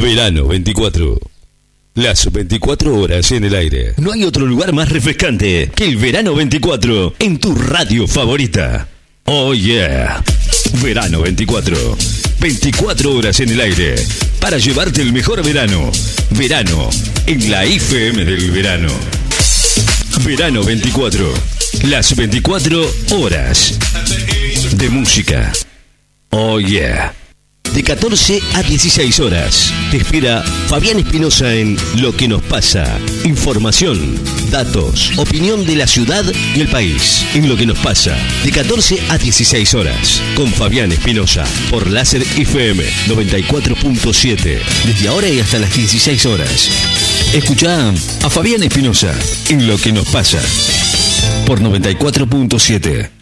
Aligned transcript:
Verano 0.00 0.46
24. 0.46 1.18
Las 1.94 2.30
24 2.30 2.94
horas 2.94 3.32
en 3.32 3.44
el 3.44 3.54
aire. 3.54 3.94
No 3.96 4.12
hay 4.12 4.24
otro 4.24 4.44
lugar 4.44 4.72
más 4.74 4.90
refrescante 4.90 5.70
que 5.74 5.84
el 5.84 5.96
Verano 5.96 6.34
24 6.34 7.14
en 7.18 7.38
tu 7.38 7.54
radio 7.54 8.06
favorita. 8.06 8.88
Oh 9.24 9.54
yeah. 9.54 10.22
Verano 10.82 11.22
24. 11.22 11.96
24 12.40 13.14
horas 13.14 13.40
en 13.40 13.48
el 13.50 13.60
aire 13.60 13.94
para 14.38 14.58
llevarte 14.58 15.00
el 15.00 15.12
mejor 15.12 15.42
verano. 15.42 15.90
Verano 16.30 16.90
en 17.26 17.50
la 17.50 17.64
IFM 17.64 18.24
del 18.24 18.50
verano. 18.50 18.92
Verano 20.24 20.62
24. 20.62 21.32
Las 21.84 22.14
24 22.14 22.90
horas 23.12 23.78
de 24.76 24.90
música. 24.90 25.52
Oh 26.30 26.60
yeah. 26.60 27.14
De 27.74 27.82
14 27.82 28.40
a 28.54 28.62
16 28.62 29.20
horas. 29.20 29.72
Te 29.90 29.98
espera 29.98 30.42
Fabián 30.68 30.98
Espinosa 30.98 31.54
en 31.54 31.76
Lo 32.00 32.16
que 32.16 32.28
nos 32.28 32.42
pasa. 32.42 32.98
Información, 33.24 34.18
datos, 34.50 35.12
opinión 35.18 35.66
de 35.66 35.76
la 35.76 35.86
ciudad 35.86 36.24
y 36.54 36.60
el 36.60 36.68
país. 36.68 37.24
En 37.34 37.48
Lo 37.48 37.56
que 37.56 37.66
nos 37.66 37.78
pasa. 37.78 38.16
De 38.44 38.50
14 38.50 38.98
a 39.10 39.18
16 39.18 39.74
horas. 39.74 40.22
Con 40.34 40.50
Fabián 40.52 40.92
Espinosa. 40.92 41.44
Por 41.70 41.90
Láser 41.90 42.22
FM 42.22 42.84
94.7. 43.08 44.58
Desde 44.84 45.08
ahora 45.08 45.28
y 45.28 45.40
hasta 45.40 45.58
las 45.58 45.74
16 45.74 46.26
horas. 46.26 46.70
Escucha 47.32 47.90
a 47.90 48.30
Fabián 48.30 48.62
Espinosa 48.62 49.12
en 49.48 49.66
Lo 49.66 49.76
que 49.78 49.92
nos 49.92 50.08
pasa. 50.08 50.40
Por 51.46 51.60
94.7. 51.60 53.15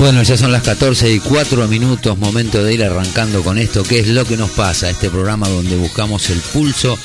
Bueno, 0.00 0.22
ya 0.22 0.36
son 0.38 0.50
las 0.50 0.62
14 0.62 1.12
y 1.12 1.20
4 1.20 1.68
minutos, 1.68 2.16
momento 2.16 2.64
de 2.64 2.72
ir 2.72 2.82
arrancando 2.82 3.44
con 3.44 3.58
esto, 3.58 3.82
que 3.82 4.00
es 4.00 4.08
lo 4.08 4.24
que 4.24 4.38
nos 4.38 4.48
pasa, 4.48 4.88
este 4.88 5.10
programa 5.10 5.46
donde 5.46 5.76
buscamos 5.76 6.30
el 6.30 6.40
pulso 6.40 6.98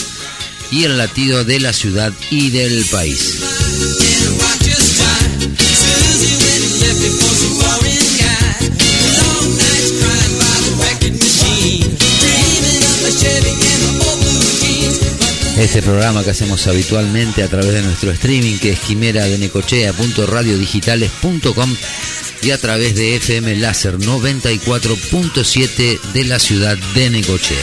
y 0.71 0.85
el 0.85 0.97
latido 0.97 1.43
de 1.43 1.59
la 1.59 1.73
ciudad 1.73 2.13
y 2.31 2.51
del 2.51 2.85
país. 2.85 3.41
Este 15.57 15.81
programa 15.81 16.23
que 16.23 16.29
hacemos 16.29 16.65
habitualmente 16.67 17.43
a 17.43 17.49
través 17.49 17.73
de 17.73 17.81
nuestro 17.81 18.11
streaming, 18.11 18.57
que 18.57 18.71
es 18.71 18.79
quimera 18.79 19.25
de 19.25 19.37
necochea.radiodigitales.com 19.37 21.75
y 22.45 22.51
a 22.51 22.57
través 22.59 22.93
de 22.93 23.15
FM 23.15 23.55
Láser 23.55 23.97
94.7 23.97 25.99
de 26.13 26.25
la 26.25 26.37
ciudad 26.37 26.77
de 26.93 27.09
Necochea. 27.09 27.57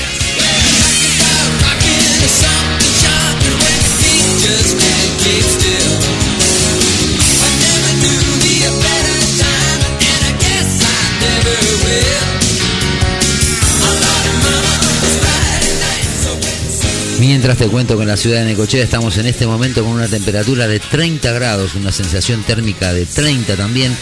Mientras 17.21 17.57
te 17.57 17.69
cuento 17.69 17.97
que 17.97 18.03
en 18.03 18.09
la 18.09 18.17
ciudad 18.17 18.41
de 18.41 18.47
Necochea 18.47 18.83
estamos 18.83 19.17
en 19.17 19.27
este 19.27 19.47
momento 19.47 19.85
con 19.85 19.93
una 19.93 20.09
temperatura 20.09 20.67
de 20.67 20.81
30 20.81 21.31
grados, 21.31 21.77
una 21.77 21.93
sensación 21.93 22.43
térmica 22.43 22.93
de 22.93 23.07
30 23.07 23.57
también, 23.57 23.97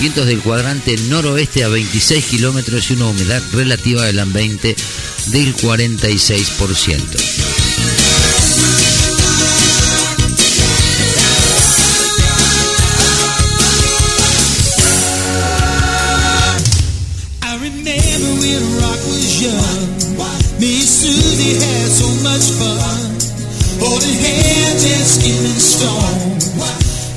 vientos 0.00 0.26
del 0.26 0.40
cuadrante 0.40 0.96
noroeste 1.08 1.64
a 1.64 1.68
26 1.68 2.24
kilómetros 2.26 2.90
y 2.90 2.94
una 2.94 3.06
humedad 3.06 3.42
relativa 3.52 4.04
del 4.04 4.18
ambiente 4.18 4.76
del 5.26 5.54
46%. 5.56 7.46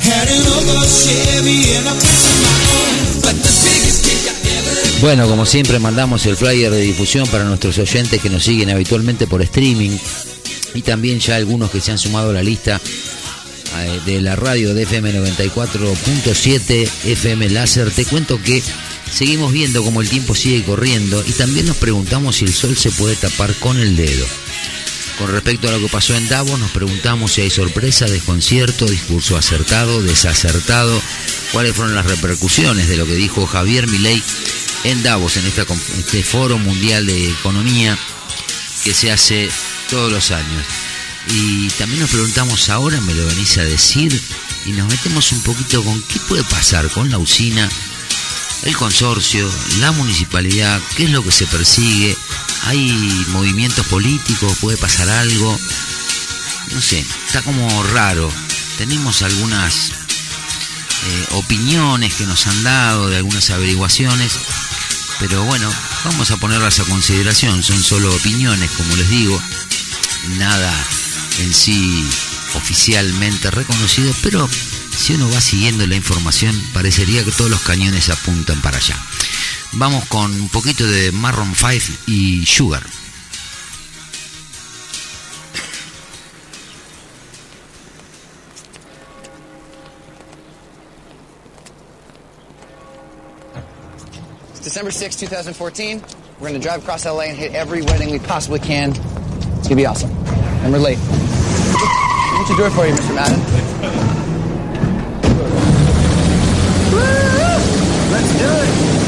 Had 0.02 0.28
Chevy 0.90 1.75
and 1.78 2.49
bueno, 5.01 5.30
como 5.30 5.46
siempre 5.46 5.80
mandamos 5.80 6.25
el 6.25 6.36
flyer 6.36 6.72
de 6.72 6.81
difusión 6.81 7.25
para 7.30 7.46
nuestros 7.46 7.78
oyentes 7.78 8.22
que 8.22 8.30
nos 8.30 8.44
siguen 8.44 8.69
habitualmente 8.69 9.28
por 9.28 9.42
streaming 9.42 9.98
y 10.74 10.81
también 10.81 11.22
ya 11.22 11.38
algunos 11.38 11.72
que 11.72 11.80
se 11.80 11.92
han 11.92 11.98
sumado 11.98 12.31
a 12.31 12.34
la 12.34 12.44
lista 12.44 12.81
eh, 13.78 14.00
de 14.06 14.22
la 14.22 14.36
radio 14.36 14.74
de 14.74 14.84
FM 14.84 15.13
94.7 15.13 16.90
FM 17.06 17.50
Láser. 17.50 17.92
Te 17.92 18.04
cuento 18.04 18.42
que 18.44 18.62
seguimos 19.10 19.54
viendo 19.54 19.86
como 19.86 20.01
el 20.01 20.10
tiempo 20.10 20.36
sigue 20.36 20.66
corriendo 20.66 21.24
y 21.25 21.31
también 21.31 21.68
nos 21.68 21.78
preguntamos 21.78 22.36
si 22.36 22.46
el 22.46 22.54
sol 22.54 22.75
se 22.75 22.92
puede 22.92 23.16
tapar 23.16 23.54
con 23.56 23.80
el 23.80 23.96
dedo. 23.96 24.25
Con 25.18 25.31
respecto 25.31 25.69
a 25.69 25.72
lo 25.72 25.80
que 25.80 25.88
pasó 25.88 26.13
en 26.16 26.28
Davos, 26.28 26.60
nos 26.60 26.72
preguntamos 26.72 27.31
si 27.31 27.42
hay 27.42 27.50
sorpresa, 27.50 28.06
desconcierto, 28.06 28.86
discurso 28.86 29.38
acertado, 29.38 30.01
desacertado, 30.01 31.01
cuáles 31.54 31.74
fueron 31.74 31.96
las 31.96 32.06
repercusiones 32.06 32.90
de 32.90 32.98
lo 32.98 33.06
que 33.06 33.16
dijo 33.16 33.48
Javier 33.48 33.88
Milei 33.88 34.22
en 34.84 35.04
Davos, 35.04 35.38
en 35.38 35.46
este 35.46 36.24
foro 36.24 36.58
mundial 36.58 37.06
de 37.06 37.30
economía 37.30 37.98
que 38.84 38.94
se 38.94 39.12
hace 39.12 39.50
todos 39.90 40.12
los 40.12 40.31
años. 40.31 40.66
Y 41.28 41.68
también 41.72 42.02
nos 42.02 42.10
preguntamos, 42.10 42.70
ahora 42.70 43.00
me 43.02 43.14
lo 43.14 43.26
venís 43.28 43.58
a 43.58 43.64
decir, 43.64 44.20
y 44.66 44.72
nos 44.72 44.88
metemos 44.88 45.31
un 45.31 45.42
poquito 45.42 45.84
con 45.84 46.02
qué 46.04 46.20
puede 46.28 46.44
pasar 46.44 46.90
con 46.90 47.10
la 47.10 47.18
usina, 47.18 47.70
el 48.64 48.76
consorcio, 48.76 49.50
la 49.80 49.92
municipalidad, 49.92 50.82
qué 50.96 51.04
es 51.06 51.12
lo 51.12 51.24
que 51.24 51.32
se 51.32 51.46
persigue, 51.48 52.16
hay 52.66 53.25
movimientos 53.30 53.86
políticos, 53.88 54.58
puede 54.60 54.78
pasar 54.78 55.10
algo, 55.10 55.58
no 56.72 56.82
sé, 56.82 57.04
está 57.28 57.42
como 57.42 57.84
raro. 57.84 58.32
Tenemos 58.78 59.22
algunas 59.24 59.92
eh, 61.06 61.25
opiniones 61.32 62.14
que 62.14 62.25
nos 62.25 62.48
han 62.48 62.64
dado 62.64 63.10
de 63.10 63.18
algunas 63.18 63.50
averiguaciones, 63.50 64.34
pero 65.19 65.44
bueno, 65.44 65.71
vamos 66.06 66.31
a 66.31 66.38
ponerlas 66.38 66.80
a 66.80 66.86
consideración, 66.86 67.62
son 67.62 67.83
solo 67.83 68.13
opiniones, 68.16 68.71
como 68.71 68.95
les 68.95 69.10
digo, 69.10 69.42
nada 70.38 70.74
en 71.39 71.54
sí 71.54 72.07
oficialmente 72.56 73.51
reconocido, 73.51 74.13
pero 74.21 74.50
si 74.95 75.13
uno 75.13 75.30
va 75.30 75.42
siguiendo 75.42 75.86
la 75.88 75.95
información, 75.95 76.60
parecería 76.74 77.24
que 77.24 77.31
todos 77.31 77.51
los 77.51 77.62
cañones 77.62 78.10
apuntan 78.10 78.62
para 78.62 78.77
allá. 78.77 78.98
Vamos 79.74 80.06
con 80.06 80.33
un 80.33 80.50
poquito 80.50 80.86
de 80.88 81.12
Marron 81.12 81.54
5 81.56 81.98
y 82.07 82.45
Sugar. 82.45 82.83
December 94.69 94.92
6, 94.92 95.16
2014. 95.16 96.00
We're 96.39 96.48
going 96.48 96.54
to 96.54 96.60
drive 96.60 96.83
across 96.83 97.04
LA 97.04 97.21
and 97.21 97.36
hit 97.36 97.56
every 97.56 97.81
wedding 97.81 98.12
we 98.12 98.19
possibly 98.19 98.60
can. 98.60 98.92
It's 98.92 99.00
going 99.00 99.69
to 99.69 99.75
be 99.75 99.88
awesome. 99.88 100.12
And 100.62 100.71
we're 100.71 100.77
late. 100.77 101.00
What's 101.00 102.50
your 102.50 102.60
door 102.60 102.69
for 102.69 102.86
you, 102.86 102.94
Mr. 102.94 103.16
Madden? 103.16 103.39
Let's 108.12 108.38
do 108.38 108.45
it. 108.45 108.99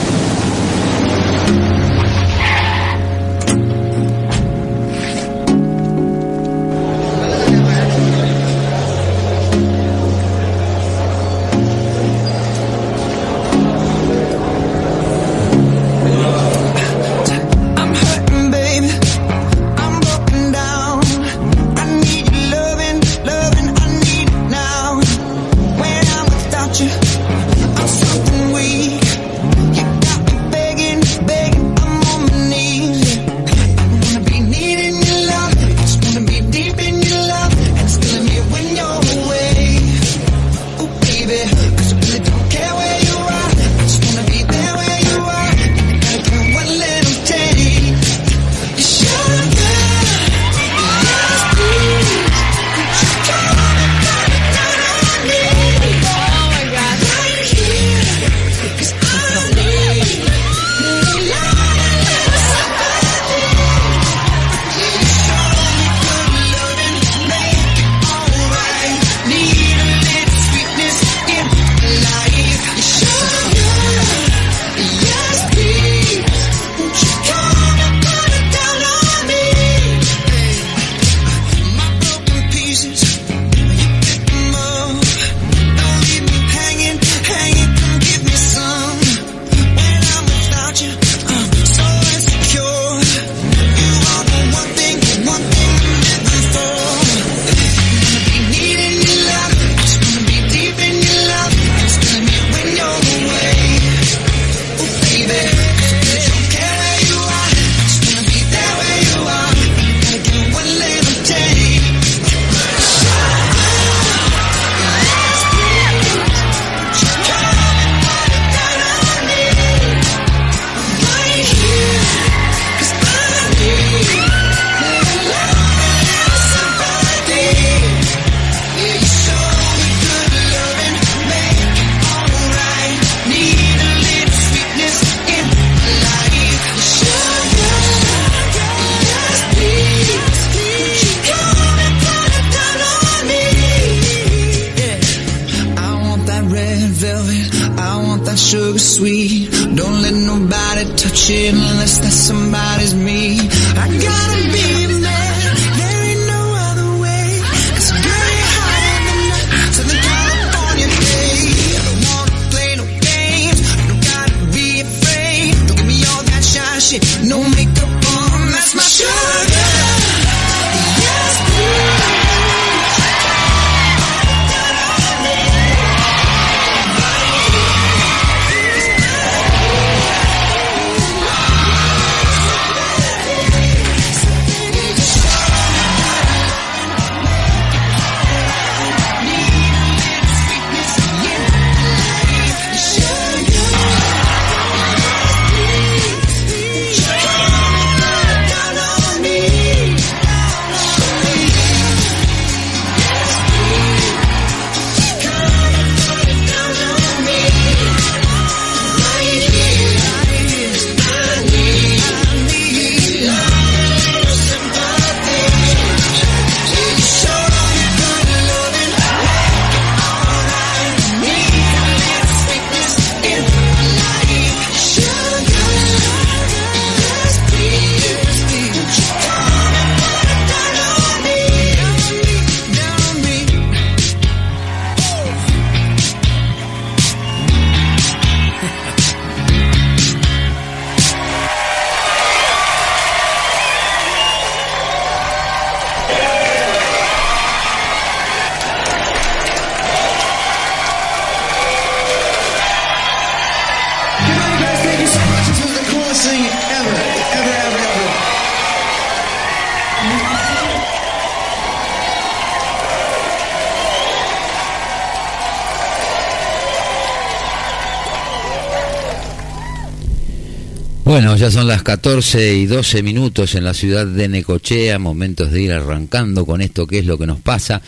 Bueno, 271.12 271.36
ya 271.36 271.52
son 271.52 271.68
las 271.68 271.84
14 271.84 272.56
y 272.56 272.68
12 272.68 273.04
minutos 273.04 273.56
en 273.56 273.66
la 273.66 273.74
ciudad 273.74 274.08
de 274.08 274.30
Necochea, 274.30 274.98
momentos 274.98 275.52
de 275.52 275.62
ir 275.62 275.74
arrancando 275.74 276.46
con 276.46 276.62
esto 276.62 276.88
que 276.88 277.00
es 277.00 277.06
lo 277.06 277.18
que 277.18 277.28
nos 277.28 277.42
pasa, 277.42 277.82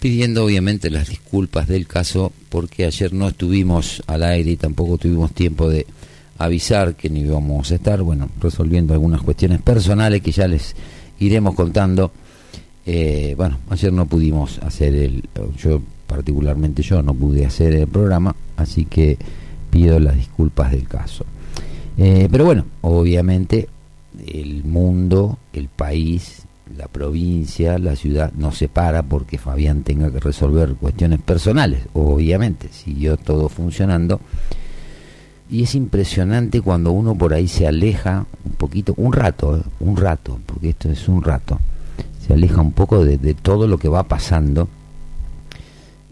pidiendo 0.00 0.44
obviamente 0.44 0.90
las 0.90 1.08
disculpas 1.08 1.68
del 1.68 1.86
caso 1.86 2.32
porque 2.48 2.84
ayer 2.84 3.12
no 3.12 3.28
estuvimos 3.28 4.02
al 4.08 4.24
aire 4.24 4.50
y 4.50 4.56
tampoco 4.56 4.98
tuvimos 4.98 5.32
tiempo 5.32 5.70
de 5.70 5.86
avisar 6.36 6.96
que 6.96 7.08
ni 7.08 7.20
íbamos 7.20 7.70
a 7.70 7.76
estar, 7.76 8.02
bueno, 8.02 8.28
resolviendo 8.40 8.92
algunas 8.92 9.22
cuestiones 9.22 9.62
personales 9.62 10.20
que 10.20 10.32
ya 10.32 10.48
les 10.48 10.74
iremos 11.20 11.54
contando. 11.54 12.10
Eh, 12.86 13.34
bueno, 13.36 13.60
ayer 13.70 13.92
no 13.92 14.06
pudimos 14.06 14.58
hacer 14.58 14.96
el, 14.96 15.22
yo 15.56 15.80
particularmente 16.08 16.82
yo 16.82 17.04
no 17.04 17.14
pude 17.14 17.46
hacer 17.46 17.72
el 17.72 17.86
programa, 17.86 18.34
así 18.56 18.84
que 18.84 19.16
pido 19.70 20.00
las 20.00 20.16
disculpas 20.16 20.72
del 20.72 20.88
caso. 20.88 21.24
Eh, 21.96 22.28
pero 22.30 22.44
bueno, 22.44 22.64
obviamente 22.80 23.68
el 24.26 24.64
mundo, 24.64 25.38
el 25.52 25.68
país, 25.68 26.44
la 26.76 26.88
provincia, 26.88 27.78
la 27.78 27.96
ciudad 27.96 28.32
no 28.32 28.52
se 28.52 28.68
para 28.68 29.02
porque 29.02 29.38
Fabián 29.38 29.82
tenga 29.82 30.10
que 30.10 30.20
resolver 30.20 30.74
cuestiones 30.74 31.20
personales, 31.20 31.86
obviamente, 31.92 32.68
siguió 32.70 33.16
todo 33.16 33.48
funcionando. 33.48 34.20
Y 35.50 35.62
es 35.62 35.74
impresionante 35.74 36.62
cuando 36.62 36.90
uno 36.92 37.14
por 37.14 37.34
ahí 37.34 37.48
se 37.48 37.66
aleja 37.66 38.26
un 38.44 38.52
poquito, 38.52 38.94
un 38.96 39.12
rato, 39.12 39.58
eh, 39.58 39.62
un 39.80 39.96
rato, 39.96 40.40
porque 40.46 40.70
esto 40.70 40.90
es 40.90 41.06
un 41.06 41.22
rato, 41.22 41.60
se 42.26 42.32
aleja 42.32 42.60
un 42.60 42.72
poco 42.72 43.04
de, 43.04 43.34
todo 43.34 43.68
lo 43.68 43.78
que 43.78 43.88
va 43.88 44.04
pasando. 44.04 44.68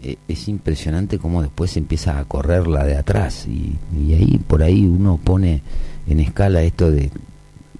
Eh, 0.03 0.17
es 0.27 0.49
impresionante 0.49 1.17
cómo 1.17 1.41
después 1.41 1.77
empieza 1.77 2.19
a 2.19 2.25
correr 2.25 2.67
la 2.67 2.83
de 2.83 2.97
atrás 2.97 3.47
y, 3.47 3.77
ahí 4.13 4.37
por 4.45 4.61
ahí 4.61 4.85
uno 4.85 5.17
pone 5.23 5.61
en 6.07 6.19
escala 6.19 6.61
esto 6.61 6.91
de, 6.91 7.09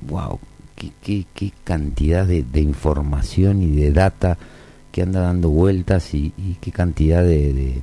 wow, 0.07 0.39
qué, 1.01 1.25
qué, 1.33 1.51
cantidad 1.65 2.25
de, 2.25 2.61
información 2.61 3.61
y 3.61 3.71
de 3.71 3.91
data 3.91 4.37
que 4.93 5.01
anda 5.01 5.19
dando 5.19 5.49
vueltas 5.49 6.13
y, 6.13 6.31
qué 6.61 6.71
cantidad 6.71 7.23
de, 7.23 7.81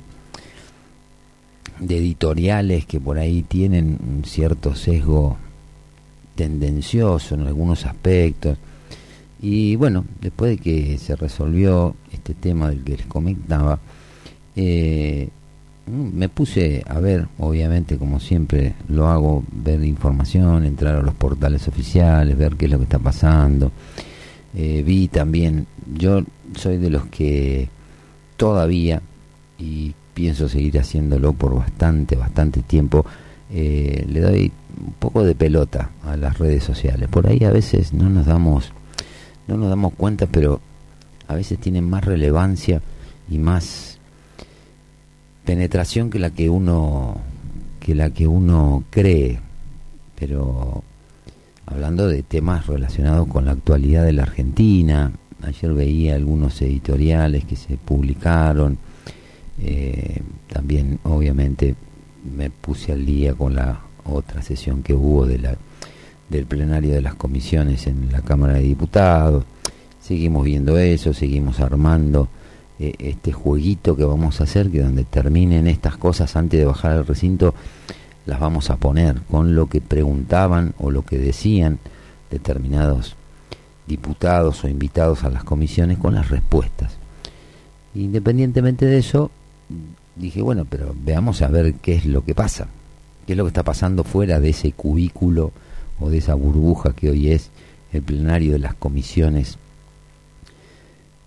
de, 1.79 1.97
editoriales 1.97 2.87
que 2.87 2.99
por 2.99 3.19
ahí 3.19 3.43
tienen 3.43 3.99
un 4.01 4.25
cierto 4.25 4.73
sesgo 4.73 5.37
tendencioso 6.33 7.35
en 7.35 7.41
algunos 7.41 7.85
aspectos. 7.85 8.57
Y 9.39 9.75
bueno, 9.75 10.03
después 10.19 10.51
de 10.51 10.57
que 10.57 10.97
se 10.97 11.15
resolvió 11.15 11.95
este 12.11 12.33
tema 12.33 12.69
del 12.69 12.83
que 12.83 12.97
les 12.97 13.05
comentaba, 13.05 13.79
eh, 14.55 15.29
me 15.87 16.29
puse 16.29 16.83
a 16.87 16.99
ver, 16.99 17.27
obviamente 17.39 17.97
como 17.97 18.19
siempre 18.19 18.75
lo 18.87 19.07
hago, 19.07 19.43
ver 19.51 19.83
información, 19.83 20.65
entrar 20.65 20.95
a 20.95 21.01
los 21.01 21.13
portales 21.15 21.67
oficiales, 21.67 22.37
ver 22.37 22.55
qué 22.55 22.65
es 22.65 22.71
lo 22.71 22.77
que 22.77 22.83
está 22.83 22.99
pasando. 22.99 23.71
Eh, 24.55 24.83
vi 24.85 25.07
también, 25.07 25.65
yo 25.95 26.21
soy 26.55 26.77
de 26.77 26.89
los 26.89 27.05
que 27.07 27.69
todavía, 28.37 29.01
y 29.57 29.93
pienso 30.13 30.49
seguir 30.49 30.79
haciéndolo 30.79 31.33
por 31.33 31.55
bastante, 31.55 32.15
bastante 32.15 32.61
tiempo, 32.61 33.05
eh, 33.51 34.05
le 34.07 34.19
doy 34.19 34.51
un 34.85 34.93
poco 34.93 35.23
de 35.23 35.35
pelota 35.35 35.89
a 36.05 36.15
las 36.15 36.37
redes 36.37 36.63
sociales. 36.63 37.09
Por 37.09 37.27
ahí 37.27 37.43
a 37.43 37.51
veces 37.51 37.93
no 37.93 38.09
nos 38.09 38.25
damos, 38.25 38.71
no 39.47 39.57
nos 39.57 39.69
damos 39.69 39.93
cuenta, 39.93 40.27
pero 40.27 40.61
a 41.27 41.35
veces 41.35 41.59
tienen 41.59 41.89
más 41.89 42.03
relevancia 42.03 42.81
y 43.29 43.37
más 43.37 43.90
penetración 45.45 46.09
que 46.09 46.19
la 46.19 46.29
que 46.31 46.49
uno 46.49 47.17
que 47.79 47.95
la 47.95 48.11
que 48.11 48.27
uno 48.27 48.83
cree. 48.89 49.39
Pero 50.15 50.83
hablando 51.65 52.07
de 52.07 52.23
temas 52.23 52.67
relacionados 52.67 53.27
con 53.27 53.45
la 53.45 53.51
actualidad 53.51 54.03
de 54.03 54.13
la 54.13 54.23
Argentina 54.23 55.11
ayer 55.43 55.73
veía 55.73 56.15
algunos 56.15 56.61
editoriales 56.61 57.45
que 57.45 57.55
se 57.55 57.77
publicaron. 57.77 58.77
Eh, 59.59 60.21
también 60.47 60.99
obviamente 61.03 61.75
me 62.35 62.49
puse 62.49 62.91
al 62.91 63.05
día 63.05 63.33
con 63.33 63.55
la 63.55 63.81
otra 64.05 64.41
sesión 64.41 64.81
que 64.83 64.93
hubo 64.93 65.25
de 65.25 65.39
la 65.39 65.57
del 66.29 66.45
plenario 66.45 66.93
de 66.93 67.01
las 67.01 67.15
comisiones 67.15 67.87
en 67.87 68.09
la 68.11 68.21
Cámara 68.21 68.53
de 68.53 68.61
Diputados. 68.61 69.43
Seguimos 70.01 70.45
viendo 70.45 70.77
eso 70.77 71.13
seguimos 71.13 71.59
armando 71.59 72.29
eh, 72.81 72.95
este 72.97 73.31
jueguito 73.31 73.95
que 73.95 74.03
vamos 74.03 74.41
a 74.41 74.45
hacer, 74.45 74.71
que 74.71 74.81
donde 74.81 75.03
terminen 75.03 75.67
estas 75.67 75.97
cosas 75.97 76.35
antes 76.35 76.59
de 76.59 76.65
bajar 76.65 76.93
al 76.93 77.05
recinto, 77.05 77.53
las 78.25 78.39
vamos 78.39 78.71
a 78.71 78.77
poner 78.77 79.21
con 79.29 79.53
lo 79.53 79.67
que 79.67 79.81
preguntaban 79.81 80.73
o 80.79 80.89
lo 80.89 81.03
que 81.03 81.19
decían 81.19 81.77
determinados 82.31 83.15
diputados 83.85 84.63
o 84.63 84.67
invitados 84.67 85.23
a 85.23 85.29
las 85.29 85.43
comisiones 85.43 85.99
con 85.99 86.15
las 86.15 86.29
respuestas. 86.29 86.93
Independientemente 87.93 88.87
de 88.87 88.97
eso, 88.97 89.29
dije, 90.15 90.41
bueno, 90.41 90.65
pero 90.67 90.95
veamos 91.05 91.43
a 91.43 91.49
ver 91.49 91.75
qué 91.75 91.93
es 91.93 92.07
lo 92.07 92.25
que 92.25 92.33
pasa, 92.33 92.67
qué 93.27 93.33
es 93.33 93.37
lo 93.37 93.43
que 93.43 93.49
está 93.49 93.63
pasando 93.63 94.03
fuera 94.03 94.39
de 94.39 94.49
ese 94.49 94.71
cubículo 94.71 95.51
o 95.99 96.09
de 96.09 96.17
esa 96.17 96.33
burbuja 96.33 96.93
que 96.93 97.11
hoy 97.11 97.29
es 97.29 97.51
el 97.93 98.01
plenario 98.01 98.53
de 98.53 98.59
las 98.59 98.73
comisiones 98.73 99.59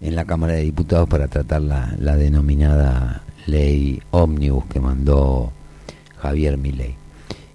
en 0.04 0.14
la 0.14 0.26
Cámara 0.26 0.52
de 0.52 0.64
Diputados 0.64 1.08
para 1.08 1.28
tratar 1.28 1.62
la, 1.62 1.94
la 1.98 2.14
denominada 2.16 3.22
ley 3.46 4.00
ómnibus 4.10 4.66
que 4.66 4.78
mandó 4.78 5.50
Javier 6.18 6.58
Milei. 6.58 6.94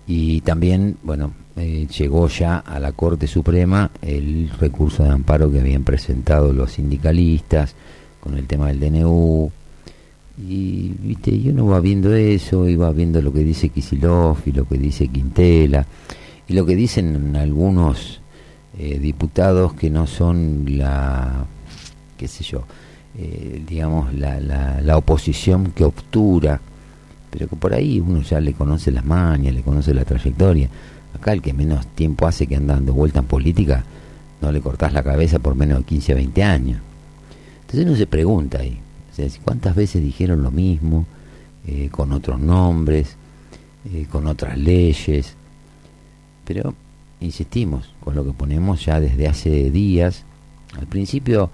Y 0.08 0.42
también, 0.42 0.98
bueno, 1.04 1.32
eh, 1.56 1.88
llegó 1.96 2.28
ya 2.28 2.58
a 2.58 2.80
la 2.80 2.92
Corte 2.94 3.28
Suprema 3.28 3.92
el 4.02 4.50
recurso 4.60 5.04
de 5.04 5.12
amparo 5.12 5.52
que 5.52 5.60
habían 5.60 5.84
presentado 5.84 6.52
los 6.52 6.72
sindicalistas 6.72 7.76
con 8.20 8.36
el 8.36 8.48
tema 8.48 8.70
del 8.70 8.80
DNU. 8.80 9.52
Y, 10.42 10.96
viste, 11.04 11.32
y 11.32 11.50
uno 11.50 11.68
va 11.68 11.80
viendo 11.80 12.16
eso, 12.16 12.68
y 12.68 12.76
va 12.76 12.92
viendo 12.92 13.22
lo 13.22 13.32
que 13.32 13.44
dice 13.44 13.70
Kisilov 13.70 14.38
y 14.46 14.54
lo 14.54 14.66
que 14.66 14.78
dice 14.78 15.08
Quintela, 15.10 15.86
y 16.48 16.54
lo 16.54 16.66
que 16.66 16.76
dicen 16.76 17.36
algunos 17.36 18.22
eh, 18.78 18.98
diputados 18.98 19.74
que 19.74 19.92
no 19.92 20.08
son 20.08 20.66
la 20.66 21.46
qué 22.20 22.28
sé 22.28 22.44
yo, 22.44 22.66
eh, 23.18 23.64
digamos, 23.66 24.14
la, 24.14 24.42
la, 24.42 24.98
oposición 24.98 25.72
que 25.72 25.86
obtura, 25.86 26.60
pero 27.32 27.48
que 27.48 27.56
por 27.56 27.74
ahí 27.74 28.02
uno 28.02 28.22
ya 28.22 28.42
le 28.42 28.54
conoce 28.54 28.92
las 28.92 29.06
mañas, 29.06 29.54
le 29.54 29.62
conoce 29.62 29.94
la 29.94 30.04
trayectoria. 30.04 30.70
Acá 31.16 31.32
el 31.32 31.42
que 31.42 31.54
menos 31.54 31.88
tiempo 31.88 32.28
hace 32.28 32.46
que 32.46 32.58
anda 32.58 32.76
dando 32.76 32.94
vuelta 32.94 33.20
en 33.20 33.26
política, 33.26 33.86
no 34.42 34.52
le 34.52 34.60
cortás 34.60 34.92
la 34.92 35.02
cabeza 35.02 35.40
por 35.40 35.56
menos 35.56 35.80
de 35.80 35.86
15 35.86 36.12
a 36.12 36.16
20 36.16 36.44
años. 36.44 36.82
Entonces 37.62 37.86
uno 37.86 37.96
se 37.96 38.06
pregunta 38.06 38.60
ahí, 38.60 38.80
¿cuántas 39.46 39.76
veces 39.76 40.04
dijeron 40.04 40.44
lo 40.44 40.52
mismo, 40.52 41.06
eh, 41.66 41.88
con 41.90 42.12
otros 42.12 42.40
nombres, 42.40 43.16
eh, 43.94 44.08
con 44.12 44.28
otras 44.28 44.58
leyes? 44.58 45.36
Pero 46.44 46.74
insistimos 47.22 47.94
con 48.02 48.16
lo 48.16 48.26
que 48.26 48.34
ponemos 48.34 48.86
ya 48.86 49.00
desde 49.00 49.28
hace 49.28 49.72
días. 49.72 50.26
Al 50.78 50.88
principio 50.88 51.50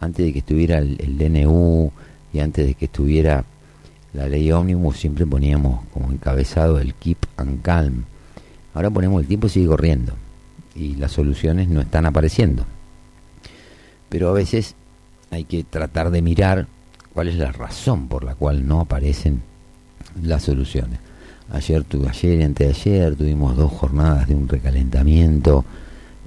antes 0.00 0.26
de 0.26 0.32
que 0.32 0.40
estuviera 0.40 0.78
el, 0.78 1.18
DNU 1.18 1.90
y 2.32 2.40
antes 2.40 2.66
de 2.66 2.74
que 2.74 2.86
estuviera 2.86 3.44
la 4.12 4.28
ley 4.28 4.50
ómnibus, 4.52 4.98
siempre 4.98 5.26
poníamos 5.26 5.84
como 5.92 6.10
encabezado 6.10 6.78
el 6.78 6.94
keep 6.94 7.18
and 7.36 7.62
calm. 7.62 8.04
Ahora 8.74 8.90
ponemos 8.90 9.20
el 9.20 9.28
tiempo 9.28 9.48
sigue 9.48 9.66
corriendo 9.66 10.14
y 10.74 10.94
las 10.96 11.12
soluciones 11.12 11.68
no 11.68 11.80
están 11.80 12.06
apareciendo. 12.06 12.66
Pero 14.08 14.28
a 14.28 14.32
veces 14.32 14.74
hay 15.30 15.44
que 15.44 15.64
tratar 15.64 16.10
de 16.10 16.22
mirar 16.22 16.66
cuál 17.12 17.28
es 17.28 17.36
la 17.36 17.52
razón 17.52 18.08
por 18.08 18.24
la 18.24 18.34
cual 18.34 18.66
no 18.66 18.80
aparecen 18.80 19.42
las 20.22 20.42
soluciones. 20.44 21.00
Ayer, 21.50 21.84
tu, 21.84 22.06
ayer 22.08 22.40
y 22.40 22.42
antes 22.42 22.66
de 22.66 22.74
ayer 22.74 23.16
tuvimos 23.16 23.56
dos 23.56 23.72
jornadas 23.72 24.28
de 24.28 24.34
un 24.34 24.48
recalentamiento, 24.48 25.64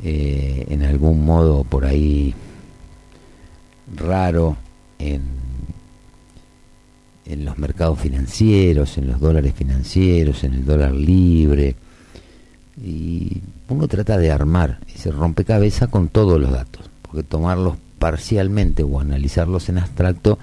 eh, 0.04 0.66
en 0.70 0.84
algún 0.84 1.26
modo 1.26 1.64
por 1.64 1.86
ahí 1.86 2.34
raro 3.96 4.58
en, 4.98 5.22
en 7.26 7.46
los 7.46 7.58
mercados 7.58 8.00
financieros, 8.00 8.98
en 8.98 9.08
los 9.08 9.20
dólares 9.20 9.54
financieros, 9.56 10.44
en 10.44 10.54
el 10.54 10.66
dólar 10.66 10.94
libre. 10.94 11.76
Y 12.84 13.42
uno 13.68 13.88
trata 13.88 14.18
de 14.18 14.32
armar 14.32 14.80
ese 14.94 15.12
rompecabezas 15.12 15.90
con 15.90 16.08
todos 16.08 16.40
los 16.40 16.52
datos, 16.52 16.90
porque 17.02 17.24
tomarlos 17.24 17.78
parcialmente 18.00 18.84
o 18.84 19.00
analizarlos 19.00 19.70
en 19.70 19.78
abstracto 19.78 20.40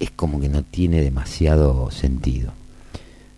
es 0.00 0.10
como 0.10 0.40
que 0.40 0.48
no 0.48 0.62
tiene 0.62 1.00
demasiado 1.00 1.90
sentido. 1.90 2.52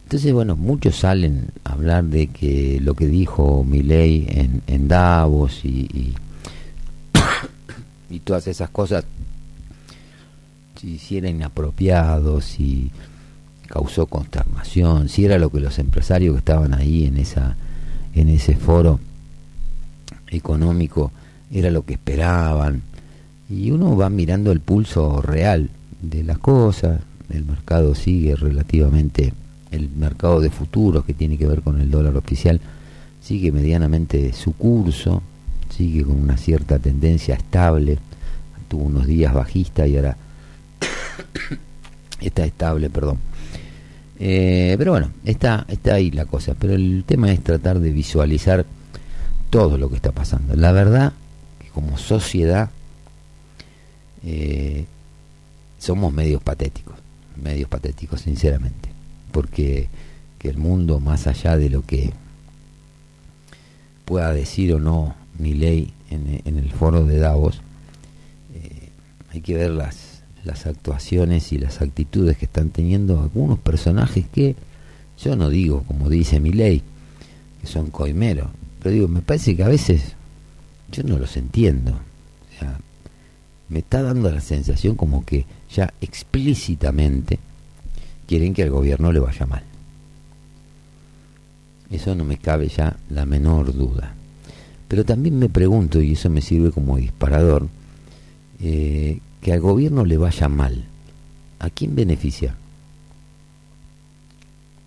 Entonces, 0.05 0.33
bueno, 0.33 0.57
muchos 0.57 0.97
salen 0.97 1.51
a 1.65 1.73
hablar 1.73 2.05
de 2.05 2.29
que 2.29 2.81
lo 2.81 2.95
que 2.95 3.07
dijo 3.07 3.63
Milei 3.63 4.27
en, 4.31 4.63
en 4.67 4.89
Davos 4.89 5.65
y 5.65 6.15
todas 8.21 8.47
esas 8.47 8.71
cosas, 8.71 9.05
si, 10.77 11.17
era 11.17 11.29
inapropiado, 11.29 12.41
si 12.41 12.91
causó 13.67 14.07
consternación, 14.07 15.09
si 15.09 15.25
era 15.25 15.39
lo 15.39 15.51
que 15.51 15.61
los 15.61 15.79
empresarios 15.79 16.35
que 16.35 16.39
estaban 16.39 16.75
ahí 16.75 17.05
en 17.05 17.19
esa 17.19 17.57
en 18.15 18.29
ese 18.29 18.57
foro 18.57 18.99
económico 20.29 21.13
era 21.51 21.71
lo 21.71 21.85
que 21.85 21.95
esperaban. 21.95 22.83
Y 23.49 23.71
uno 23.71 23.97
va 23.97 24.11
mirando 24.11 24.53
el 24.53 24.61
pulso 24.61 25.23
real 25.23 25.71
de 26.03 26.23
las 26.25 26.39
cosas, 26.39 27.01
el 27.31 27.45
mercado 27.45 27.95
sigue 27.95 28.37
relativamente, 28.37 29.33
el 29.71 29.91
mercado 29.91 30.41
de 30.41 30.51
futuros 30.51 31.05
que 31.05 31.15
tiene 31.15 31.39
que 31.39 31.47
ver 31.47 31.63
con 31.63 31.81
el 31.81 31.91
dólar 31.91 32.17
oficial, 32.17 32.61
sigue 33.21 33.53
medianamente 33.53 34.33
su 34.33 34.53
curso, 34.53 35.23
sigue 35.71 36.05
con 36.05 36.21
una 36.21 36.37
cierta 36.37 36.79
tendencia 36.79 37.35
estable, 37.35 37.99
tuvo 38.69 38.85
unos 38.85 39.07
días 39.07 39.33
bajista 39.33 39.87
y 39.87 39.97
ahora 39.97 40.17
está 42.21 42.45
estable, 42.45 42.91
perdón. 42.91 43.19
Eh, 44.21 44.75
pero 44.79 44.93
bueno, 44.93 45.13
está, 45.25 45.65
está 45.69 45.95
ahí 45.95 46.11
la 46.11 46.27
cosa. 46.27 46.55
Pero 46.59 46.75
el 46.75 47.05
tema 47.07 47.33
es 47.33 47.43
tratar 47.43 47.79
de 47.79 47.91
visualizar 47.91 48.67
todo 49.51 49.79
lo 49.79 49.89
que 49.89 49.97
está 49.97 50.13
pasando. 50.13 50.55
La 50.55 50.73
verdad 50.73 51.13
que 51.61 51.69
como 51.69 51.97
sociedad 51.99 52.71
eh, 54.25 54.87
somos 55.79 56.13
medios 56.13 56.43
patéticos, 56.43 56.97
medios 57.43 57.69
patéticos, 57.69 58.21
sinceramente. 58.23 58.91
Porque 59.33 59.89
que 60.39 60.49
el 60.49 60.57
mundo, 60.57 61.01
más 61.01 61.27
allá 61.27 61.57
de 61.57 61.69
lo 61.69 61.83
que 61.83 62.13
pueda 64.05 64.33
decir 64.33 64.73
o 64.73 64.79
no 64.79 65.15
mi 65.39 65.55
ley 65.55 65.93
en, 66.11 66.43
el 66.45 66.71
foro 66.71 67.05
de 67.05 67.19
Davos, 67.19 67.61
eh, 68.55 68.91
hay 69.31 69.41
que 69.41 69.55
ver 69.55 69.71
las, 69.71 70.23
las 70.45 70.67
actuaciones 70.67 71.53
y 71.53 71.59
las 71.59 71.81
actitudes 71.81 72.37
que 72.37 72.47
están 72.47 72.71
teniendo 72.71 73.21
algunos 73.21 73.59
personajes 73.59 74.27
que 74.33 74.57
yo 75.23 75.37
no 75.37 75.51
digo, 75.51 75.83
como 75.85 76.09
dice 76.09 76.41
mi 76.41 76.53
ley, 76.53 76.83
que 77.61 77.67
son 77.67 77.91
coimeros, 77.91 78.49
pero 78.81 78.95
digo, 78.95 79.09
me 79.09 79.21
parece 79.21 79.57
que 79.57 79.65
a 79.65 79.69
veces 79.69 80.15
yo 80.93 81.03
no 81.03 81.19
los 81.19 81.37
entiendo. 81.37 81.93
O 81.93 82.59
sea, 82.59 82.79
me 83.69 83.81
está 83.81 84.03
dando 84.03 84.31
la 84.31 84.41
sensación 84.41 84.97
como 84.97 85.25
que 85.25 85.45
ya 85.71 85.93
explícitamente 86.01 87.39
quieren 88.27 88.55
que 88.55 88.63
al 88.63 88.71
gobierno 88.71 89.13
le 89.13 89.21
vaya 89.21 89.47
mal. 89.47 89.63
Eso 91.91 92.15
no 92.15 92.25
me 92.25 92.37
cabe 92.39 92.69
ya 92.69 92.97
la 93.11 93.27
menor 93.27 93.75
duda. 93.75 94.15
Pero 94.89 95.05
también 95.05 95.39
me 95.39 95.49
pregunto, 95.49 96.01
y 96.01 96.13
eso 96.13 96.31
me 96.31 96.41
sirve 96.41 96.71
como 96.71 96.97
disparador, 96.97 97.69
eh, 98.61 99.21
que 99.41 99.53
al 99.53 99.61
gobierno 99.61 100.05
le 100.05 100.17
vaya 100.17 100.49
mal, 100.49 100.85
¿a 101.59 101.71
quién 101.71 101.95
beneficia? 101.95 102.57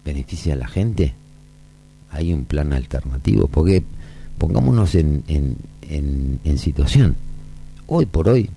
¿Beneficia 0.04 0.54
a 0.54 0.58
la 0.58 0.68
gente? 0.68 1.14
¿Hay 2.10 2.34
un 2.34 2.46
plan 2.46 2.74
alternativo? 2.74 3.48
Porque 3.48 3.84
pongámonos 4.38 4.96
en, 4.96 5.24
en, 5.28 5.58
en 6.44 6.58
situación. 6.58 7.16
Hoy 7.86 8.08
por 8.08 8.28
hoy 8.28 8.50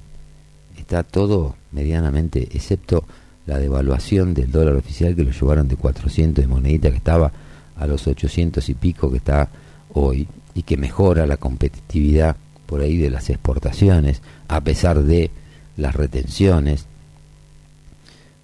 está 0.79 1.03
todo 1.03 1.57
medianamente, 1.73 2.49
excepto 2.53 3.05
la 3.47 3.59
devaluación 3.59 4.33
del 4.33 4.51
dólar 4.51 4.77
oficial 4.77 5.15
que 5.15 5.25
lo 5.25 5.31
llevaron 5.31 5.69
de 5.69 5.77
400 5.77 6.43
de 6.43 6.49
monedita 6.49 6.91
que 6.91 6.97
estaba 6.97 7.31
a 7.77 7.87
los 7.87 8.07
800 8.07 8.67
y 8.69 8.75
pico 8.75 9.11
que 9.11 9.19
está 9.19 9.49
hoy 9.93 10.27
y 10.55 10.63
que 10.63 10.77
mejora 10.77 11.27
la 11.27 11.37
competitividad 11.37 12.37
por 12.67 12.81
ahí 12.81 12.97
de 12.97 13.11
las 13.11 13.31
exportaciones 13.31 14.23
a 14.49 14.61
pesar 14.61 15.03
de 15.03 15.31
las 15.77 15.95
retenciones. 15.95 16.87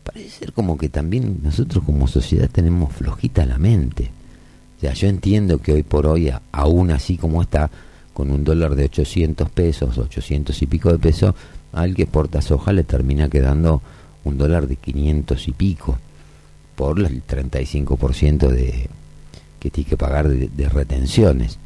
Parece 0.05 0.31
ser 0.31 0.53
como 0.53 0.77
que 0.77 0.89
también 0.89 1.41
nosotros 1.43 1.85
como 1.85 2.09
sociedad 2.09 2.49
tenemos 2.51 2.93
flojita 2.93 3.47
la 3.47 3.59
mente. 3.59 4.11
O 4.77 4.81
sea, 4.81 4.93
yo 4.95 5.09
entiendo 5.09 5.59
que 5.59 5.73
hoy 5.73 5.83
por 5.83 6.07
hoy, 6.07 6.33
aún 6.53 6.91
así 6.91 7.17
como 7.17 7.43
está, 7.43 7.71
con 8.13 8.31
un 8.31 8.45
dólar 8.45 8.75
de 8.75 8.85
800 8.85 9.51
pesos, 9.51 9.99
800 9.99 10.61
y 10.63 10.67
pico 10.67 10.91
de 10.91 10.99
pesos, 10.99 11.35
al 11.73 11.95
que 11.95 12.03
exporta 12.03 12.43
soja 12.43 12.73
le 12.73 12.83
termina 12.83 13.29
quedando 13.29 13.83
un 14.25 14.37
dólar 14.37 14.67
de 14.67 14.77
500 14.77 15.49
y 15.49 15.53
pico 15.53 15.99
por 16.75 16.99
el 16.99 17.25
35% 17.27 18.49
de, 18.49 18.89
que 19.61 19.71
tiene 19.71 19.91
que 19.91 19.97
pagar 19.97 20.29
de 20.29 20.69
retenciones. 20.69 21.59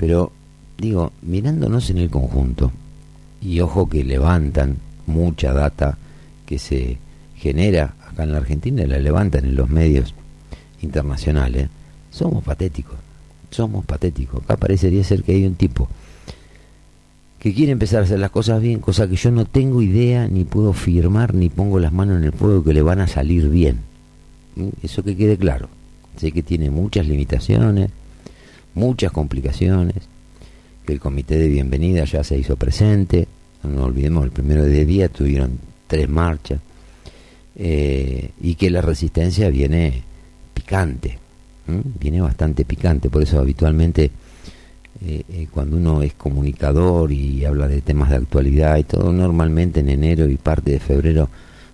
Pero 0.00 0.32
digo, 0.78 1.12
mirándonos 1.20 1.90
en 1.90 1.98
el 1.98 2.08
conjunto, 2.08 2.72
y 3.42 3.60
ojo 3.60 3.86
que 3.86 4.02
levantan 4.02 4.78
mucha 5.06 5.52
data 5.52 5.98
que 6.46 6.58
se 6.58 6.96
genera 7.36 7.94
acá 8.08 8.22
en 8.22 8.32
la 8.32 8.38
Argentina, 8.38 8.86
la 8.86 8.98
levantan 8.98 9.44
en 9.44 9.56
los 9.56 9.68
medios 9.68 10.14
internacionales, 10.80 11.68
somos 12.10 12.42
patéticos, 12.42 12.96
somos 13.50 13.84
patéticos. 13.84 14.42
Acá 14.42 14.56
parecería 14.56 15.04
ser 15.04 15.22
que 15.22 15.32
hay 15.32 15.44
un 15.44 15.54
tipo 15.54 15.86
que 17.38 17.52
quiere 17.52 17.72
empezar 17.72 18.00
a 18.00 18.04
hacer 18.04 18.20
las 18.20 18.30
cosas 18.30 18.62
bien, 18.62 18.80
cosa 18.80 19.06
que 19.06 19.16
yo 19.16 19.30
no 19.30 19.44
tengo 19.44 19.82
idea, 19.82 20.28
ni 20.28 20.44
puedo 20.44 20.72
firmar, 20.72 21.34
ni 21.34 21.50
pongo 21.50 21.78
las 21.78 21.92
manos 21.92 22.16
en 22.16 22.24
el 22.24 22.32
fuego 22.32 22.64
que 22.64 22.72
le 22.72 22.80
van 22.80 23.00
a 23.00 23.06
salir 23.06 23.50
bien. 23.50 23.80
¿Mm? 24.56 24.68
Eso 24.82 25.02
que 25.02 25.14
quede 25.14 25.36
claro. 25.36 25.68
Sé 26.16 26.32
que 26.32 26.42
tiene 26.42 26.70
muchas 26.70 27.06
limitaciones, 27.06 27.90
muchas 28.74 29.12
complicaciones, 29.12 29.96
que 30.86 30.92
el 30.92 31.00
comité 31.00 31.36
de 31.36 31.48
bienvenida 31.48 32.04
ya 32.04 32.24
se 32.24 32.38
hizo 32.38 32.56
presente, 32.56 33.28
no 33.62 33.84
olvidemos, 33.84 34.24
el 34.24 34.30
primero 34.30 34.62
de 34.64 34.84
día 34.84 35.08
tuvieron 35.08 35.58
tres 35.86 36.08
marchas, 36.08 36.60
eh, 37.56 38.30
y 38.40 38.54
que 38.54 38.70
la 38.70 38.80
resistencia 38.80 39.50
viene 39.50 40.02
picante, 40.54 41.18
viene 42.00 42.20
bastante 42.20 42.64
picante, 42.64 43.10
por 43.10 43.22
eso 43.22 43.38
habitualmente 43.38 44.10
eh, 45.02 45.22
eh, 45.28 45.48
cuando 45.50 45.76
uno 45.76 46.02
es 46.02 46.12
comunicador 46.14 47.10
y 47.10 47.44
habla 47.44 47.68
de 47.68 47.80
temas 47.80 48.10
de 48.10 48.16
actualidad 48.16 48.76
y 48.76 48.84
todo, 48.84 49.12
normalmente 49.12 49.80
en 49.80 49.88
enero 49.88 50.28
y 50.28 50.36
parte 50.36 50.72
de 50.72 50.80
febrero 50.80 51.28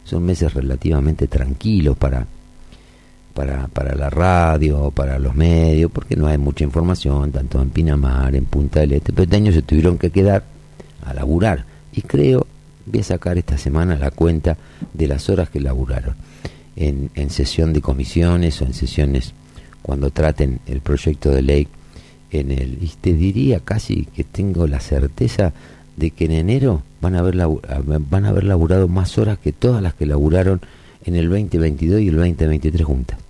son 0.04 0.24
meses 0.24 0.54
relativamente 0.54 1.26
tranquilos 1.26 1.96
para 1.96 2.26
para, 3.36 3.68
para 3.68 3.94
la 3.94 4.08
radio, 4.08 4.90
para 4.90 5.18
los 5.18 5.34
medios, 5.34 5.92
porque 5.92 6.16
no 6.16 6.26
hay 6.26 6.38
mucha 6.38 6.64
información, 6.64 7.30
tanto 7.30 7.60
en 7.60 7.68
Pinamar, 7.68 8.34
en 8.34 8.46
Punta 8.46 8.80
del 8.80 8.94
Este, 8.94 9.12
pero 9.12 9.24
este 9.24 9.36
año 9.36 9.52
se 9.52 9.60
tuvieron 9.60 9.98
que 9.98 10.10
quedar 10.10 10.42
a 11.04 11.12
laburar. 11.12 11.66
Y 11.92 12.00
creo, 12.00 12.46
voy 12.86 13.00
a 13.00 13.04
sacar 13.04 13.36
esta 13.36 13.58
semana 13.58 13.98
la 13.98 14.10
cuenta 14.10 14.56
de 14.94 15.06
las 15.06 15.28
horas 15.28 15.50
que 15.50 15.60
laburaron 15.60 16.16
en, 16.76 17.10
en 17.14 17.28
sesión 17.28 17.74
de 17.74 17.82
comisiones 17.82 18.60
o 18.62 18.64
en 18.64 18.72
sesiones 18.72 19.34
cuando 19.82 20.10
traten 20.10 20.60
el 20.66 20.80
proyecto 20.80 21.30
de 21.30 21.42
ley 21.42 21.68
en 22.30 22.50
el 22.50 22.78
y 22.82 22.90
te 23.00 23.12
diría 23.12 23.60
casi 23.60 24.06
que 24.06 24.24
tengo 24.24 24.66
la 24.66 24.80
certeza 24.80 25.52
de 25.96 26.10
que 26.10 26.24
en 26.24 26.32
enero 26.32 26.82
van 27.00 27.14
a 27.14 27.20
haber 27.20 27.36
van 27.36 28.24
a 28.24 28.28
haber 28.30 28.44
laburado 28.44 28.88
más 28.88 29.16
horas 29.16 29.38
que 29.38 29.52
todas 29.52 29.80
las 29.80 29.94
que 29.94 30.06
laburaron 30.06 30.60
en 31.04 31.14
el 31.14 31.28
2022 31.28 32.00
y 32.00 32.08
el 32.08 32.16
2023 32.16 32.84
juntas 32.84 33.25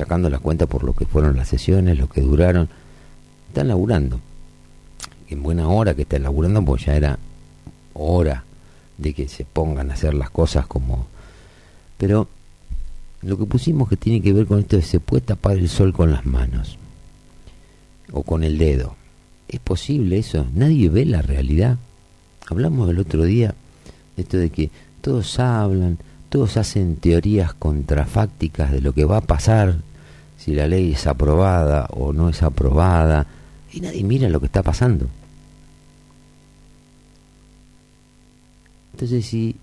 sacando 0.00 0.30
la 0.30 0.38
cuenta 0.38 0.64
por 0.64 0.82
lo 0.82 0.94
que 0.94 1.04
fueron 1.04 1.36
las 1.36 1.48
sesiones, 1.48 1.98
lo 1.98 2.08
que 2.08 2.22
duraron, 2.22 2.70
están 3.48 3.68
laburando. 3.68 4.18
En 5.28 5.42
buena 5.42 5.68
hora 5.68 5.94
que 5.94 6.02
están 6.02 6.22
laburando, 6.22 6.64
pues 6.64 6.86
ya 6.86 6.96
era 6.96 7.18
hora 7.92 8.44
de 8.96 9.12
que 9.12 9.28
se 9.28 9.44
pongan 9.44 9.90
a 9.90 9.94
hacer 9.94 10.14
las 10.14 10.30
cosas 10.30 10.66
como... 10.66 11.06
Pero 11.98 12.28
lo 13.20 13.36
que 13.36 13.44
pusimos 13.44 13.90
que 13.90 13.98
tiene 13.98 14.22
que 14.22 14.32
ver 14.32 14.46
con 14.46 14.60
esto 14.60 14.78
es 14.78 14.86
se 14.86 15.00
puede 15.00 15.20
tapar 15.20 15.58
el 15.58 15.68
sol 15.68 15.92
con 15.92 16.10
las 16.10 16.24
manos 16.24 16.78
o 18.10 18.22
con 18.22 18.42
el 18.42 18.56
dedo. 18.56 18.96
¿Es 19.48 19.60
posible 19.60 20.16
eso? 20.16 20.46
Nadie 20.54 20.88
ve 20.88 21.04
la 21.04 21.20
realidad. 21.20 21.76
Hablamos 22.48 22.88
el 22.88 23.00
otro 23.00 23.24
día 23.24 23.54
de 24.16 24.22
esto 24.22 24.38
de 24.38 24.48
que 24.48 24.70
todos 25.02 25.38
hablan, 25.38 25.98
todos 26.30 26.56
hacen 26.56 26.96
teorías 26.96 27.52
contrafácticas 27.52 28.72
de 28.72 28.80
lo 28.80 28.94
que 28.94 29.04
va 29.04 29.18
a 29.18 29.20
pasar 29.20 29.89
si 30.40 30.54
la 30.54 30.66
ley 30.66 30.92
es 30.92 31.06
aprobada 31.06 31.86
o 31.90 32.14
no 32.14 32.30
es 32.30 32.42
aprobada, 32.42 33.26
y 33.72 33.80
nadie 33.80 34.02
mira 34.02 34.28
lo 34.30 34.40
que 34.40 34.46
está 34.46 34.62
pasando. 34.62 35.06
Entonces, 38.94 39.26
si 39.26 39.54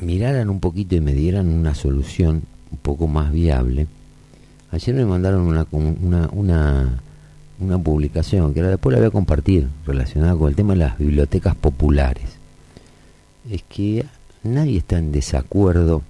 miraran 0.00 0.50
un 0.50 0.58
poquito 0.58 0.96
y 0.96 1.00
me 1.00 1.12
dieran 1.12 1.48
una 1.48 1.74
solución 1.74 2.42
un 2.72 2.78
poco 2.78 3.06
más 3.06 3.32
viable, 3.32 3.86
ayer 4.72 4.94
me 4.96 5.04
mandaron 5.04 5.42
una, 5.42 5.66
una, 5.70 6.28
una, 6.32 7.00
una 7.60 7.78
publicación 7.78 8.52
que 8.52 8.62
después 8.62 8.92
la 8.92 8.98
voy 8.98 9.08
a 9.08 9.12
compartir 9.12 9.68
relacionada 9.86 10.34
con 10.34 10.48
el 10.48 10.56
tema 10.56 10.72
de 10.72 10.80
las 10.80 10.98
bibliotecas 10.98 11.54
populares. 11.54 12.28
Es 13.48 13.62
que 13.62 14.04
nadie 14.42 14.78
está 14.78 14.98
en 14.98 15.12
desacuerdo. 15.12 16.02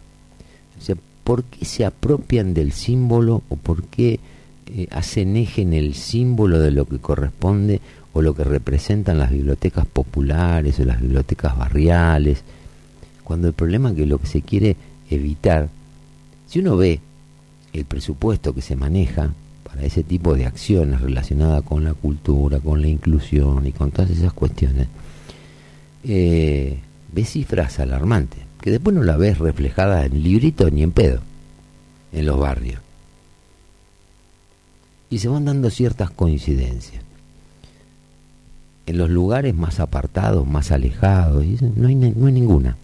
O 0.79 0.83
sea, 0.83 0.97
¿por 1.31 1.45
qué 1.45 1.65
se 1.65 1.85
apropian 1.85 2.55
del 2.55 2.73
símbolo 2.73 3.45
o 3.49 3.55
por 3.55 3.85
qué 3.85 4.19
eh, 4.67 4.89
hacen 4.91 5.37
eje 5.37 5.63
en 5.63 5.75
el 5.75 5.95
símbolo 5.95 6.59
de 6.59 6.73
lo 6.73 6.87
que 6.87 6.99
corresponde 6.99 7.81
o 8.13 8.21
lo 8.21 8.35
que 8.35 8.43
representan 8.43 9.19
las 9.19 9.31
bibliotecas 9.31 9.87
populares 9.87 10.81
o 10.81 10.85
las 10.85 11.01
bibliotecas 11.01 11.57
barriales? 11.57 12.43
Cuando 13.23 13.47
el 13.47 13.55
problema 13.55 13.91
es 13.91 13.95
que 13.95 14.07
lo 14.07 14.19
que 14.19 14.27
se 14.27 14.43
quiere 14.43 14.75
evitar, 15.09 15.69
si 16.49 16.59
uno 16.59 16.77
ve 16.77 16.99
el 17.75 17.85
presupuesto 17.85 18.53
que 18.53 18.61
se 18.61 18.75
maneja 18.75 19.33
para 19.63 19.85
ese 19.85 20.03
tipo 20.03 20.35
de 20.35 20.47
acciones 20.47 21.01
relacionadas 21.01 21.63
con 21.63 21.85
la 21.85 21.95
cultura, 21.95 22.59
con 22.59 22.83
la 22.83 22.89
inclusión 22.89 23.69
y 23.69 23.71
con 23.71 23.93
todas 23.93 24.11
esas 24.11 24.33
cuestiones, 24.33 24.89
eh, 26.03 26.81
ves 27.13 27.31
cifras 27.31 27.79
alarmantes, 27.79 28.50
que 28.61 28.71
después 28.71 28.95
no 28.95 29.03
la 29.03 29.17
ves 29.17 29.39
reflejada 29.39 30.05
en 30.05 30.23
librito 30.23 30.71
ni 30.71 30.83
en 30.83 30.93
pedo, 30.93 31.21
en 32.13 32.27
los 32.27 32.39
barrios. 32.39 32.81
Y 35.09 35.19
se 35.19 35.29
van 35.29 35.45
dando 35.45 35.71
ciertas 35.71 36.11
coincidencias. 36.11 37.03
En 38.87 38.99
los 38.99 39.11
lugares 39.11 39.55
más 39.55 39.81
apartados, 39.81 40.47
más 40.47 40.71
alejados, 40.71 41.45
no 41.77 41.89
hay, 41.89 41.95
no 41.95 42.27
hay 42.27 42.33
ninguna. 42.33 42.77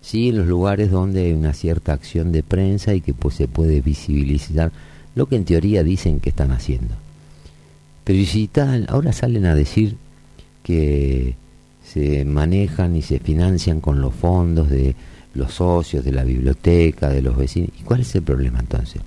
Sí, 0.00 0.30
en 0.30 0.38
los 0.38 0.46
lugares 0.46 0.90
donde 0.90 1.26
hay 1.26 1.32
una 1.32 1.52
cierta 1.52 1.92
acción 1.92 2.32
de 2.32 2.42
prensa 2.42 2.94
y 2.94 3.00
que 3.00 3.14
pues, 3.14 3.34
se 3.34 3.48
puede 3.48 3.80
visibilizar 3.80 4.72
lo 5.14 5.26
que 5.26 5.36
en 5.36 5.44
teoría 5.44 5.84
dicen 5.84 6.20
que 6.20 6.30
están 6.30 6.52
haciendo. 6.52 6.94
Pero 8.04 8.24
si 8.24 8.50
ahora 8.88 9.12
salen 9.12 9.46
a 9.46 9.54
decir 9.54 9.96
que 10.62 11.36
se 11.92 12.24
manejan 12.24 12.94
y 12.94 13.02
se 13.02 13.18
financian 13.18 13.80
con 13.80 14.00
los 14.00 14.14
fondos 14.14 14.70
de 14.70 14.94
los 15.34 15.54
socios, 15.54 16.04
de 16.04 16.12
la 16.12 16.22
biblioteca, 16.22 17.08
de 17.08 17.22
los 17.22 17.36
vecinos. 17.36 17.70
¿Y 17.78 17.82
cuál 17.82 18.00
es 18.00 18.14
el 18.14 18.22
problema 18.22 18.60
entonces? 18.60 19.02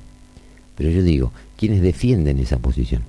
Pero 0.75 0.89
yo 0.89 1.01
digo, 1.01 1.31
quienes 1.55 1.81
defienden 1.81 2.39
esa 2.39 2.57
posición 2.57 3.03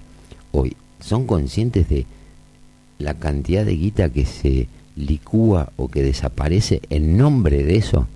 hoy 0.52 0.76
son 1.00 1.26
conscientes 1.26 1.88
de 1.88 2.06
la 2.98 3.14
cantidad 3.14 3.64
de 3.64 3.76
guita 3.76 4.10
que 4.10 4.24
se 4.26 4.68
licúa 4.94 5.72
o 5.76 5.88
que 5.88 6.02
desaparece 6.02 6.80
en 6.88 7.16
nombre 7.16 7.64
de 7.64 7.76
eso. 7.76 8.06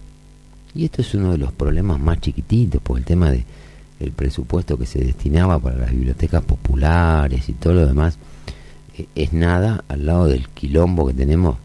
Y 0.74 0.84
esto 0.84 1.02
es 1.02 1.12
uno 1.14 1.32
de 1.32 1.38
los 1.38 1.52
problemas 1.52 1.98
más 1.98 2.20
chiquititos, 2.20 2.80
por 2.80 2.98
el 2.98 3.04
tema 3.04 3.30
de 3.30 3.44
el 3.98 4.12
presupuesto 4.12 4.78
que 4.78 4.86
se 4.86 5.00
destinaba 5.00 5.58
para 5.58 5.76
las 5.76 5.90
bibliotecas 5.90 6.44
populares 6.44 7.48
y 7.48 7.52
todo 7.54 7.74
lo 7.74 7.86
demás 7.86 8.16
es 9.14 9.32
nada 9.32 9.84
al 9.88 10.06
lado 10.06 10.26
del 10.26 10.48
quilombo 10.48 11.06
que 11.06 11.14
tenemos 11.14 11.56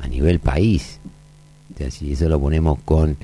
a 0.00 0.08
nivel 0.08 0.38
país. 0.38 1.00
O 1.74 1.90
si 1.90 2.12
eso 2.12 2.28
lo 2.28 2.38
ponemos 2.38 2.78
con 2.84 3.16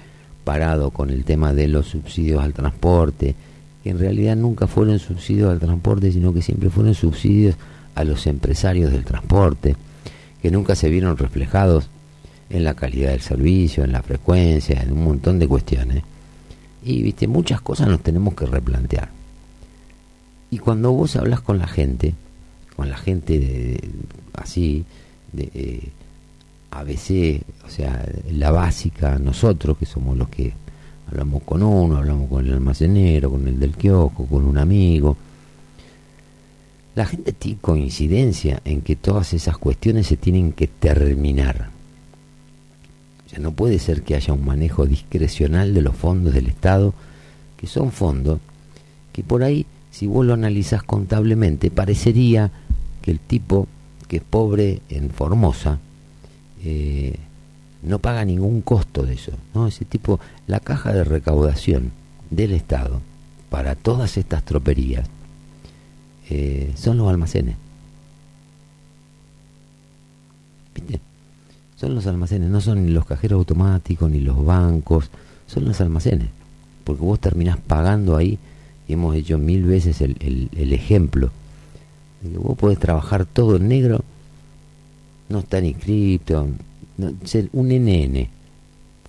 parado 0.44 0.90
con 0.90 1.10
el 1.10 1.24
tema 1.24 1.52
de 1.52 1.68
los 1.68 1.88
subsidios 1.88 2.42
al 2.42 2.54
transporte, 2.54 3.34
que 3.82 3.90
en 3.90 3.98
realidad 3.98 4.34
nunca 4.34 4.66
fueron 4.66 4.98
subsidios 4.98 5.50
al 5.52 5.60
transporte, 5.60 6.10
sino 6.10 6.32
que 6.32 6.42
siempre 6.42 6.70
fueron 6.70 6.94
subsidios 6.94 7.54
a 7.94 8.04
los 8.04 8.26
empresarios 8.26 8.90
del 8.90 9.04
transporte, 9.04 9.76
que 10.40 10.50
nunca 10.50 10.74
se 10.74 10.88
vieron 10.88 11.16
reflejados 11.16 11.88
en 12.50 12.64
la 12.64 12.74
calidad 12.74 13.10
del 13.10 13.20
servicio, 13.20 13.84
en 13.84 13.92
la 13.92 14.02
frecuencia, 14.02 14.82
en 14.82 14.92
un 14.92 15.04
montón 15.04 15.38
de 15.38 15.48
cuestiones. 15.48 16.02
Y 16.84 17.02
viste, 17.02 17.28
muchas 17.28 17.60
cosas 17.60 17.88
nos 17.88 18.00
tenemos 18.00 18.34
que 18.34 18.46
replantear. 18.46 19.10
Y 20.50 20.58
cuando 20.58 20.92
vos 20.92 21.16
hablas 21.16 21.40
con 21.40 21.58
la 21.58 21.66
gente, 21.66 22.14
con 22.78 22.88
la 22.88 22.96
gente 22.96 23.40
de, 23.40 23.80
así, 24.34 24.84
de 25.32 25.50
eh, 25.52 25.88
ABC, 26.70 27.42
o 27.66 27.68
sea, 27.68 28.08
la 28.30 28.52
básica, 28.52 29.18
nosotros 29.18 29.76
que 29.78 29.84
somos 29.84 30.16
los 30.16 30.28
que 30.28 30.52
hablamos 31.10 31.42
con 31.42 31.64
uno, 31.64 31.96
hablamos 31.96 32.28
con 32.28 32.46
el 32.46 32.52
almacenero, 32.52 33.32
con 33.32 33.48
el 33.48 33.58
del 33.58 33.76
kiosco, 33.76 34.26
con 34.26 34.44
un 34.44 34.58
amigo. 34.58 35.16
La 36.94 37.04
gente 37.04 37.32
tiene 37.32 37.58
coincidencia 37.60 38.62
en 38.64 38.82
que 38.82 38.94
todas 38.94 39.32
esas 39.32 39.58
cuestiones 39.58 40.06
se 40.06 40.16
tienen 40.16 40.52
que 40.52 40.68
terminar. 40.68 41.70
O 43.26 43.28
sea, 43.28 43.40
no 43.40 43.50
puede 43.50 43.80
ser 43.80 44.02
que 44.02 44.14
haya 44.14 44.32
un 44.32 44.44
manejo 44.44 44.86
discrecional 44.86 45.74
de 45.74 45.82
los 45.82 45.96
fondos 45.96 46.32
del 46.32 46.46
Estado, 46.46 46.94
que 47.56 47.66
son 47.66 47.90
fondos 47.90 48.38
que 49.12 49.24
por 49.24 49.42
ahí, 49.42 49.66
si 49.90 50.06
vos 50.06 50.24
lo 50.24 50.34
analizás 50.34 50.84
contablemente, 50.84 51.72
parecería 51.72 52.52
el 53.10 53.20
tipo 53.20 53.66
que 54.08 54.16
es 54.16 54.22
pobre 54.22 54.80
en 54.88 55.10
Formosa 55.10 55.78
eh, 56.64 57.16
no 57.82 57.98
paga 58.00 58.24
ningún 58.24 58.62
costo 58.62 59.04
de 59.04 59.14
eso. 59.14 59.32
¿no? 59.54 59.66
Ese 59.66 59.84
tipo, 59.84 60.18
la 60.46 60.60
caja 60.60 60.92
de 60.92 61.04
recaudación 61.04 61.92
del 62.30 62.52
Estado 62.52 63.00
para 63.50 63.74
todas 63.74 64.16
estas 64.16 64.44
troperías 64.44 65.08
eh, 66.30 66.72
son 66.76 66.96
los 66.96 67.08
almacenes. 67.08 67.56
¿Viste? 70.74 71.00
Son 71.76 71.94
los 71.94 72.06
almacenes, 72.06 72.50
no 72.50 72.60
son 72.60 72.84
ni 72.84 72.90
los 72.90 73.06
cajeros 73.06 73.38
automáticos 73.38 74.10
ni 74.10 74.20
los 74.20 74.44
bancos, 74.44 75.10
son 75.46 75.64
los 75.64 75.80
almacenes. 75.80 76.28
Porque 76.82 77.02
vos 77.02 77.20
terminás 77.20 77.58
pagando 77.58 78.16
ahí, 78.16 78.38
y 78.88 78.94
hemos 78.94 79.14
hecho 79.14 79.38
mil 79.38 79.64
veces 79.64 80.00
el, 80.00 80.48
el 80.56 80.72
ejemplo 80.72 81.30
vos 82.22 82.56
podés 82.56 82.78
trabajar 82.78 83.26
todo 83.26 83.56
en 83.56 83.68
negro, 83.68 84.04
no 85.28 85.40
está 85.40 85.60
inscripto, 85.60 86.48
no, 86.96 87.12
ser 87.24 87.48
un 87.52 87.68
NN 87.68 88.28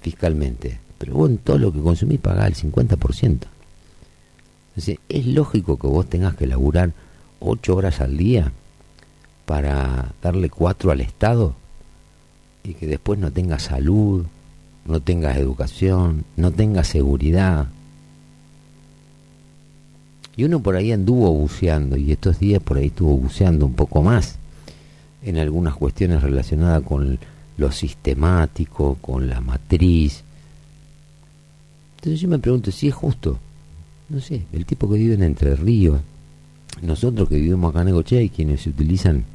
fiscalmente, 0.01 0.79
pero 0.97 1.13
vos 1.13 1.29
en 1.29 1.37
todo 1.37 1.57
lo 1.57 1.71
que 1.71 1.81
consumís 1.81 2.19
pagás 2.19 2.47
el 2.47 2.71
50%. 2.71 3.39
Entonces, 4.69 4.99
es 5.09 5.25
lógico 5.25 5.77
que 5.77 5.87
vos 5.87 6.07
tengas 6.07 6.35
que 6.35 6.47
laburar 6.47 6.93
8 7.39 7.75
horas 7.75 8.01
al 8.01 8.17
día 8.17 8.51
para 9.45 10.13
darle 10.21 10.49
4 10.49 10.91
al 10.91 11.01
Estado 11.01 11.55
y 12.63 12.75
que 12.75 12.87
después 12.87 13.19
no 13.19 13.31
tengas 13.31 13.63
salud, 13.63 14.25
no 14.85 15.01
tengas 15.01 15.37
educación, 15.37 16.25
no 16.37 16.51
tengas 16.51 16.87
seguridad, 16.87 17.67
y 20.39 20.45
uno 20.45 20.61
por 20.61 20.77
ahí 20.77 20.93
anduvo 20.93 21.33
buceando, 21.33 21.97
y 21.97 22.13
estos 22.13 22.39
días 22.39 22.63
por 22.63 22.77
ahí 22.77 22.85
estuvo 22.85 23.17
buceando 23.17 23.65
un 23.65 23.73
poco 23.73 24.01
más 24.01 24.37
en 25.21 25.37
algunas 25.37 25.75
cuestiones 25.75 26.23
relacionadas 26.23 26.81
con 26.83 27.19
lo 27.57 27.71
sistemático, 27.73 28.97
con 29.01 29.27
la 29.27 29.41
matriz. 29.41 30.23
Entonces 31.97 32.21
yo 32.21 32.29
me 32.29 32.39
pregunto 32.39 32.71
si 32.71 32.87
es 32.87 32.93
justo. 32.93 33.37
No 34.07 34.21
sé, 34.21 34.43
el 34.53 34.65
tipo 34.65 34.89
que 34.89 34.95
vive 34.95 35.15
en 35.15 35.23
Entre 35.23 35.57
Ríos, 35.57 35.99
nosotros 36.83 37.27
que 37.27 37.35
vivimos 37.35 37.71
acá 37.71 37.81
en 37.81 37.89
Egochea 37.89 38.21
y 38.21 38.29
quienes 38.29 38.65
utilizan 38.65 39.25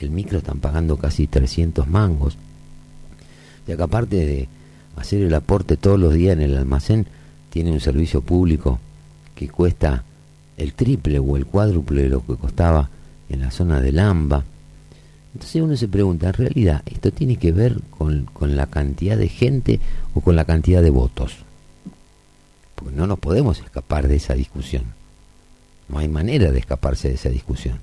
el 0.00 0.10
micro 0.10 0.38
están 0.38 0.58
pagando 0.58 0.96
casi 0.96 1.28
300 1.28 1.86
mangos. 1.86 2.36
Y 3.68 3.70
acá 3.70 3.84
aparte 3.84 4.16
de 4.16 4.48
hacer 4.96 5.22
el 5.22 5.34
aporte 5.34 5.76
todos 5.76 6.00
los 6.00 6.12
días 6.12 6.32
en 6.32 6.42
el 6.42 6.56
almacén, 6.56 7.06
tiene 7.50 7.70
un 7.70 7.78
servicio 7.78 8.20
público 8.20 8.80
que 9.36 9.48
cuesta 9.48 10.02
el 10.56 10.74
triple 10.74 11.18
o 11.18 11.36
el 11.36 11.46
cuádruple 11.46 12.02
de 12.02 12.08
lo 12.08 12.24
que 12.24 12.36
costaba 12.36 12.90
en 13.28 13.40
la 13.40 13.50
zona 13.50 13.80
del 13.80 13.98
AMBA. 13.98 14.44
Entonces 15.34 15.62
uno 15.62 15.76
se 15.76 15.88
pregunta, 15.88 16.28
en 16.28 16.34
realidad, 16.34 16.82
¿esto 16.86 17.10
tiene 17.10 17.36
que 17.36 17.52
ver 17.52 17.80
con, 17.90 18.26
con 18.32 18.56
la 18.56 18.66
cantidad 18.66 19.16
de 19.16 19.28
gente 19.28 19.80
o 20.14 20.20
con 20.20 20.36
la 20.36 20.44
cantidad 20.44 20.82
de 20.82 20.90
votos? 20.90 21.36
Porque 22.76 22.94
no 22.94 23.06
nos 23.06 23.18
podemos 23.18 23.58
escapar 23.58 24.06
de 24.06 24.16
esa 24.16 24.34
discusión. 24.34 24.84
No 25.88 25.98
hay 25.98 26.08
manera 26.08 26.52
de 26.52 26.58
escaparse 26.58 27.08
de 27.08 27.14
esa 27.14 27.30
discusión. 27.30 27.78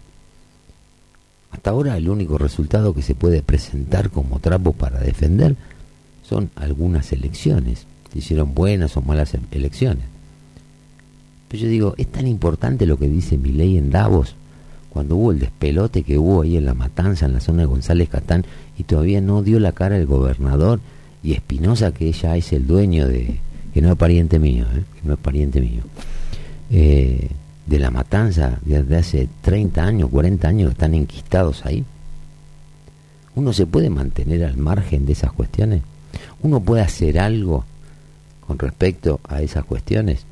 Hasta 1.52 1.70
ahora 1.72 1.98
el 1.98 2.10
único 2.10 2.38
resultado 2.38 2.94
que 2.94 3.02
se 3.02 3.16
puede 3.16 3.44
presentar 3.44 4.10
como 4.10 4.40
trapo 4.40 4.72
para 4.72 5.00
defender 5.00 5.56
son 6.24 6.50
algunas 6.56 7.12
elecciones. 7.12 7.86
Se 8.12 8.20
hicieron 8.20 8.54
buenas 8.54 8.96
o 8.96 9.02
malas 9.02 9.34
elecciones. 9.52 10.06
Pero 11.52 11.64
yo 11.64 11.70
digo, 11.70 11.96
es 11.98 12.08
tan 12.08 12.28
importante 12.28 12.86
lo 12.86 12.98
que 12.98 13.10
dice 13.10 13.38
mi 13.38 13.52
ley 13.52 13.78
en 13.78 13.92
Davos, 13.92 14.36
cuando 14.90 15.18
hubo 15.18 15.34
el 15.34 15.40
despelote 15.40 16.04
que 16.04 16.18
hubo 16.18 16.44
ahí 16.44 16.56
en 16.56 16.64
la 16.64 16.74
matanza, 16.74 17.26
en 17.26 17.34
la 17.34 17.42
zona 17.42 17.64
de 17.64 17.66
González 17.66 18.08
Catán, 18.08 18.46
y 18.78 18.84
todavía 18.84 19.20
no 19.20 19.44
dio 19.44 19.60
la 19.60 19.74
cara 19.74 19.98
el 19.98 20.06
gobernador 20.06 20.80
y 21.22 21.34
Espinosa, 21.34 21.92
que 21.92 22.08
ella 22.08 22.38
es 22.38 22.54
el 22.54 22.66
dueño 22.66 23.06
de, 23.06 23.42
que 23.74 23.82
no 23.82 23.92
es 23.92 23.98
pariente 23.98 24.40
mío, 24.40 24.66
¿eh? 24.74 24.84
que 24.96 25.06
no 25.06 25.16
es 25.16 25.20
pariente 25.20 25.60
mío, 25.60 25.82
eh, 26.70 27.30
de 27.66 27.80
la 27.80 27.92
matanza 27.92 28.60
desde 28.64 28.96
hace 28.96 29.28
30 29.42 29.84
años, 29.84 30.10
40 30.10 30.48
años 30.48 30.72
están 30.72 30.94
enquistados 30.94 31.66
ahí. 31.66 31.84
¿Uno 33.36 33.52
se 33.52 33.66
puede 33.66 33.90
mantener 33.90 34.46
al 34.46 34.56
margen 34.56 35.06
de 35.06 35.12
esas 35.12 35.34
cuestiones? 35.34 35.82
¿Uno 36.44 36.62
puede 36.62 36.82
hacer 36.82 37.20
algo 37.20 37.66
con 38.48 38.58
respecto 38.58 39.20
a 39.28 39.42
esas 39.42 39.66
cuestiones? 39.66 40.26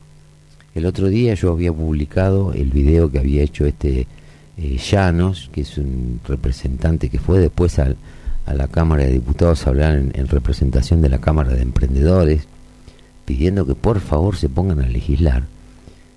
El 0.75 0.86
otro 0.86 1.08
día 1.08 1.34
yo 1.34 1.51
había 1.51 1.73
publicado 1.73 2.53
el 2.53 2.69
video 2.69 3.12
que 3.12 3.19
había 3.19 3.43
hecho 3.43 3.65
este 3.65 4.08
eh, 4.58 4.77
Llanos, 4.77 5.49
que 5.51 5.62
es 5.62 5.77
un 5.77 6.19
representante 6.27 7.10
que 7.10 7.19
fue 7.19 7.39
después 7.39 7.79
a 7.79 7.95
la 8.53 8.67
Cámara 8.67 9.03
de 9.03 9.13
Diputados 9.13 9.65
a 9.65 9.69
hablar 9.69 9.95
en, 9.95 10.27
representación 10.27 11.01
de 11.01 11.10
la 11.10 11.19
Cámara 11.19 11.53
de 11.53 11.62
Emprendedores, 11.62 12.47
pidiendo 13.25 13.65
que 13.65 13.75
por 13.75 13.99
favor 13.99 14.36
se 14.36 14.49
pongan 14.49 14.82
a 14.82 14.88
legislar 14.88 15.43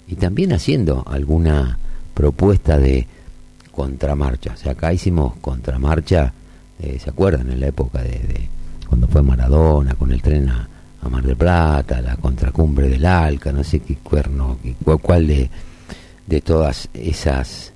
y 0.09 0.17
también 0.17 0.53
haciendo 0.53 1.05
alguna 1.07 1.79
propuesta 2.15 2.79
de 2.79 3.07
contramarcha. 3.71 4.53
O 4.55 4.57
sea, 4.57 4.73
acá 4.73 4.93
hicimos 4.93 5.35
contramarcha, 5.41 6.33
eh, 6.81 6.99
¿se 7.03 7.11
acuerdan? 7.11 7.51
En 7.51 7.61
la 7.61 7.69
época 7.69 8.03
de, 8.03 8.49
cuando 8.89 9.09
fue 9.09 9.23
Maradona, 9.23 9.95
con 9.95 10.13
el 10.13 10.21
tren 10.21 10.49
a, 10.49 10.69
a 11.03 11.09
Mar 11.09 11.25
del 11.25 11.37
Plata, 11.37 12.01
la 12.01 12.17
contracumbre 12.17 12.89
del 12.89 13.05
Alca, 13.05 13.53
no 13.53 13.65
sé 13.65 13.81
qué 13.81 13.97
cuerno, 13.97 14.59
qué, 14.63 14.75
cuál 14.99 15.27
de, 15.27 15.51
de 16.27 16.41
todas 16.41 16.89
esas 16.95 17.73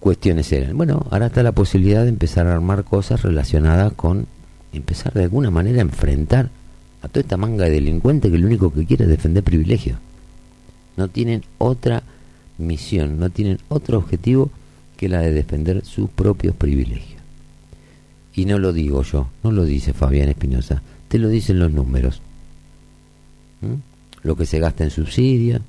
cuestiones 0.00 0.50
eran. 0.52 0.76
Bueno, 0.76 1.06
ahora 1.10 1.26
está 1.26 1.42
la 1.42 1.52
posibilidad 1.52 2.02
de 2.02 2.08
empezar 2.08 2.46
a 2.46 2.52
armar 2.52 2.84
cosas 2.84 3.22
relacionadas 3.22 3.92
con 3.92 4.26
empezar 4.72 5.12
de 5.12 5.24
alguna 5.24 5.50
manera 5.50 5.78
a 5.78 5.82
enfrentar 5.82 6.48
a 7.02 7.08
toda 7.08 7.20
esta 7.20 7.36
manga 7.36 7.64
de 7.64 7.72
delincuentes 7.72 8.30
que 8.30 8.38
lo 8.38 8.46
único 8.46 8.72
que 8.72 8.86
quiere 8.86 9.04
es 9.04 9.10
defender 9.10 9.42
privilegios. 9.44 9.98
No 10.96 11.08
tienen 11.08 11.44
otra 11.58 12.02
misión, 12.58 13.18
no 13.18 13.28
tienen 13.30 13.58
otro 13.68 13.98
objetivo 13.98 14.50
que 14.96 15.08
la 15.08 15.20
de 15.20 15.32
defender 15.32 15.84
sus 15.84 16.08
propios 16.08 16.54
privilegios. 16.56 17.20
Y 18.34 18.46
no 18.46 18.58
lo 18.58 18.72
digo 18.72 19.02
yo, 19.02 19.28
no 19.42 19.52
lo 19.52 19.64
dice 19.64 19.92
Fabián 19.92 20.30
Espinosa, 20.30 20.82
te 21.12 21.18
lo 21.18 21.28
dicen 21.28 21.58
los 21.58 21.70
números. 21.70 22.22
¿Mm? 23.60 24.26
Lo 24.26 24.34
que 24.34 24.46
se 24.46 24.58
gasta 24.58 24.82
en 24.82 24.88
subsidios, 24.88 25.60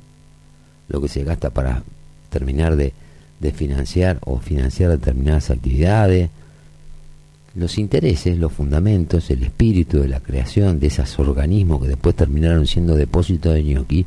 lo 0.88 1.02
que 1.02 1.10
se 1.10 1.26
gasta 1.26 1.50
para 1.50 1.84
terminar 2.30 2.78
de, 2.78 2.94
de 3.42 3.52
financiar 3.52 4.20
o 4.22 4.40
financiar 4.40 4.92
determinadas 4.92 5.50
actividades, 5.50 6.30
los 7.56 7.78
intereses, 7.78 8.38
los 8.38 8.54
fundamentos, 8.54 9.30
el 9.32 9.44
espíritu 9.44 10.00
de 10.00 10.08
la 10.08 10.22
creación 10.22 10.80
de 10.80 10.88
esos 10.88 11.20
organismos 11.20 11.82
que 11.82 11.90
después 11.90 12.16
terminaron 12.16 12.66
siendo 12.66 12.96
depósitos 12.96 13.54
de 13.54 13.66
ñoqui, 13.66 14.06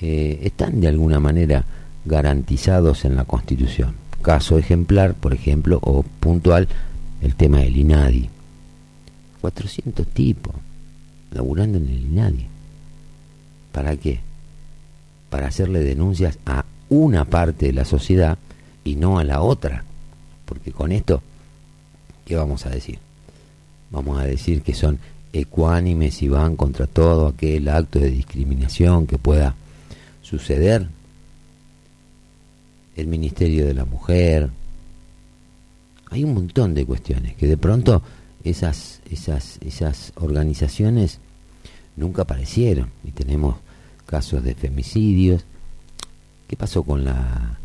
eh, 0.00 0.40
están 0.42 0.80
de 0.80 0.88
alguna 0.88 1.20
manera 1.20 1.66
garantizados 2.06 3.04
en 3.04 3.16
la 3.16 3.26
Constitución. 3.26 3.94
Caso 4.22 4.56
ejemplar, 4.56 5.12
por 5.12 5.34
ejemplo, 5.34 5.80
o 5.82 6.02
puntual, 6.02 6.66
el 7.20 7.34
tema 7.34 7.58
del 7.58 7.76
INADI. 7.76 8.30
400 9.44 10.06
tipos 10.06 10.54
laburando 11.30 11.76
en 11.76 11.86
el 11.86 12.00
INADI. 12.06 12.46
¿Para 13.72 13.94
qué? 13.94 14.20
Para 15.28 15.48
hacerle 15.48 15.80
denuncias 15.80 16.38
a 16.46 16.64
una 16.88 17.26
parte 17.26 17.66
de 17.66 17.74
la 17.74 17.84
sociedad 17.84 18.38
y 18.84 18.96
no 18.96 19.18
a 19.18 19.24
la 19.24 19.42
otra. 19.42 19.84
Porque 20.46 20.72
con 20.72 20.92
esto 20.92 21.22
¿qué 22.24 22.36
vamos 22.36 22.64
a 22.64 22.70
decir? 22.70 22.98
Vamos 23.90 24.18
a 24.18 24.24
decir 24.24 24.62
que 24.62 24.72
son 24.72 24.98
ecuánimes 25.34 26.22
y 26.22 26.28
van 26.28 26.56
contra 26.56 26.86
todo 26.86 27.26
aquel 27.26 27.68
acto 27.68 27.98
de 27.98 28.10
discriminación 28.10 29.06
que 29.06 29.18
pueda 29.18 29.54
suceder. 30.22 30.88
El 32.96 33.08
Ministerio 33.08 33.66
de 33.66 33.74
la 33.74 33.84
Mujer. 33.84 34.48
Hay 36.08 36.24
un 36.24 36.32
montón 36.32 36.72
de 36.72 36.86
cuestiones 36.86 37.36
que 37.36 37.46
de 37.46 37.58
pronto 37.58 38.00
esas, 38.44 39.00
esas, 39.10 39.58
esas 39.62 40.12
organizaciones 40.16 41.18
nunca 41.96 42.22
aparecieron 42.22 42.90
y 43.02 43.10
tenemos 43.10 43.56
casos 44.06 44.44
de 44.44 44.54
femicidios. 44.54 45.44
¿Qué 46.46 46.56
pasó 46.56 46.82
con 46.82 47.04
la 47.04 47.58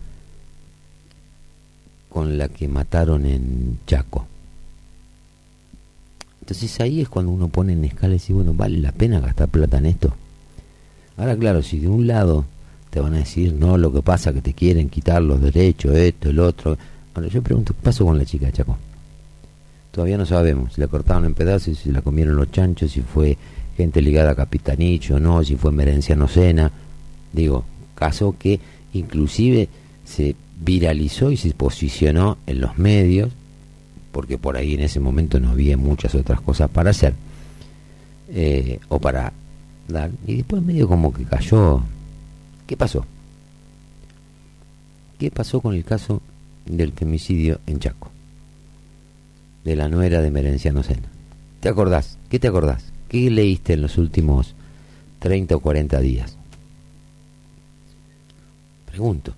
con 2.10 2.40
la 2.40 2.50
que 2.50 2.68
mataron 2.68 3.26
en 3.26 3.80
Chaco? 3.86 4.26
Entonces 6.42 6.80
ahí 6.80 7.02
es 7.02 7.10
cuando 7.10 7.32
uno 7.32 7.50
pone 7.50 7.74
en 7.74 7.86
escala 7.86 8.16
y 8.16 8.18
dice, 8.18 8.34
bueno, 8.34 8.54
¿vale 8.54 8.80
la 8.80 8.92
pena 8.92 9.20
gastar 9.20 9.50
plata 9.50 9.78
en 9.78 9.86
esto? 9.86 10.16
Ahora, 11.18 11.36
claro, 11.38 11.62
si 11.62 11.80
de 11.80 11.88
un 11.88 12.08
lado 12.08 12.46
te 12.90 13.00
van 13.00 13.14
a 13.14 13.18
decir, 13.18 13.54
no, 13.54 13.78
lo 13.78 13.94
que 13.94 14.02
pasa 14.02 14.30
es 14.30 14.38
que 14.38 14.42
te 14.42 14.54
quieren 14.54 14.90
quitar 14.90 15.22
los 15.22 15.42
derechos, 15.42 15.94
esto, 15.94 16.30
el 16.30 16.40
otro. 16.40 16.78
Ahora, 17.14 17.28
yo 17.28 17.44
pregunto, 17.44 17.74
¿qué 17.74 17.82
pasó 17.84 18.06
con 18.06 18.18
la 18.18 18.26
chica 18.26 18.48
de 18.48 18.54
Chaco? 18.54 18.78
Todavía 20.00 20.18
no 20.18 20.26
sabemos 20.26 20.76
si 20.76 20.80
la 20.80 20.88
cortaron 20.88 21.26
en 21.26 21.34
pedazos, 21.34 21.80
si 21.80 21.92
la 21.92 22.02
comieron 22.02 22.38
los 22.38 22.50
chanchos, 22.54 22.90
si 22.90 23.02
fue 23.02 23.38
gente 23.76 24.02
ligada 24.02 24.32
a 24.32 24.36
Capitanicho 24.36 25.16
o 25.16 25.20
no, 25.20 25.44
si 25.44 25.58
fue 25.58 25.74
Merenciano 25.74 26.26
Sena. 26.30 26.72
Digo, 27.34 27.66
caso 27.96 28.34
que 28.40 28.62
inclusive 28.94 29.68
se 30.06 30.38
viralizó 30.58 31.32
y 31.32 31.36
se 31.36 31.52
posicionó 31.52 32.38
en 32.48 32.62
los 32.62 32.78
medios 32.78 33.30
porque 34.14 34.38
por 34.38 34.56
ahí 34.56 34.76
en 34.76 34.80
ese 34.80 35.02
momento 35.02 35.38
no 35.42 35.50
había 35.50 35.76
muchas 35.76 36.16
otras 36.16 36.40
cosas 36.40 36.70
para 36.70 36.92
hacer 36.92 37.14
eh, 38.30 38.80
o 38.88 39.00
para 39.02 39.34
dar 39.90 40.12
y 40.26 40.38
después 40.38 40.64
medio 40.64 40.88
como 40.88 41.14
que 41.14 41.26
cayó 41.26 41.82
¿qué 42.66 42.78
pasó? 42.78 43.06
¿qué 45.20 45.30
pasó 45.30 45.60
con 45.60 45.76
el 45.76 45.84
caso 45.84 46.22
del 46.66 46.94
femicidio 46.94 47.60
en 47.68 47.80
Chaco? 47.80 48.09
De 49.70 49.76
la 49.76 49.88
nuera 49.88 50.22
de 50.22 50.32
Merenciano 50.32 50.82
Sena 50.82 51.08
¿te 51.60 51.70
acordás? 51.70 52.18
¿qué 52.30 52.40
te 52.40 52.48
acordás? 52.48 52.86
¿qué 53.08 53.30
leíste 53.30 53.74
en 53.74 53.82
los 53.82 53.98
últimos 53.98 54.56
30 55.20 55.56
o 55.56 55.60
40 55.60 56.00
días? 56.00 56.36
pregunto 58.90 59.34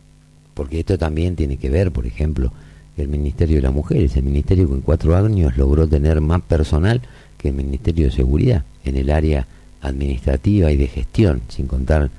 porque 0.54 0.80
esto 0.80 0.98
también 0.98 1.36
tiene 1.36 1.58
que 1.58 1.70
ver 1.70 1.91
por 1.91 2.06
ejemplo 2.06 2.52
el 2.98 3.08
Ministerio 3.08 3.58
de 3.58 3.62
la 3.63 3.72
Mujer, 3.72 4.04
ese 4.04 4.22
ministerio 4.22 4.67
que 4.67 4.76
en 4.76 4.82
cuatro 4.82 5.15
años 5.15 5.58
logró 5.58 5.88
tener 5.88 6.22
más 6.22 6.41
personal 6.41 7.02
que 7.38 7.50
el 7.50 7.56
Ministerio 7.56 8.06
de 8.06 8.12
Seguridad 8.12 8.63
en 8.86 8.96
el 8.96 9.10
área 9.10 9.48
administrativa 9.82 10.72
y 10.72 10.78
de 10.78 10.88
gestión, 10.88 11.41
sin 11.50 11.67
contar 11.67 12.10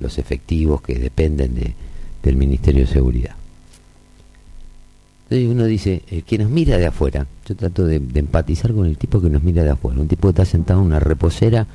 los 0.00 0.18
efectivos 0.18 0.82
que 0.82 0.98
dependen 0.98 1.54
de, 1.54 1.74
del 2.22 2.36
Ministerio 2.36 2.86
de 2.86 2.92
Seguridad. 2.92 3.36
Entonces 5.32 5.50
uno 5.50 5.64
dice, 5.64 6.02
el 6.10 6.24
que 6.24 6.36
nos 6.36 6.50
mira 6.50 6.76
de 6.76 6.84
afuera, 6.84 7.26
yo 7.48 7.56
trato 7.56 7.86
de, 7.86 8.00
de, 8.00 8.20
empatizar 8.20 8.74
con 8.74 8.84
el 8.84 8.98
tipo 8.98 9.18
que 9.18 9.30
nos 9.30 9.42
mira 9.42 9.62
de 9.62 9.70
afuera, 9.70 9.98
un 9.98 10.06
tipo 10.06 10.28
que 10.28 10.32
está 10.32 10.44
sentado 10.44 10.80
en 10.80 10.88
una 10.88 11.00
reposera 11.00 11.66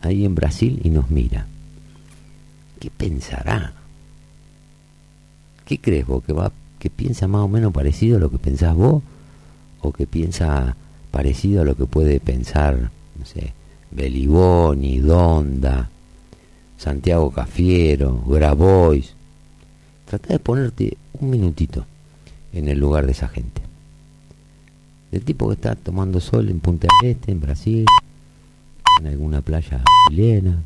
ahí 0.00 0.24
en 0.24 0.36
Brasil 0.36 0.80
y 0.84 0.90
nos 0.90 1.10
mira. 1.10 1.48
¿Qué 2.78 2.88
pensará? 2.88 3.72
¿Qué 5.64 5.78
crees 5.78 6.06
vos 6.06 6.22
que 6.22 6.32
va 6.32 6.52
que 6.78 6.88
piensa 6.88 7.26
más 7.26 7.42
o 7.42 7.48
menos 7.48 7.72
parecido 7.72 8.16
a 8.16 8.20
lo 8.20 8.30
que 8.30 8.38
pensás 8.38 8.76
vos 8.76 9.02
o 9.80 9.90
que 9.90 10.06
piensa 10.06 10.76
parecido 11.10 11.62
a 11.62 11.64
lo 11.64 11.74
que 11.74 11.86
puede 11.86 12.20
pensar, 12.20 12.92
no 13.18 13.26
sé, 13.26 13.54
Beliboni, 13.90 15.00
Donda, 15.00 15.90
Santiago 16.78 17.32
Cafiero, 17.32 18.22
Grabois. 18.24 19.14
Trata 20.06 20.32
de 20.32 20.38
ponerte 20.38 20.96
un 21.14 21.28
minutito 21.28 21.86
en 22.52 22.68
el 22.68 22.78
lugar 22.78 23.06
de 23.06 23.12
esa 23.12 23.28
gente. 23.28 23.62
Del 25.10 25.22
tipo 25.22 25.48
que 25.48 25.54
está 25.54 25.74
tomando 25.74 26.20
sol 26.20 26.48
en 26.48 26.60
Punta 26.60 26.88
del 27.02 27.10
Este, 27.10 27.32
en 27.32 27.40
Brasil, 27.40 27.86
en 29.00 29.06
alguna 29.06 29.40
playa 29.40 29.82
chilena, 30.08 30.62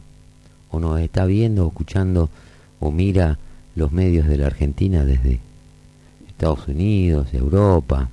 o 0.71 0.81
nos 0.81 1.01
está 1.01 1.25
viendo, 1.25 1.67
escuchando, 1.67 2.29
o 2.81 2.91
mira 2.91 3.39
los 3.75 3.93
medios 3.93 4.27
de 4.27 4.37
la 4.37 4.47
Argentina 4.47 5.05
desde 5.05 5.41
Estados 6.29 6.69
Unidos, 6.69 7.33
Europa, 7.33 8.11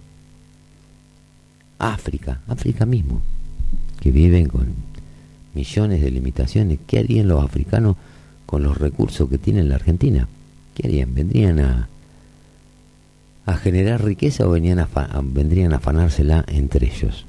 África, 1.79 2.41
África 2.47 2.85
mismo, 2.85 3.21
que 3.99 4.11
viven 4.11 4.47
con 4.47 4.67
millones 5.53 6.01
de 6.01 6.11
limitaciones. 6.11 6.79
¿Qué 6.85 6.99
harían 6.99 7.27
los 7.27 7.43
africanos 7.43 7.97
con 8.45 8.63
los 8.63 8.77
recursos 8.77 9.29
que 9.29 9.37
tiene 9.37 9.63
la 9.63 9.75
Argentina? 9.75 10.27
¿Qué 10.75 10.87
harían? 10.87 11.13
¿Vendrían 11.13 11.59
a, 11.59 11.89
a 13.45 13.55
generar 13.55 14.03
riqueza 14.03 14.47
o 14.47 14.51
venían 14.51 14.79
a, 14.79 14.87
vendrían 15.23 15.73
a 15.73 15.77
afanársela 15.77 16.45
entre 16.47 16.87
ellos? 16.87 17.25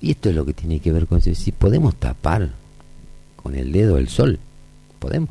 Y 0.00 0.12
esto 0.12 0.28
es 0.28 0.34
lo 0.34 0.44
que 0.44 0.52
tiene 0.52 0.80
que 0.80 0.92
ver 0.92 1.06
con 1.06 1.18
eso. 1.18 1.34
Si 1.34 1.52
podemos 1.52 1.94
tapar 1.96 2.50
con 3.36 3.54
el 3.54 3.72
dedo 3.72 3.98
el 3.98 4.08
sol, 4.08 4.38
¿podemos? 4.98 5.30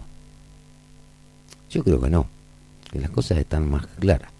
Yo 1.69 1.83
creo 1.83 1.99
que 2.01 2.09
no, 2.09 2.27
que 2.91 2.99
las 2.99 3.09
cosas 3.09 3.37
están 3.37 3.69
más 3.69 3.87
claras. 3.99 4.31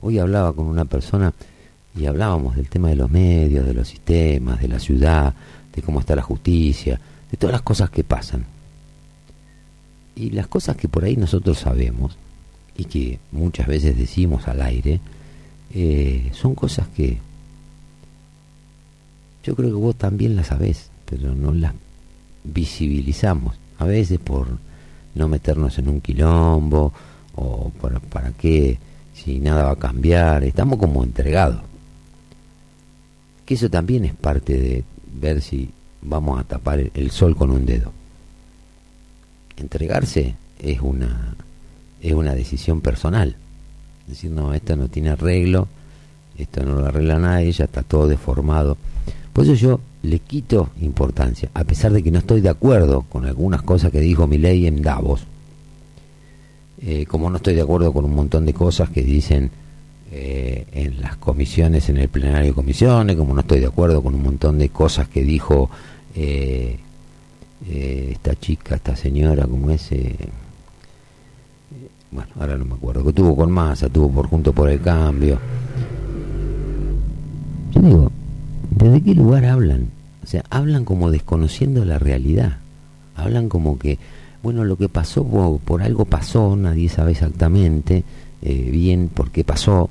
Hoy 0.00 0.18
hablaba 0.18 0.52
con 0.52 0.66
una 0.66 0.84
persona 0.84 1.32
y 1.96 2.06
hablábamos 2.06 2.56
del 2.56 2.68
tema 2.68 2.88
de 2.88 2.96
los 2.96 3.10
medios, 3.10 3.66
de 3.66 3.74
los 3.74 3.88
sistemas, 3.88 4.60
de 4.60 4.68
la 4.68 4.78
ciudad, 4.78 5.34
de 5.74 5.82
cómo 5.82 6.00
está 6.00 6.14
la 6.16 6.22
justicia, 6.22 7.00
de 7.30 7.36
todas 7.36 7.52
las 7.52 7.62
cosas 7.62 7.90
que 7.90 8.04
pasan. 8.04 8.46
Y 10.14 10.30
las 10.30 10.46
cosas 10.46 10.76
que 10.76 10.88
por 10.88 11.04
ahí 11.04 11.16
nosotros 11.16 11.58
sabemos 11.58 12.16
y 12.78 12.84
que 12.84 13.18
muchas 13.32 13.66
veces 13.66 13.98
decimos 13.98 14.46
al 14.46 14.62
aire, 14.62 15.00
eh, 15.74 16.30
son 16.32 16.54
cosas 16.54 16.86
que 16.88 17.18
yo 19.42 19.56
creo 19.56 19.70
que 19.70 19.74
vos 19.74 19.96
también 19.96 20.36
las 20.36 20.46
sabés, 20.46 20.88
pero 21.04 21.34
no 21.34 21.52
las 21.52 21.74
visibilizamos. 22.44 23.56
A 23.78 23.84
veces 23.84 24.20
por 24.20 24.46
no 25.14 25.28
meternos 25.28 25.76
en 25.78 25.88
un 25.88 26.00
quilombo 26.00 26.92
o 27.34 27.70
para, 27.80 27.98
para 27.98 28.30
qué 28.32 28.78
si 29.12 29.40
nada 29.40 29.64
va 29.64 29.70
a 29.72 29.76
cambiar, 29.76 30.44
estamos 30.44 30.78
como 30.78 31.02
entregados. 31.02 31.62
Que 33.44 33.54
eso 33.54 33.68
también 33.68 34.04
es 34.04 34.14
parte 34.14 34.56
de 34.56 34.84
ver 35.20 35.42
si 35.42 35.70
vamos 36.02 36.38
a 36.38 36.44
tapar 36.44 36.78
el 36.94 37.10
sol 37.10 37.34
con 37.34 37.50
un 37.50 37.66
dedo. 37.66 37.92
Entregarse 39.56 40.36
es 40.60 40.80
una 40.80 41.34
es 42.00 42.12
una 42.12 42.34
decisión 42.34 42.80
personal. 42.80 43.36
Decir, 44.06 44.30
no, 44.30 44.54
esto 44.54 44.76
no 44.76 44.88
tiene 44.88 45.10
arreglo, 45.10 45.68
esto 46.38 46.62
no 46.64 46.80
lo 46.80 46.86
arregla 46.86 47.18
nadie, 47.18 47.52
ya 47.52 47.64
está 47.64 47.82
todo 47.82 48.06
deformado 48.06 48.76
Por 49.32 49.44
eso 49.44 49.54
yo 49.54 49.80
le 50.02 50.20
quito 50.20 50.70
importancia, 50.80 51.50
a 51.54 51.64
pesar 51.64 51.92
de 51.92 52.02
que 52.02 52.10
no 52.10 52.20
estoy 52.20 52.40
de 52.40 52.48
acuerdo 52.48 53.02
con 53.02 53.26
algunas 53.26 53.62
cosas 53.62 53.90
que 53.90 54.00
dijo 54.00 54.26
mi 54.28 54.38
ley 54.38 54.66
en 54.66 54.80
Davos, 54.80 55.24
eh, 56.80 57.04
como 57.06 57.28
no 57.28 57.38
estoy 57.38 57.54
de 57.54 57.62
acuerdo 57.62 57.92
con 57.92 58.04
un 58.04 58.14
montón 58.14 58.46
de 58.46 58.54
cosas 58.54 58.88
que 58.90 59.02
dicen 59.02 59.50
eh, 60.12 60.66
en 60.72 61.00
las 61.00 61.16
comisiones, 61.16 61.88
en 61.88 61.98
el 61.98 62.08
plenario 62.08 62.46
de 62.46 62.54
comisiones, 62.54 63.16
como 63.16 63.34
no 63.34 63.40
estoy 63.40 63.58
de 63.58 63.66
acuerdo 63.66 64.00
con 64.02 64.14
un 64.14 64.22
montón 64.22 64.58
de 64.58 64.68
cosas 64.68 65.08
que 65.08 65.24
dijo 65.24 65.68
eh, 66.14 66.78
esta 67.68 68.36
chica, 68.36 68.76
esta 68.76 68.94
señora, 68.94 69.46
como 69.46 69.70
ese 69.70 70.14
bueno, 72.10 72.30
ahora 72.38 72.56
no 72.56 72.64
me 72.64 72.74
acuerdo, 72.74 73.04
que 73.04 73.12
tuvo 73.12 73.36
con 73.36 73.50
masa, 73.50 73.88
tuvo 73.88 74.10
por 74.10 74.28
junto 74.28 74.52
por 74.52 74.70
el 74.70 74.80
cambio. 74.80 75.38
Yo 77.72 77.82
digo, 77.82 78.12
¿desde 78.70 79.02
qué 79.02 79.14
lugar 79.14 79.44
hablan? 79.44 79.88
O 80.22 80.26
sea, 80.26 80.44
hablan 80.48 80.84
como 80.84 81.10
desconociendo 81.10 81.84
la 81.84 81.98
realidad. 81.98 82.58
Hablan 83.14 83.48
como 83.48 83.78
que, 83.78 83.98
bueno, 84.42 84.64
lo 84.64 84.76
que 84.76 84.88
pasó 84.88 85.24
por, 85.64 85.82
algo 85.82 86.04
pasó, 86.06 86.56
nadie 86.56 86.88
sabe 86.88 87.12
exactamente 87.12 88.04
eh, 88.40 88.70
bien 88.70 89.10
por 89.12 89.30
qué 89.30 89.44
pasó, 89.44 89.90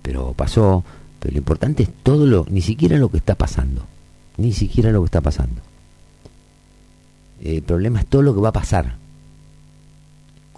pero 0.00 0.32
pasó. 0.32 0.84
Pero 1.20 1.32
lo 1.32 1.38
importante 1.38 1.82
es 1.82 1.90
todo 2.02 2.26
lo, 2.26 2.46
ni 2.50 2.62
siquiera 2.62 2.96
lo 2.96 3.10
que 3.10 3.18
está 3.18 3.34
pasando, 3.34 3.82
ni 4.38 4.52
siquiera 4.52 4.90
lo 4.90 5.02
que 5.02 5.06
está 5.06 5.20
pasando. 5.20 5.60
El 7.42 7.62
problema 7.62 8.00
es 8.00 8.06
todo 8.06 8.22
lo 8.22 8.34
que 8.34 8.40
va 8.40 8.48
a 8.48 8.52
pasar 8.52 9.01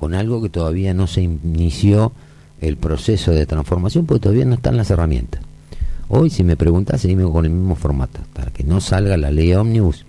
con 0.04 0.12
algo 0.12 0.42
que 0.42 0.50
todavía 0.50 0.92
no 0.92 1.06
se 1.06 1.22
inició 1.22 2.12
el 2.60 2.76
proceso 2.76 3.32
de 3.32 3.46
transformación 3.46 4.04
porque 4.04 4.24
todavía 4.24 4.44
no 4.44 4.56
están 4.56 4.76
las 4.76 4.90
herramientas. 4.90 5.40
Hoy, 6.08 6.28
si 6.28 6.44
me 6.44 6.58
preguntas, 6.58 7.00
seguimos 7.00 7.32
con 7.32 7.46
el 7.46 7.52
mismo 7.52 7.74
formato, 7.74 8.20
para 8.34 8.50
que 8.50 8.64
no 8.64 8.82
salga 8.82 9.16
la 9.16 9.30
ley 9.30 9.54
ómnibus 9.54 10.04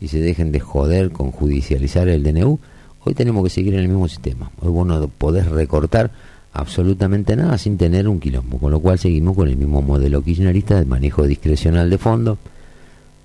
y 0.00 0.08
se 0.08 0.18
dejen 0.18 0.50
de 0.50 0.60
joder 0.60 1.10
con 1.10 1.30
judicializar 1.30 2.08
el 2.08 2.22
DNU, 2.22 2.58
hoy 3.04 3.12
tenemos 3.12 3.44
que 3.44 3.50
seguir 3.50 3.74
en 3.74 3.80
el 3.80 3.88
mismo 3.88 4.08
sistema. 4.08 4.50
Hoy 4.62 4.70
vos 4.70 4.86
no 4.86 5.06
podés 5.08 5.44
recortar 5.46 6.10
absolutamente 6.54 7.36
nada 7.36 7.58
sin 7.58 7.76
tener 7.76 8.08
un 8.08 8.20
quilombo, 8.20 8.56
con 8.56 8.70
lo 8.70 8.80
cual 8.80 8.98
seguimos 8.98 9.36
con 9.36 9.46
el 9.46 9.58
mismo 9.58 9.82
modelo 9.82 10.22
kirchnerista 10.22 10.78
de 10.78 10.86
manejo 10.86 11.26
discrecional 11.26 11.90
de 11.90 11.98
fondo, 11.98 12.38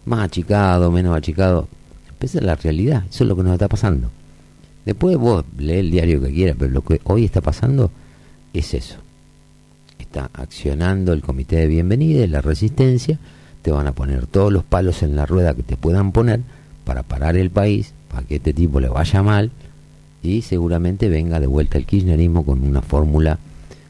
más 0.03 0.19
achicado, 0.19 0.91
menos 0.91 1.15
achicado. 1.15 1.69
Esa 2.19 2.39
es 2.39 2.43
la 2.43 2.55
realidad, 2.55 3.05
eso 3.09 3.23
es 3.23 3.29
lo 3.29 3.37
que 3.37 3.43
nos 3.43 3.53
está 3.53 3.69
pasando. 3.69 4.09
Después 4.85 5.17
vos 5.17 5.45
lee 5.57 5.73
el 5.73 5.91
diario 5.91 6.21
que 6.21 6.31
quieras, 6.31 6.55
pero 6.59 6.71
lo 6.71 6.81
que 6.81 6.99
hoy 7.05 7.25
está 7.25 7.41
pasando 7.41 7.91
es 8.53 8.73
eso. 8.73 8.95
Está 9.99 10.29
accionando 10.33 11.13
el 11.13 11.21
comité 11.21 11.57
de 11.57 11.67
bienvenida 11.67 12.23
y 12.23 12.27
la 12.27 12.41
resistencia, 12.41 13.17
te 13.61 13.71
van 13.71 13.87
a 13.87 13.93
poner 13.93 14.27
todos 14.27 14.51
los 14.51 14.63
palos 14.63 15.03
en 15.03 15.15
la 15.15 15.25
rueda 15.25 15.53
que 15.53 15.63
te 15.63 15.77
puedan 15.77 16.11
poner 16.11 16.41
para 16.83 17.03
parar 17.03 17.37
el 17.37 17.49
país, 17.49 17.93
para 18.09 18.27
que 18.27 18.35
este 18.35 18.53
tipo 18.53 18.79
le 18.79 18.89
vaya 18.89 19.23
mal 19.23 19.51
y 20.21 20.41
seguramente 20.41 21.09
venga 21.09 21.39
de 21.39 21.47
vuelta 21.47 21.77
el 21.77 21.85
kirchnerismo 21.85 22.45
con 22.45 22.63
una 22.63 22.81
fórmula 22.81 23.39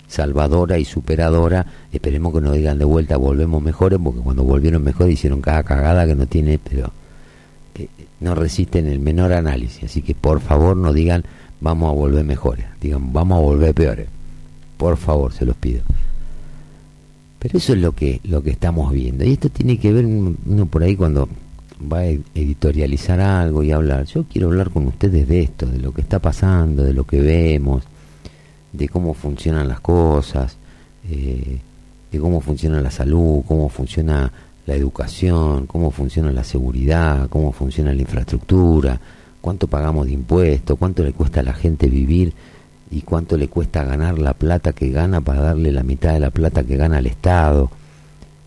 salvadora 0.08 0.77
y 0.77 0.86
superadora. 0.86 1.65
Esperemos 1.91 2.34
que 2.34 2.41
nos 2.41 2.56
digan 2.56 2.77
de 2.77 2.86
vuelta 2.86 3.17
volvemos 3.17 3.62
mejores, 3.62 3.99
porque 4.03 4.19
cuando 4.19 4.43
volvieron 4.43 4.84
mejor 4.84 5.10
hicieron 5.10 5.41
cada 5.41 5.63
cagada 5.63 6.06
que 6.06 6.15
no 6.15 6.27
tiene, 6.27 6.60
pero 6.60 6.91
no 8.20 8.36
resisten 8.36 8.88
el 8.88 9.00
menor 9.00 9.34
análisis. 9.34 9.84
Así 9.84 10.02
que 10.02 10.16
por 10.16 10.40
favor 10.40 10.78
no 10.78 10.94
digan 10.94 11.24
vamos 11.62 11.90
a 11.90 11.94
volver 11.94 12.26
mejores, 12.26 12.66
digan 12.82 13.14
vamos 13.14 13.38
a 13.38 13.42
volver 13.42 13.74
peores. 13.74 14.08
Por 14.78 14.98
favor, 14.98 15.32
se 15.32 15.46
los 15.46 15.56
pido. 15.56 15.82
Pero 17.40 17.58
eso 17.58 17.74
es 17.74 17.80
lo 17.80 17.94
que, 17.94 18.20
lo 18.24 18.42
que 18.42 18.52
estamos 18.52 18.92
viendo. 18.92 19.24
Y 19.24 19.34
esto 19.34 19.50
tiene 19.50 19.78
que 19.78 19.92
ver 19.92 20.06
uno 20.06 20.66
por 20.66 20.84
ahí 20.84 20.96
cuando 20.96 21.28
va 21.92 22.00
a 22.00 22.06
editorializar 22.06 23.20
algo 23.20 23.64
y 23.64 23.72
hablar. 23.72 24.06
Yo 24.06 24.26
quiero 24.26 24.48
hablar 24.48 24.70
con 24.70 24.88
ustedes 24.88 25.28
de 25.28 25.42
esto, 25.42 25.66
de 25.66 25.80
lo 25.80 25.94
que 25.94 26.02
está 26.02 26.20
pasando, 26.20 26.84
de 26.84 26.94
lo 26.94 27.06
que 27.06 27.22
vemos, 27.22 27.84
de 28.72 28.90
cómo 28.90 29.14
funcionan 29.14 29.68
las 29.68 29.80
cosas, 29.80 30.58
eh, 31.10 31.60
de 32.12 32.20
cómo 32.20 32.42
funciona 32.42 32.82
la 32.82 32.92
salud, 32.92 33.44
cómo 33.48 33.70
funciona 33.70 34.32
la 34.65 34.76
educación, 34.76 35.67
cómo 35.67 35.91
funciona 35.91 36.32
la 36.32 36.43
seguridad, 36.43 37.30
cómo 37.30 37.52
funciona 37.52 37.93
la 37.93 38.02
infraestructura, 38.02 38.99
cuánto 39.41 39.67
pagamos 39.67 40.08
de 40.08 40.13
impuestos, 40.13 40.78
cuánto 40.78 41.04
le 41.04 41.12
cuesta 41.12 41.41
a 41.41 41.43
la 41.43 41.54
gente 41.54 41.88
vivir 41.88 42.34
y 42.89 43.02
cuánto 43.02 43.38
le 43.38 43.47
cuesta 43.47 43.84
ganar 43.84 44.19
la 44.19 44.34
plata 44.34 44.73
que 44.73 44.89
gana 44.89 45.19
para 45.19 45.41
darle 45.41 45.71
la 45.71 45.84
mitad 45.84 46.13
de 46.13 46.19
la 46.19 46.30
plata 46.30 46.63
que 46.63 46.78
gana 46.78 46.97
al 46.97 47.08
Estado. 47.08 47.69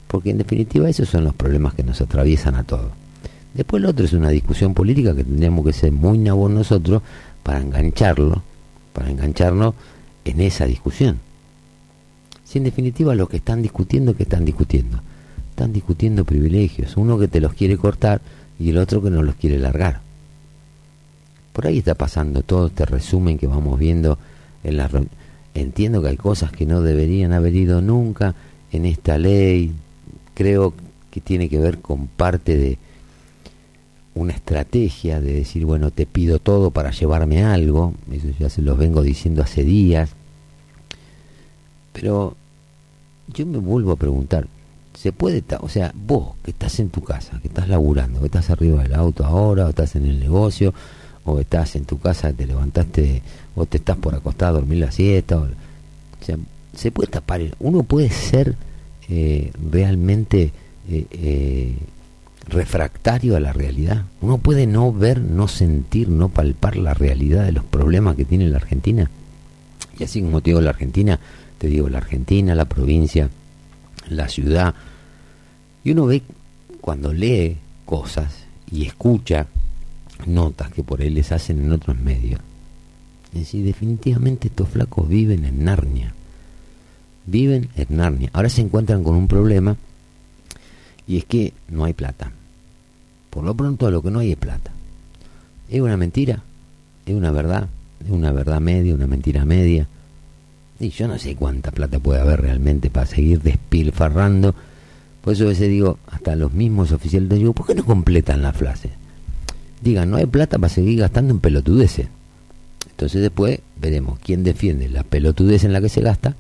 Porque 0.06 0.30
en 0.30 0.38
definitiva 0.38 0.88
esos 0.88 1.08
son 1.08 1.24
los 1.24 1.34
problemas 1.34 1.74
que 1.74 1.82
nos 1.82 2.00
atraviesan 2.00 2.54
a 2.54 2.64
todos. 2.64 2.92
Después 3.54 3.82
lo 3.82 3.90
otro 3.90 4.04
es 4.04 4.12
una 4.12 4.30
discusión 4.30 4.74
política 4.74 5.14
que 5.14 5.24
tendríamos 5.24 5.64
que 5.64 5.72
ser 5.72 5.90
muy 5.90 6.18
nabos 6.18 6.50
nosotros 6.50 7.02
para 7.42 7.60
engancharlo, 7.60 8.42
para 8.92 9.10
engancharnos 9.10 9.74
en 10.24 10.40
esa 10.40 10.66
discusión. 10.66 11.18
Si 12.44 12.58
en 12.58 12.64
definitiva 12.64 13.14
lo 13.14 13.28
que 13.28 13.38
están 13.38 13.62
discutiendo, 13.62 14.14
¿qué 14.14 14.22
están 14.22 14.44
discutiendo? 14.44 15.00
Están 15.56 15.72
discutiendo 15.72 16.26
privilegios, 16.26 16.98
uno 16.98 17.18
que 17.18 17.28
te 17.28 17.40
los 17.40 17.54
quiere 17.54 17.78
cortar 17.78 18.20
y 18.60 18.68
el 18.68 18.76
otro 18.76 19.02
que 19.02 19.08
no 19.08 19.22
los 19.22 19.36
quiere 19.36 19.58
largar. 19.58 20.02
Por 21.54 21.66
ahí 21.66 21.78
está 21.78 21.94
pasando 21.94 22.42
todo 22.42 22.66
este 22.66 22.84
resumen 22.84 23.38
que 23.38 23.46
vamos 23.46 23.78
viendo 23.78 24.18
en 24.62 24.76
la 24.76 24.90
Entiendo 25.54 26.02
que 26.02 26.08
hay 26.08 26.18
cosas 26.18 26.52
que 26.52 26.66
no 26.66 26.82
deberían 26.82 27.32
haber 27.32 27.56
ido 27.56 27.80
nunca 27.80 28.34
en 28.70 28.84
esta 28.84 29.16
ley. 29.16 29.72
Creo 30.34 30.74
que 31.10 31.22
tiene 31.22 31.48
que 31.48 31.58
ver 31.58 31.78
con 31.78 32.06
parte 32.06 32.58
de 32.58 32.76
una 34.14 34.34
estrategia 34.34 35.22
de 35.22 35.32
decir, 35.32 35.64
bueno, 35.64 35.90
te 35.90 36.04
pido 36.04 36.38
todo 36.38 36.70
para 36.70 36.90
llevarme 36.90 37.42
algo. 37.42 37.94
Eso 38.12 38.28
ya 38.38 38.50
se 38.50 38.60
los 38.60 38.76
vengo 38.76 39.00
diciendo 39.00 39.42
hace 39.42 39.64
días. 39.64 40.10
Pero 41.94 42.36
yo 43.32 43.46
me 43.46 43.56
vuelvo 43.56 43.92
a 43.92 43.96
preguntar, 43.96 44.48
se 44.96 45.12
puede, 45.12 45.44
o 45.60 45.68
sea, 45.68 45.92
vos 45.94 46.34
que 46.42 46.52
estás 46.52 46.80
en 46.80 46.88
tu 46.88 47.02
casa, 47.02 47.38
que 47.42 47.48
estás 47.48 47.68
laburando, 47.68 48.20
que 48.20 48.26
estás 48.26 48.50
arriba 48.50 48.82
del 48.82 48.94
auto 48.94 49.24
ahora, 49.24 49.66
o 49.66 49.68
estás 49.68 49.94
en 49.94 50.06
el 50.06 50.18
negocio, 50.18 50.72
o 51.24 51.38
estás 51.38 51.76
en 51.76 51.84
tu 51.84 51.98
casa, 51.98 52.32
te 52.32 52.46
levantaste, 52.46 53.22
o 53.54 53.66
te 53.66 53.76
estás 53.76 53.96
por 53.98 54.14
acostar 54.14 54.48
a 54.48 54.52
dormir 54.52 54.78
la 54.78 54.90
siesta, 54.90 55.36
o, 55.36 55.48
sea, 56.24 56.36
se 56.74 56.90
puede 56.90 57.10
tapar, 57.10 57.42
uno 57.58 57.82
puede 57.82 58.08
ser 58.08 58.56
eh, 59.08 59.52
realmente 59.70 60.52
eh, 60.88 61.06
eh, 61.10 61.76
refractario 62.48 63.36
a 63.36 63.40
la 63.40 63.52
realidad, 63.52 64.04
uno 64.22 64.38
puede 64.38 64.66
no 64.66 64.92
ver, 64.92 65.20
no 65.20 65.46
sentir, 65.46 66.08
no 66.08 66.30
palpar 66.30 66.76
la 66.76 66.94
realidad 66.94 67.44
de 67.44 67.52
los 67.52 67.64
problemas 67.64 68.16
que 68.16 68.24
tiene 68.24 68.48
la 68.48 68.56
Argentina, 68.56 69.10
y 69.98 70.04
así 70.04 70.22
como 70.22 70.40
te 70.40 70.50
digo 70.50 70.62
la 70.62 70.70
Argentina, 70.70 71.20
te 71.58 71.66
digo 71.66 71.88
la 71.90 71.98
Argentina, 71.98 72.54
la 72.54 72.64
provincia, 72.64 73.28
la 74.08 74.28
ciudad. 74.28 74.74
Y 75.84 75.92
uno 75.92 76.06
ve 76.06 76.22
cuando 76.80 77.12
lee 77.12 77.56
cosas 77.84 78.44
y 78.70 78.86
escucha 78.86 79.46
notas 80.26 80.70
que 80.72 80.82
por 80.82 81.00
ahí 81.00 81.10
les 81.10 81.32
hacen 81.32 81.64
en 81.64 81.72
otros 81.72 81.98
medios. 81.98 82.40
Es 83.32 83.40
decir, 83.40 83.64
definitivamente 83.64 84.48
estos 84.48 84.68
flacos 84.68 85.08
viven 85.08 85.44
en 85.44 85.64
Narnia. 85.64 86.14
Viven 87.26 87.68
en 87.76 87.96
Narnia. 87.96 88.30
Ahora 88.32 88.48
se 88.48 88.62
encuentran 88.62 89.04
con 89.04 89.14
un 89.14 89.28
problema 89.28 89.76
y 91.06 91.18
es 91.18 91.24
que 91.24 91.52
no 91.68 91.84
hay 91.84 91.92
plata. 91.92 92.32
Por 93.30 93.44
lo 93.44 93.54
pronto 93.54 93.90
lo 93.90 94.02
que 94.02 94.10
no 94.10 94.20
hay 94.20 94.32
es 94.32 94.38
plata. 94.38 94.70
¿Es 95.68 95.80
una 95.80 95.96
mentira? 95.96 96.42
¿Es 97.04 97.14
una 97.14 97.30
verdad? 97.30 97.68
¿Es 98.04 98.10
una 98.10 98.32
verdad 98.32 98.60
media? 98.60 98.94
¿Una 98.94 99.06
mentira 99.06 99.44
media? 99.44 99.88
Y 100.78 100.90
yo 100.90 101.08
no 101.08 101.18
sé 101.18 101.36
cuánta 101.36 101.70
plata 101.70 101.98
puede 101.98 102.20
haber 102.20 102.42
realmente 102.42 102.90
para 102.90 103.06
seguir 103.06 103.40
despilfarrando. 103.40 104.54
Por 105.22 105.32
eso 105.32 105.44
a 105.44 105.48
veces 105.48 105.70
digo, 105.70 105.98
hasta 106.06 106.36
los 106.36 106.52
mismos 106.52 106.92
oficiales 106.92 107.30
digo, 107.30 107.52
¿por 107.52 107.66
qué 107.66 107.74
no 107.74 107.84
completan 107.84 108.42
la 108.42 108.52
frase? 108.52 108.90
Digan, 109.80 110.10
no 110.10 110.16
hay 110.16 110.26
plata 110.26 110.58
para 110.58 110.72
seguir 110.72 111.00
gastando 111.00 111.32
en 111.32 111.40
pelotudeces. 111.40 112.08
Entonces 112.90 113.22
después 113.22 113.60
veremos 113.80 114.18
quién 114.18 114.44
defiende 114.44 114.88
la 114.88 115.02
pelotudez 115.02 115.64
en 115.64 115.72
la 115.72 115.80
que 115.80 115.88
se 115.88 116.00
gasta 116.00 116.36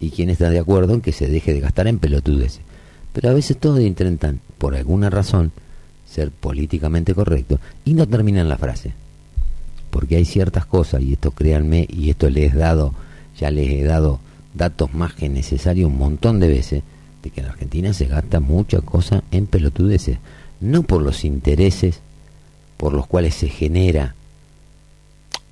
y 0.00 0.10
quién 0.10 0.30
está 0.30 0.50
de 0.50 0.58
acuerdo 0.58 0.94
en 0.94 1.00
que 1.00 1.12
se 1.12 1.28
deje 1.28 1.54
de 1.54 1.60
gastar 1.60 1.86
en 1.86 1.98
pelotudeces. 1.98 2.60
Pero 3.12 3.30
a 3.30 3.34
veces 3.34 3.56
todos 3.56 3.80
intentan, 3.80 4.40
por 4.58 4.74
alguna 4.74 5.08
razón, 5.08 5.52
ser 6.06 6.30
políticamente 6.30 7.14
correctos 7.14 7.60
y 7.84 7.94
no 7.94 8.06
terminan 8.06 8.48
la 8.48 8.58
frase. 8.58 8.92
Porque 9.90 10.16
hay 10.16 10.24
ciertas 10.24 10.66
cosas, 10.66 11.02
y 11.02 11.14
esto 11.14 11.30
créanme, 11.30 11.86
y 11.88 12.10
esto 12.10 12.28
les 12.28 12.52
he 12.52 12.56
dado 12.58 12.94
ya 13.38 13.50
les 13.50 13.70
he 13.70 13.84
dado 13.84 14.20
datos 14.54 14.92
más 14.94 15.14
que 15.14 15.28
necesarios 15.28 15.90
un 15.90 15.98
montón 15.98 16.40
de 16.40 16.48
veces 16.48 16.82
de 17.22 17.30
que 17.30 17.40
en 17.40 17.46
Argentina 17.46 17.92
se 17.92 18.06
gasta 18.06 18.40
mucha 18.40 18.80
cosa 18.80 19.22
en 19.30 19.46
pelotudeces, 19.46 20.18
no 20.60 20.82
por 20.82 21.02
los 21.02 21.24
intereses 21.24 22.00
por 22.76 22.92
los 22.92 23.06
cuales 23.06 23.34
se 23.34 23.48
genera 23.48 24.14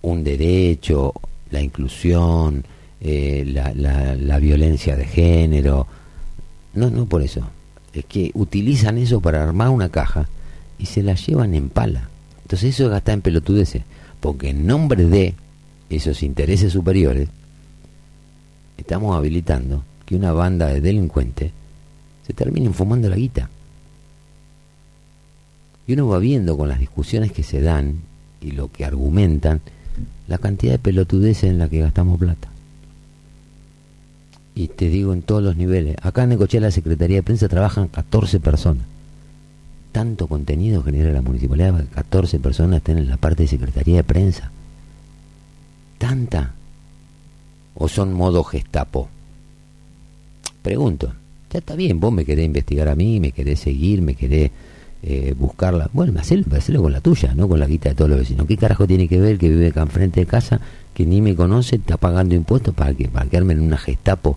un 0.02 0.22
derecho, 0.22 1.14
la 1.50 1.62
inclusión, 1.62 2.64
eh, 3.00 3.44
la, 3.46 3.72
la, 3.74 4.14
la, 4.14 4.38
violencia 4.38 4.96
de 4.96 5.06
género, 5.06 5.86
no, 6.74 6.90
no 6.90 7.06
por 7.06 7.22
eso. 7.22 7.48
es 7.92 8.04
que 8.04 8.30
utilizan 8.34 8.98
eso 8.98 9.20
para 9.20 9.42
armar 9.42 9.70
una 9.70 9.88
caja 9.88 10.28
y 10.78 10.86
se 10.86 11.02
la 11.02 11.14
llevan 11.14 11.54
en 11.54 11.70
pala. 11.70 12.08
Entonces 12.42 12.74
eso 12.74 12.84
es 12.84 12.90
gastar 12.90 13.14
en 13.14 13.22
pelotudeces, 13.22 13.82
porque 14.20 14.50
en 14.50 14.66
nombre 14.66 15.06
de 15.06 15.34
esos 15.88 16.22
intereses 16.22 16.72
superiores, 16.72 17.28
estamos 18.78 19.16
habilitando 19.16 19.84
que 20.06 20.16
una 20.16 20.32
banda 20.32 20.66
de 20.66 20.80
delincuentes 20.80 21.52
se 22.26 22.32
terminen 22.32 22.74
fumando 22.74 23.08
la 23.08 23.16
guita. 23.16 23.48
Y 25.86 25.92
uno 25.92 26.08
va 26.08 26.18
viendo 26.18 26.56
con 26.56 26.68
las 26.68 26.78
discusiones 26.78 27.32
que 27.32 27.42
se 27.42 27.60
dan 27.60 28.00
y 28.40 28.52
lo 28.52 28.70
que 28.72 28.84
argumentan 28.84 29.60
la 30.28 30.38
cantidad 30.38 30.72
de 30.72 30.78
pelotudeces 30.78 31.50
en 31.50 31.58
la 31.58 31.68
que 31.68 31.80
gastamos 31.80 32.18
plata. 32.18 32.48
Y 34.54 34.68
te 34.68 34.88
digo 34.88 35.12
en 35.12 35.22
todos 35.22 35.42
los 35.42 35.56
niveles. 35.56 35.96
Acá 36.00 36.22
en 36.22 36.30
Necochea, 36.30 36.60
la 36.60 36.70
Secretaría 36.70 37.16
de 37.16 37.22
Prensa, 37.22 37.48
trabajan 37.48 37.88
14 37.88 38.40
personas. 38.40 38.84
Tanto 39.92 40.26
contenido 40.26 40.82
genera 40.82 41.12
la 41.12 41.22
municipalidad 41.22 41.76
que 41.76 41.86
14 41.86 42.38
personas 42.38 42.78
estén 42.78 42.98
en 42.98 43.08
la 43.08 43.16
parte 43.16 43.44
de 43.44 43.48
Secretaría 43.48 43.96
de 43.96 44.04
Prensa. 44.04 44.50
¿Tanta? 45.98 46.54
¿O 47.74 47.88
son 47.88 48.12
modo 48.12 48.44
gestapo? 48.44 49.08
Pregunto. 50.62 51.12
Ya 51.52 51.58
está 51.58 51.76
bien, 51.76 52.00
vos 52.00 52.12
me 52.12 52.24
querés 52.24 52.46
investigar 52.46 52.88
a 52.88 52.96
mí, 52.96 53.20
me 53.20 53.30
querés 53.30 53.60
seguir, 53.60 54.02
me 54.02 54.14
querés 54.14 54.50
eh, 55.04 55.34
buscarla. 55.38 55.88
Bueno, 55.92 56.18
hacelo, 56.18 56.44
hacelo 56.56 56.82
con 56.82 56.92
la 56.92 57.00
tuya, 57.00 57.34
no 57.34 57.46
con 57.48 57.60
la 57.60 57.66
guita 57.66 57.90
de 57.90 57.94
todos 57.94 58.10
los 58.10 58.18
vecinos. 58.18 58.46
¿Qué 58.46 58.56
carajo 58.56 58.86
tiene 58.86 59.06
que 59.06 59.20
ver 59.20 59.38
que 59.38 59.48
vive 59.48 59.68
acá 59.68 59.82
enfrente 59.82 60.20
de 60.20 60.26
casa, 60.26 60.60
que 60.94 61.06
ni 61.06 61.20
me 61.20 61.36
conoce, 61.36 61.76
está 61.76 61.96
pagando 61.96 62.34
impuestos 62.34 62.74
para 62.74 62.92
que 62.94 63.08
para 63.08 63.28
quedarme 63.28 63.52
en 63.52 63.60
una 63.60 63.76
gestapo 63.76 64.36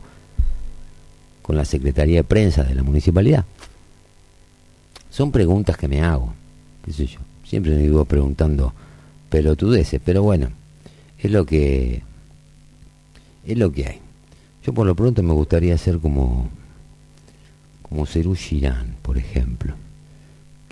con 1.41 1.55
la 1.55 1.65
Secretaría 1.65 2.17
de 2.17 2.23
Prensa 2.23 2.63
de 2.63 2.75
la 2.75 2.83
municipalidad? 2.83 3.45
Son 5.09 5.31
preguntas 5.31 5.77
que 5.77 5.87
me 5.87 6.01
hago, 6.01 6.33
qué 6.85 6.93
sé 6.93 7.07
yo. 7.07 7.19
Siempre 7.43 7.73
me 7.73 7.81
vivo 7.81 8.05
preguntando 8.05 8.73
pelotudeces, 9.29 10.01
pero 10.03 10.21
bueno, 10.21 10.49
es 11.17 11.31
lo 11.31 11.45
que 11.45 12.03
es 13.47 13.57
lo 13.57 13.71
que 13.71 13.87
hay. 13.87 13.99
Yo 14.63 14.73
por 14.73 14.85
lo 14.85 14.95
pronto 14.95 15.23
me 15.23 15.33
gustaría 15.33 15.77
ser 15.77 15.99
como 15.99 16.49
como 17.81 18.05
Cerú 18.05 18.35
Girán, 18.35 18.95
por 19.01 19.17
ejemplo 19.17 19.75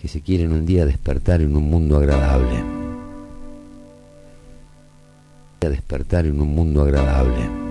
que 0.05 0.09
se 0.09 0.21
quieren 0.21 0.51
un 0.51 0.67
día 0.67 0.86
despertar 0.86 1.41
en 1.41 1.55
un 1.55 1.67
mundo 1.67 1.97
agradable. 1.97 2.63
Despertar 5.61 6.28
en 6.28 6.39
un 6.39 6.53
mundo 6.53 6.84
agradable. 6.84 7.64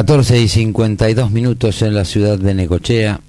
14 0.00 0.40
y 0.40 0.48
52 0.48 1.30
minutos 1.30 1.82
en 1.82 1.92
la 1.92 2.06
ciudad 2.06 2.38
de 2.38 2.54
Necochea. 2.54 3.20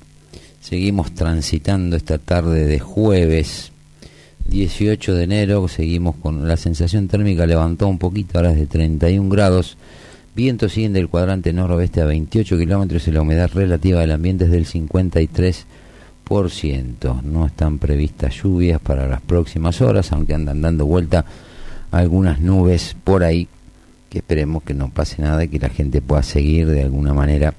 Seguimos 0.61 1.11
transitando 1.11 1.97
esta 1.97 2.17
tarde 2.17 2.65
de 2.65 2.79
jueves 2.79 3.73
18 4.45 5.15
de 5.15 5.23
enero. 5.25 5.67
Seguimos 5.67 6.15
con 6.15 6.47
la 6.47 6.55
sensación 6.55 7.09
térmica 7.09 7.45
levantó 7.45 7.89
un 7.89 7.97
poquito, 7.97 8.37
ahora 8.37 8.51
es 8.51 8.57
de 8.57 8.67
31 8.67 9.27
grados. 9.27 9.75
Viento 10.33 10.69
sigue 10.69 10.87
del 10.87 11.09
cuadrante 11.09 11.51
noroeste 11.51 11.99
a 11.99 12.05
28 12.05 12.57
kilómetros 12.57 13.05
y 13.05 13.11
la 13.11 13.21
humedad 13.21 13.51
relativa 13.53 13.99
del 13.99 14.11
ambiente 14.11 14.45
es 14.45 14.51
del 14.51 14.65
53%. 14.65 17.21
No 17.21 17.47
están 17.47 17.79
previstas 17.79 18.41
lluvias 18.41 18.79
para 18.79 19.09
las 19.09 19.19
próximas 19.19 19.81
horas, 19.81 20.13
aunque 20.13 20.35
andan 20.35 20.61
dando 20.61 20.85
vuelta 20.85 21.25
algunas 21.91 22.39
nubes 22.39 22.95
por 23.03 23.25
ahí 23.25 23.49
que 24.11 24.17
esperemos 24.17 24.61
que 24.63 24.73
no 24.73 24.89
pase 24.89 25.21
nada 25.21 25.41
y 25.45 25.47
que 25.47 25.57
la 25.57 25.69
gente 25.69 26.01
pueda 26.01 26.21
seguir 26.21 26.67
de 26.67 26.83
alguna 26.83 27.13
manera 27.13 27.53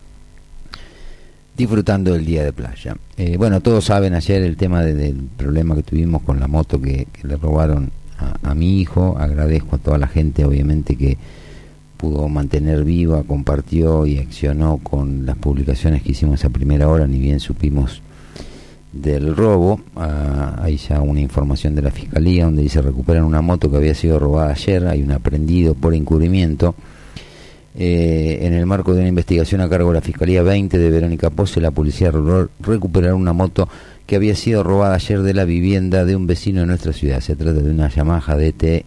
disfrutando 1.57 2.13
del 2.13 2.27
día 2.27 2.45
de 2.45 2.53
playa. 2.53 2.95
Eh, 3.17 3.39
bueno, 3.39 3.63
todos 3.63 3.87
saben 3.87 4.13
ayer 4.13 4.43
el 4.43 4.59
tema 4.59 4.83
del 4.83 5.17
problema 5.39 5.75
que 5.75 5.83
tuvimos 5.83 6.21
con 6.21 6.39
la 6.39 6.49
moto 6.49 6.79
que, 6.81 7.09
le 7.23 7.37
robaron 7.37 7.91
a, 8.43 8.55
mi 8.55 8.81
hijo. 8.81 9.17
Agradezco 9.19 9.77
a 9.77 9.79
toda 9.79 9.97
la 9.97 10.09
gente, 10.09 10.45
obviamente, 10.45 10.95
que 10.95 11.17
pudo 11.97 12.29
mantener 12.29 12.85
viva, 12.85 13.23
compartió 13.23 14.05
y 14.05 14.19
accionó 14.19 14.77
con 14.77 15.25
las 15.25 15.39
publicaciones 15.39 16.03
que 16.03 16.13
hicimos 16.13 16.45
a 16.45 16.51
primera 16.51 16.87
hora, 16.87 17.07
ni 17.07 17.19
bien 17.19 17.41
supimos 17.41 18.03
del 18.93 19.35
robo. 19.35 19.81
Ah, 19.97 20.61
hay 20.63 20.77
ya 20.77 21.01
una 21.01 21.21
información 21.21 21.75
de 21.75 21.83
la 21.83 21.91
fiscalía 21.91 22.45
donde 22.45 22.63
dice 22.63 22.83
recuperan 22.83 23.25
una 23.25 23.41
moto 23.41 23.71
que 23.71 23.77
había 23.77 23.95
sido 23.95 24.19
robada 24.19 24.53
ayer. 24.53 24.87
Hay 24.87 25.03
un 25.03 25.13
aprendido 25.13 25.75
por 25.75 25.95
encubrimiento. 25.95 26.75
Eh, 27.75 28.41
en 28.43 28.53
el 28.53 28.67
marco 28.67 28.93
de 28.93 29.01
una 29.01 29.09
investigación 29.09 29.63
a 29.63 29.69
cargo 29.69 29.89
de 29.89 29.95
la 29.95 30.01
Fiscalía 30.03 30.43
20 30.43 30.77
de 30.77 30.91
Verónica 30.91 31.31
Pose, 31.31 31.59
la 31.59 31.71
policía 31.71 32.13
recuperar 32.61 33.15
una 33.15 33.33
moto 33.33 33.67
que 34.05 34.17
había 34.17 34.37
sido 34.37 34.63
robada 34.63 34.97
ayer 34.97 35.23
de 35.23 35.33
la 35.33 35.47
vivienda 35.47 36.05
de 36.05 36.15
un 36.15 36.27
vecino 36.27 36.61
de 36.61 36.67
nuestra 36.67 36.93
ciudad. 36.93 37.21
Se 37.21 37.35
trata 37.35 37.61
de 37.61 37.71
una 37.71 37.89
Yamaha 37.89 38.37
DT 38.37 38.85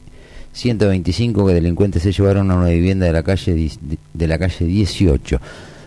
125 0.53 1.47
que 1.47 1.53
delincuentes 1.53 2.03
se 2.03 2.12
llevaron 2.12 2.51
a 2.51 2.56
una 2.56 2.70
vivienda 2.70 3.08
de 3.08 3.12
la 3.12 3.24
calle 3.24 3.72
de 4.14 4.28
la 4.28 4.38
calle 4.38 4.66
18. 4.66 5.39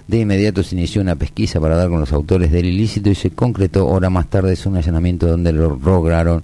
De 0.09 0.21
inmediato 0.21 0.63
se 0.63 0.75
inició 0.75 1.03
una 1.03 1.17
pesquisa 1.17 1.61
para 1.61 1.77
dar 1.77 1.91
con 1.91 2.01
los 2.01 2.15
autores 2.15 2.51
del 2.51 2.65
ilícito 2.65 3.11
y 3.11 3.15
se 3.15 3.31
concretó 3.31 3.87
hora 3.87 4.09
más 4.09 4.29
tarde 4.31 4.57
un 4.65 4.77
allanamiento 4.77 5.27
donde 5.27 5.53
lograron 5.53 6.43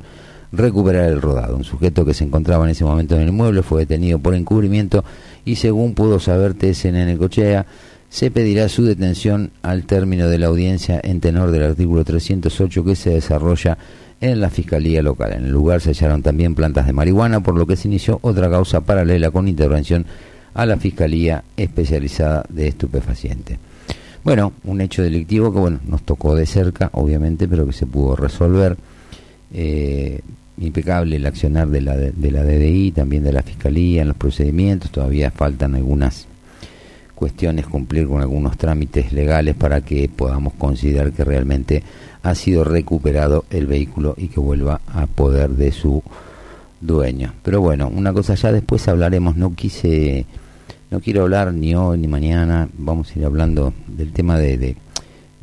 recuperar 0.53 1.09
el 1.09 1.23
rodado. 1.23 1.57
Un 1.57 1.65
sujeto 1.65 2.05
que 2.05 2.13
se 2.13 2.25
encontraba 2.25 2.65
en 2.65 2.73
ese 2.73 2.85
momento 2.85 3.15
en 3.15 3.23
el 3.23 3.29
inmueble 3.29 3.63
fue 3.63 3.81
detenido 3.81 4.19
por 4.19 4.35
encubrimiento 4.35 5.03
y 5.47 5.57
según 5.57 5.95
pudo 5.95 6.21
saber 6.21 6.53
TSN 6.53 7.17
Cochea, 7.17 7.65
se 8.11 8.31
pedirá 8.31 8.69
su 8.69 8.85
detención 8.85 9.51
al 9.63 9.87
término 9.87 10.29
de 10.29 10.39
la 10.39 10.49
audiencia 10.49 11.01
en 11.03 11.21
tenor 11.21 11.51
del 11.51 11.63
artículo 11.63 12.05
308 12.05 12.85
que 12.85 12.97
se 12.97 13.11
desarrolla 13.11 13.79
en 14.21 14.41
la 14.41 14.51
Fiscalía 14.51 15.03
Local. 15.03 15.33
En 15.33 15.47
el 15.47 15.53
lugar 15.53 15.81
se 15.81 15.89
hallaron 15.89 16.23
también 16.23 16.55
plantas 16.55 16.87
de 16.87 16.93
marihuana, 16.93 17.41
por 17.43 17.57
lo 17.57 17.67
que 17.67 17.77
se 17.77 17.89
inició 17.89 18.19
otra 18.21 18.51
causa 18.51 18.83
paralela 18.83 19.31
con 19.31 19.49
intervención 19.49 20.05
a 20.55 20.67
la 20.67 20.77
Fiscalía 20.77 21.45
Especializada 21.57 22.45
de 22.49 22.69
Estupefacientes. 22.69 23.59
Bueno, 24.23 24.55
un 24.65 24.81
hecho 24.81 25.03
delictivo 25.03 25.53
que 25.53 25.59
bueno 25.59 25.81
nos 25.87 26.03
tocó 26.03 26.35
de 26.35 26.47
cerca, 26.47 26.89
obviamente, 26.93 27.47
pero 27.47 27.67
que 27.67 27.73
se 27.73 27.87
pudo 27.87 28.17
resolver. 28.17 28.77
Eh, 29.53 30.21
impecable 30.59 31.17
el 31.17 31.27
accionar 31.27 31.69
de 31.69 31.81
la, 31.81 31.97
de 31.97 32.31
la 32.31 32.45
DDI, 32.45 32.93
también 32.93 33.25
de 33.25 33.33
la 33.33 33.43
Fiscalía 33.43 34.03
en 34.03 34.09
los 34.09 34.17
procedimientos, 34.17 34.91
todavía 34.91 35.31
faltan 35.31 35.75
algunas 35.75 36.27
cuestiones, 37.15 37.67
cumplir 37.67 38.07
con 38.07 38.21
algunos 38.21 38.57
trámites 38.57 39.13
legales 39.13 39.55
para 39.55 39.81
que 39.81 40.09
podamos 40.09 40.55
considerar 40.55 41.13
que 41.13 41.25
realmente 41.25 41.83
ha 42.23 42.35
sido 42.35 42.65
recuperado 42.65 43.45
el 43.51 43.67
vehículo 43.67 44.15
y 44.17 44.29
que 44.29 44.41
vuelva 44.41 44.81
a 44.87 45.07
poder 45.07 45.51
de 45.51 45.73
su 45.73 46.03
dueño. 46.81 47.35
Pero 47.43 47.61
bueno, 47.61 47.89
una 47.89 48.13
cosa 48.13 48.35
ya 48.35 48.53
después 48.53 48.87
hablaremos, 48.89 49.37
no 49.37 49.55
quise 49.55 50.27
no 50.95 51.01
quiero 51.01 51.23
hablar 51.23 51.53
ni 51.53 51.75
hoy 51.75 51.99
ni 51.99 52.07
mañana, 52.07 52.69
vamos 52.79 53.11
a 53.11 53.19
ir 53.19 53.25
hablando 53.25 53.75
del 53.89 54.13
tema 54.13 54.39
de, 54.39 54.77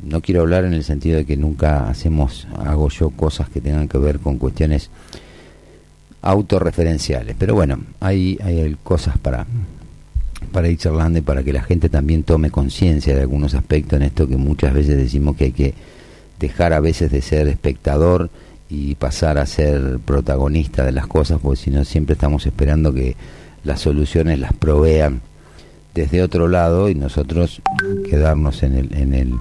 no 0.02 0.22
quiero 0.22 0.40
hablar 0.40 0.64
en 0.64 0.72
el 0.72 0.82
sentido 0.82 1.18
de 1.18 1.26
que 1.26 1.36
nunca 1.36 1.90
hacemos, 1.90 2.48
hago 2.64 2.88
yo 2.88 3.10
cosas 3.10 3.50
que 3.50 3.60
tengan 3.60 3.86
que 3.86 3.98
ver 3.98 4.18
con 4.18 4.38
cuestiones 4.38 4.88
autorreferenciales, 6.22 7.36
pero 7.38 7.54
bueno, 7.54 7.80
hay, 8.00 8.38
hay 8.42 8.74
cosas 8.82 9.18
para, 9.18 9.46
para 10.52 10.68
ir 10.70 10.78
charlando 10.78 11.18
y 11.18 11.22
para 11.22 11.42
que 11.42 11.52
la 11.52 11.62
gente 11.62 11.90
también 11.90 12.22
tome 12.22 12.50
conciencia 12.50 13.14
de 13.14 13.20
algunos 13.20 13.52
aspectos 13.52 13.98
en 13.98 14.04
esto 14.04 14.26
que 14.26 14.38
muchas 14.38 14.72
veces 14.72 14.96
decimos 14.96 15.36
que 15.36 15.44
hay 15.44 15.52
que 15.52 15.74
dejar 16.40 16.72
a 16.72 16.80
veces 16.80 17.10
de 17.10 17.20
ser 17.20 17.46
espectador 17.48 18.30
y 18.70 18.94
pasar 18.94 19.36
a 19.36 19.44
ser 19.44 19.98
protagonista 20.02 20.82
de 20.82 20.92
las 20.92 21.06
cosas, 21.06 21.40
porque 21.42 21.60
si 21.60 21.70
no 21.70 21.84
siempre 21.84 22.14
estamos 22.14 22.46
esperando 22.46 22.94
que 22.94 23.16
las 23.64 23.80
soluciones 23.80 24.38
las 24.38 24.54
provean 24.54 25.20
desde 25.94 26.22
otro 26.22 26.48
lado 26.48 26.88
y 26.88 26.94
nosotros 26.94 27.60
quedarnos 28.08 28.62
en 28.62 28.74
el 28.74 28.94
en 28.94 29.14
el 29.14 29.34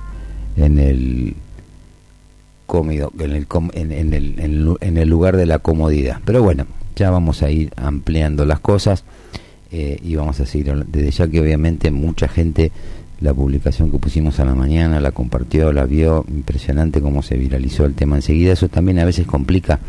en 0.58 0.80
el 0.80 1.36
cómodo 2.66 3.12
en 3.20 3.32
el, 3.32 3.48
en, 3.74 4.14
el, 4.14 4.78
en 4.80 4.98
el 4.98 5.10
lugar 5.10 5.38
de 5.38 5.46
la 5.46 5.60
comodidad. 5.60 6.20
Pero 6.26 6.44
bueno 6.44 6.66
ya 6.96 7.10
vamos 7.10 7.42
a 7.42 7.50
ir 7.50 7.72
ampliando 7.78 8.46
las 8.46 8.60
cosas 8.60 9.04
eh, 9.72 9.98
y 10.04 10.16
vamos 10.16 10.40
a 10.40 10.46
seguir 10.46 10.86
desde 10.88 11.12
ya 11.12 11.28
que 11.28 11.42
obviamente 11.42 11.92
mucha 11.92 12.28
gente 12.28 12.72
la 13.22 13.34
publicación 13.34 13.92
que 13.92 14.00
pusimos 14.00 14.40
a 14.40 14.46
la 14.46 14.56
mañana 14.56 15.00
la 15.00 15.12
compartió 15.12 15.72
la 15.72 15.86
vio 15.86 16.26
impresionante 16.28 17.02
cómo 17.02 17.22
se 17.22 17.38
viralizó 17.38 17.86
el 17.86 17.94
tema 17.94 18.16
enseguida. 18.18 18.54
Eso 18.54 18.68
también 18.68 19.00
a 19.00 19.06
veces 19.06 19.28
complica 19.28 19.80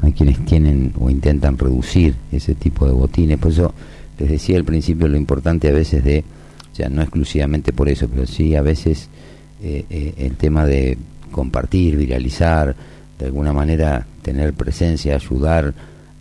a 0.00 0.10
quienes 0.10 0.44
tienen 0.44 0.92
o 0.98 1.10
intentan 1.10 1.58
reducir 1.58 2.14
ese 2.30 2.54
tipo 2.54 2.86
de 2.86 2.92
botines. 2.92 3.38
Por 3.38 3.50
eso 3.50 3.74
les 4.22 4.30
decía 4.30 4.56
al 4.56 4.64
principio 4.64 5.08
lo 5.08 5.16
importante 5.16 5.68
a 5.68 5.72
veces 5.72 6.04
de, 6.04 6.24
o 6.72 6.76
sea, 6.76 6.88
no 6.88 7.02
exclusivamente 7.02 7.72
por 7.72 7.88
eso, 7.88 8.08
pero 8.08 8.24
sí 8.24 8.54
a 8.54 8.62
veces 8.62 9.08
eh, 9.60 9.84
eh, 9.90 10.14
el 10.16 10.36
tema 10.36 10.64
de 10.64 10.96
compartir, 11.32 11.96
viralizar, 11.96 12.76
de 13.18 13.26
alguna 13.26 13.52
manera 13.52 14.06
tener 14.22 14.52
presencia, 14.54 15.16
ayudar 15.16 15.74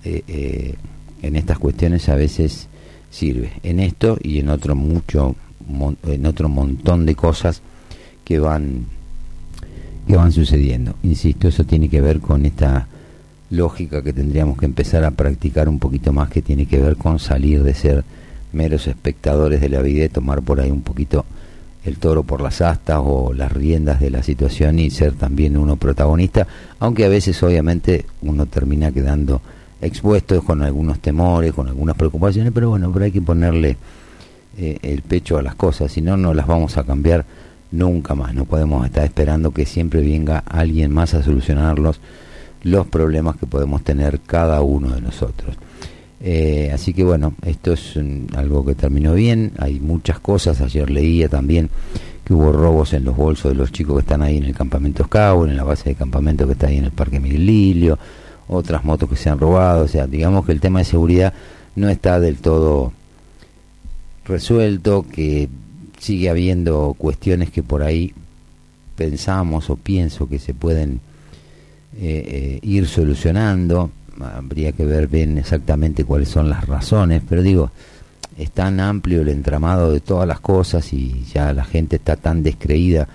eh, 0.04 0.74
en 1.22 1.36
estas 1.36 1.60
cuestiones 1.60 2.10
a 2.10 2.16
veces 2.16 2.68
sirve 3.12 3.52
en 3.62 3.80
esto 3.80 4.18
y 4.24 4.40
en 4.40 4.50
otro 4.50 4.76
mucho 4.76 5.36
en 6.08 6.26
otro 6.26 6.50
montón 6.50 7.06
de 7.06 7.14
cosas 7.14 7.62
que 8.24 8.40
van 8.40 8.86
que 10.08 10.16
van 10.16 10.32
sucediendo. 10.32 10.96
Insisto, 11.04 11.48
eso 11.48 11.64
tiene 11.66 11.88
que 11.88 12.02
ver 12.02 12.20
con 12.20 12.48
esta 12.48 12.88
lógica 13.52 14.02
que 14.02 14.14
tendríamos 14.14 14.58
que 14.58 14.66
empezar 14.66 15.04
a 15.04 15.12
practicar 15.12 15.70
un 15.70 15.78
poquito 15.78 16.12
más, 16.12 16.30
que 16.30 16.42
tiene 16.42 16.66
que 16.66 16.80
ver 16.80 16.96
con 16.96 17.20
salir 17.20 17.62
de 17.64 17.76
ser 17.76 18.04
meros 18.54 18.88
espectadores 18.88 19.62
de 19.62 19.70
la 19.70 19.82
vida 19.82 20.06
y 20.06 20.10
tomar 20.10 20.42
por 20.42 20.60
ahí 20.60 20.72
un 20.72 20.82
poquito 20.82 21.26
el 21.84 21.98
toro 21.98 22.24
por 22.24 22.42
las 22.42 22.62
astas 22.62 23.00
o 23.04 23.34
las 23.34 23.52
riendas 23.52 24.00
de 24.00 24.10
la 24.10 24.24
situación 24.24 24.80
y 24.80 24.90
ser 24.90 25.14
también 25.14 25.58
uno 25.58 25.76
protagonista, 25.76 26.48
aunque 26.80 27.06
a 27.06 27.10
veces 27.10 27.42
obviamente 27.44 28.06
uno 28.22 28.46
termina 28.46 28.92
quedando 28.92 29.42
expuesto 29.82 30.42
con 30.44 30.62
algunos 30.62 31.00
temores, 31.00 31.54
con 31.54 31.68
algunas 31.68 31.96
preocupaciones, 31.96 32.52
pero 32.54 32.70
bueno, 32.70 32.92
pero 32.94 33.06
hay 33.06 33.12
que 33.12 33.22
ponerle 33.22 33.78
eh, 34.58 34.78
el 34.84 35.02
pecho 35.02 35.38
a 35.38 35.42
las 35.42 35.56
cosas, 35.56 35.92
si 35.92 36.02
no, 36.02 36.18
no 36.18 36.34
las 36.34 36.46
vamos 36.46 36.78
a 36.78 36.84
cambiar 36.84 37.26
nunca 37.72 38.14
más, 38.14 38.36
no 38.36 38.46
podemos 38.46 38.86
estar 38.86 39.04
esperando 39.04 39.52
que 39.52 39.66
siempre 39.66 40.02
venga 40.02 40.40
alguien 40.40 40.94
más 40.94 41.16
a 41.16 41.24
solucionarlos 41.24 42.00
los 42.64 42.88
problemas 42.88 43.38
que 43.38 43.46
podemos 43.46 43.84
tener 43.84 44.20
cada 44.20 44.62
uno 44.62 44.90
de 44.90 45.02
nosotros. 45.02 45.56
Eh, 46.24 46.70
así 46.74 46.94
que 46.94 47.04
bueno, 47.04 47.34
esto 47.44 47.74
es 47.74 47.98
algo 48.36 48.64
que 48.64 48.76
terminó 48.76 49.14
bien, 49.14 49.54
hay 49.58 49.80
muchas 49.80 50.20
cosas, 50.20 50.62
ayer 50.62 50.90
leía 50.90 51.28
también 51.28 51.70
que 52.24 52.34
hubo 52.34 52.52
robos 52.52 52.94
en 52.94 53.06
los 53.06 53.18
bolsos 53.18 53.52
de 53.52 53.58
los 53.58 53.72
chicos 53.72 53.96
que 53.96 54.02
están 54.02 54.22
ahí 54.22 54.38
en 54.38 54.44
el 54.44 54.54
campamento 54.54 55.04
Scout, 55.06 55.50
en 55.50 55.58
la 55.58 55.64
base 55.64 55.90
de 55.90 55.96
campamento 55.96 56.46
que 56.46 56.54
está 56.54 56.68
ahí 56.68 56.78
en 56.78 56.86
el 56.86 56.92
Parque 56.92 57.20
Miguel 57.20 57.48
Lilio, 57.48 57.98
otras 58.48 58.84
motos 58.84 59.10
que 59.10 59.16
se 59.16 59.30
han 59.30 59.40
robado, 59.40 59.86
o 59.86 59.88
sea, 59.88 60.06
digamos 60.06 60.46
que 60.46 60.52
el 60.52 60.60
tema 60.60 60.80
de 60.80 60.86
seguridad 60.86 61.34
no 61.76 61.90
está 61.90 62.20
del 62.20 62.38
todo 62.38 62.94
resuelto, 64.26 65.06
que 65.12 65.50
sigue 65.98 66.30
habiendo 66.30 66.94
cuestiones 66.98 67.50
que 67.50 67.64
por 67.64 67.82
ahí 67.82 68.14
pensamos 68.96 69.72
o 69.72 69.76
pienso 69.76 70.30
que 70.30 70.38
se 70.38 70.54
pueden 70.54 71.00
eh, 71.98 72.24
eh, 72.26 72.60
ir 72.62 72.88
solucionando 72.88 73.92
habría 74.20 74.72
que 74.72 74.86
ver 74.86 75.08
bien 75.08 75.38
exactamente 75.38 76.04
cuáles 76.04 76.30
son 76.30 76.50
las 76.50 76.68
razones, 76.68 77.22
pero 77.28 77.42
digo, 77.42 77.72
es 78.38 78.52
tan 78.52 78.80
amplio 78.80 79.22
el 79.22 79.30
entramado 79.30 79.92
de 79.92 80.00
todas 80.00 80.28
las 80.28 80.40
cosas 80.40 80.94
y 80.94 81.24
ya 81.34 81.54
la 81.54 81.66
gente 81.66 81.98
está 81.98 82.16
tan 82.16 82.44
descreída 82.44 83.08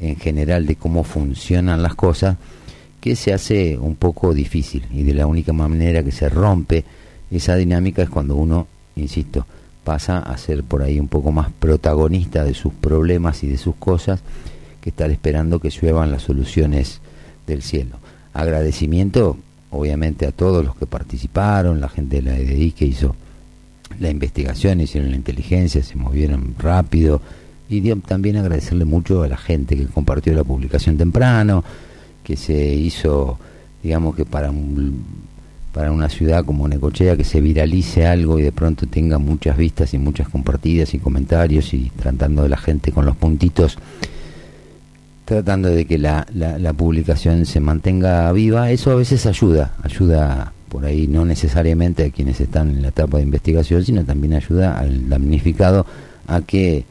en 0.00 0.16
general 0.16 0.66
de 0.66 0.76
cómo 0.76 1.04
funcionan 1.04 1.82
las 1.82 1.94
cosas 1.94 2.36
que 3.00 3.16
se 3.16 3.32
hace 3.32 3.76
un 3.76 3.96
poco 3.96 4.32
difícil 4.32 4.84
y 4.90 5.02
de 5.02 5.14
la 5.14 5.26
única 5.26 5.52
manera 5.52 6.02
que 6.02 6.12
se 6.12 6.28
rompe 6.28 6.84
esa 7.30 7.56
dinámica 7.56 8.02
es 8.02 8.08
cuando 8.08 8.36
uno, 8.36 8.66
insisto, 8.96 9.46
pasa 9.82 10.18
a 10.18 10.36
ser 10.38 10.62
por 10.62 10.82
ahí 10.82 10.98
un 10.98 11.08
poco 11.08 11.32
más 11.32 11.50
protagonista 11.58 12.44
de 12.44 12.54
sus 12.54 12.72
problemas 12.72 13.42
y 13.42 13.48
de 13.48 13.58
sus 13.58 13.74
cosas 13.76 14.20
que 14.80 14.90
estar 14.90 15.10
esperando 15.10 15.60
que 15.60 15.70
lluevan 15.70 16.10
las 16.10 16.22
soluciones 16.22 17.00
del 17.46 17.62
cielo. 17.62 17.98
Agradecimiento 18.34 19.38
obviamente 19.74 20.26
a 20.26 20.32
todos 20.32 20.64
los 20.64 20.76
que 20.76 20.86
participaron, 20.86 21.80
la 21.80 21.88
gente 21.88 22.16
de 22.16 22.22
la 22.22 22.38
EDI 22.38 22.72
que 22.72 22.84
hizo 22.84 23.16
la 23.98 24.10
investigación, 24.10 24.80
hicieron 24.80 25.10
la 25.10 25.16
inteligencia, 25.16 25.82
se 25.82 25.96
movieron 25.96 26.54
rápido. 26.58 27.20
Y 27.68 27.94
también 27.96 28.36
agradecerle 28.36 28.84
mucho 28.84 29.22
a 29.22 29.28
la 29.28 29.36
gente 29.36 29.76
que 29.76 29.86
compartió 29.86 30.32
la 30.34 30.44
publicación 30.44 30.96
temprano, 30.96 31.64
que 32.22 32.36
se 32.36 32.74
hizo, 32.74 33.38
digamos 33.82 34.14
que 34.14 34.24
para 34.24 34.52
para 35.72 35.90
una 35.90 36.08
ciudad 36.08 36.44
como 36.44 36.68
Necochea 36.68 37.16
que 37.16 37.24
se 37.24 37.40
viralice 37.40 38.06
algo 38.06 38.38
y 38.38 38.42
de 38.42 38.52
pronto 38.52 38.86
tenga 38.86 39.18
muchas 39.18 39.56
vistas 39.56 39.92
y 39.92 39.98
muchas 39.98 40.28
compartidas 40.28 40.94
y 40.94 41.00
comentarios 41.00 41.74
y 41.74 41.90
tratando 41.96 42.44
de 42.44 42.48
la 42.48 42.56
gente 42.56 42.92
con 42.92 43.04
los 43.04 43.16
puntitos 43.16 43.76
tratando 45.24 45.68
de 45.68 45.86
que 45.86 45.98
la, 45.98 46.26
la, 46.34 46.72
publicación 46.72 47.46
se 47.46 47.60
mantenga 47.60 48.30
viva, 48.32 48.70
eso 48.70 48.90
a 48.90 48.94
veces 48.94 49.24
ayuda, 49.26 49.72
ayuda 49.82 50.52
por 50.68 50.84
ahí 50.84 51.06
no 51.06 51.24
necesariamente 51.24 52.04
a 52.04 52.10
quienes 52.10 52.40
están 52.40 52.70
en 52.70 52.82
la 52.82 52.88
etapa 52.88 53.18
de 53.18 53.22
investigación, 53.22 53.84
sino 53.84 54.04
también 54.04 54.34
ayuda 54.34 54.78
al 54.78 55.08
damnificado 55.08 55.86
a 56.26 56.40
que 56.42 56.84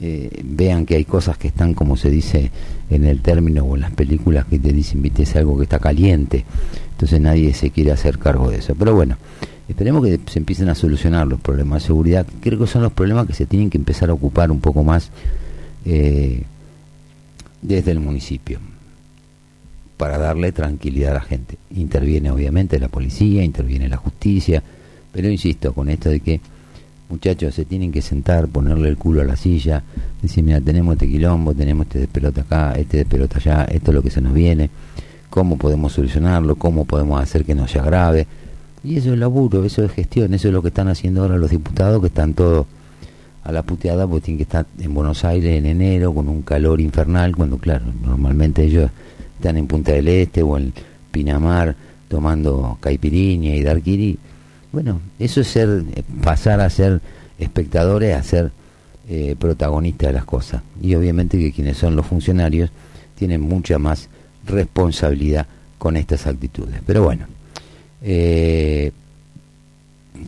eh, 0.00 0.42
vean 0.44 0.86
que 0.86 0.96
hay 0.96 1.04
cosas 1.04 1.36
que 1.38 1.48
están, 1.48 1.74
como 1.74 1.96
se 1.96 2.10
dice 2.10 2.50
en 2.88 3.04
el 3.04 3.20
término 3.20 3.64
o 3.64 3.74
en 3.74 3.82
las 3.82 3.90
películas 3.92 4.46
que 4.46 4.58
te 4.58 4.72
dicen, 4.72 5.02
viste, 5.02 5.24
es 5.24 5.36
algo 5.36 5.56
que 5.56 5.64
está 5.64 5.78
caliente, 5.78 6.44
entonces 6.92 7.20
nadie 7.20 7.52
se 7.52 7.70
quiere 7.70 7.92
hacer 7.92 8.18
cargo 8.18 8.50
de 8.50 8.58
eso. 8.58 8.74
Pero 8.76 8.94
bueno, 8.94 9.18
esperemos 9.68 10.04
que 10.04 10.18
se 10.26 10.38
empiecen 10.38 10.68
a 10.68 10.74
solucionar 10.74 11.26
los 11.26 11.40
problemas 11.40 11.82
de 11.82 11.86
seguridad, 11.88 12.26
creo 12.40 12.58
que 12.58 12.66
son 12.66 12.82
los 12.82 12.92
problemas 12.92 13.26
que 13.26 13.34
se 13.34 13.46
tienen 13.46 13.70
que 13.70 13.78
empezar 13.78 14.10
a 14.10 14.14
ocupar 14.14 14.50
un 14.50 14.60
poco 14.60 14.82
más. 14.82 15.10
Eh, 15.84 16.42
desde 17.62 17.90
el 17.90 18.00
municipio 18.00 18.58
para 19.96 20.16
darle 20.16 20.52
tranquilidad 20.52 21.10
a 21.10 21.14
la 21.14 21.20
gente. 21.20 21.58
Interviene 21.74 22.30
obviamente 22.30 22.78
la 22.78 22.88
policía, 22.88 23.42
interviene 23.42 23.88
la 23.88 23.96
justicia, 23.96 24.62
pero 25.12 25.28
insisto 25.28 25.72
con 25.72 25.88
esto 25.88 26.08
de 26.08 26.20
que 26.20 26.40
muchachos 27.08 27.54
se 27.54 27.64
tienen 27.64 27.90
que 27.90 28.00
sentar, 28.00 28.48
ponerle 28.48 28.88
el 28.88 28.96
culo 28.96 29.22
a 29.22 29.24
la 29.24 29.36
silla, 29.36 29.82
decir, 30.22 30.44
mira, 30.44 30.60
tenemos 30.60 30.94
este 30.94 31.08
quilombo, 31.08 31.54
tenemos 31.54 31.86
este 31.86 32.00
despelota 32.00 32.42
acá, 32.42 32.72
este 32.74 32.98
despelota 32.98 33.38
allá, 33.38 33.64
esto 33.64 33.90
es 33.90 33.94
lo 33.94 34.02
que 34.02 34.10
se 34.10 34.20
nos 34.20 34.32
viene, 34.32 34.70
cómo 35.30 35.58
podemos 35.58 35.92
solucionarlo, 35.92 36.56
cómo 36.56 36.84
podemos 36.84 37.20
hacer 37.20 37.44
que 37.44 37.54
no 37.54 37.66
se 37.66 37.80
agrave. 37.80 38.26
Y 38.84 38.98
eso 38.98 39.12
es 39.12 39.18
laburo, 39.18 39.64
eso 39.64 39.84
es 39.84 39.90
gestión, 39.90 40.32
eso 40.34 40.48
es 40.48 40.54
lo 40.54 40.62
que 40.62 40.68
están 40.68 40.88
haciendo 40.88 41.22
ahora 41.22 41.38
los 41.38 41.50
diputados 41.50 42.00
que 42.00 42.06
están 42.06 42.34
todos 42.34 42.66
a 43.48 43.52
la 43.52 43.62
puteada 43.62 44.06
porque 44.06 44.26
tienen 44.26 44.36
que 44.36 44.42
estar 44.42 44.66
en 44.78 44.92
Buenos 44.92 45.24
Aires 45.24 45.56
en 45.56 45.64
enero 45.64 46.12
con 46.12 46.28
un 46.28 46.42
calor 46.42 46.82
infernal, 46.82 47.34
cuando 47.34 47.56
claro, 47.56 47.86
normalmente 48.02 48.62
ellos 48.62 48.90
están 49.36 49.56
en 49.56 49.66
Punta 49.66 49.92
del 49.92 50.06
Este 50.06 50.42
o 50.42 50.58
en 50.58 50.70
Pinamar 51.10 51.74
tomando 52.08 52.76
caipirinha 52.78 53.56
y 53.56 53.62
darquiri. 53.62 54.18
Bueno, 54.70 55.00
eso 55.18 55.40
es 55.40 55.48
ser, 55.48 55.82
pasar 56.22 56.60
a 56.60 56.68
ser 56.68 57.00
espectadores, 57.38 58.14
a 58.14 58.22
ser 58.22 58.50
eh, 59.08 59.34
protagonistas 59.38 60.08
de 60.08 60.12
las 60.12 60.26
cosas. 60.26 60.60
Y 60.82 60.94
obviamente 60.94 61.38
que 61.38 61.50
quienes 61.50 61.78
son 61.78 61.96
los 61.96 62.04
funcionarios 62.04 62.70
tienen 63.14 63.40
mucha 63.40 63.78
más 63.78 64.10
responsabilidad 64.46 65.46
con 65.78 65.96
estas 65.96 66.26
actitudes. 66.26 66.82
Pero 66.84 67.02
bueno, 67.02 67.24
eh, 68.02 68.92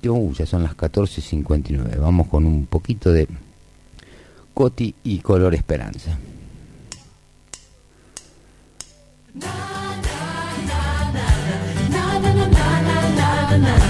uh, 0.09 0.33
ya 0.33 0.47
son 0.47 0.63
las 0.63 0.77
14.59. 0.77 1.99
Vamos 1.99 2.29
con 2.29 2.47
un 2.47 2.67
poquito 2.67 3.13
de 3.13 3.29
Coti 4.55 4.95
y 5.05 5.19
Color 5.19 5.55
Esperanza. 5.55 6.19
na 11.91 12.19
na 12.19 12.47
na 12.47 13.59
na 13.59 13.59
na 13.59 13.90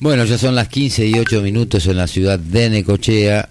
Bueno, 0.00 0.24
ya 0.24 0.38
son 0.38 0.54
las 0.54 0.68
15 0.68 1.06
y 1.08 1.18
8 1.18 1.42
minutos 1.42 1.86
en 1.86 1.98
la 1.98 2.06
ciudad 2.06 2.38
de 2.38 2.70
Necochea 2.70 3.46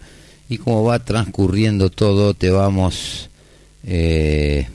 y 0.49 0.57
como 0.57 0.83
va 0.83 0.97
transcurriendo 0.97 1.91
todo, 1.91 2.33
te 2.33 2.49
vamos 2.49 3.29
eh, 3.83 4.67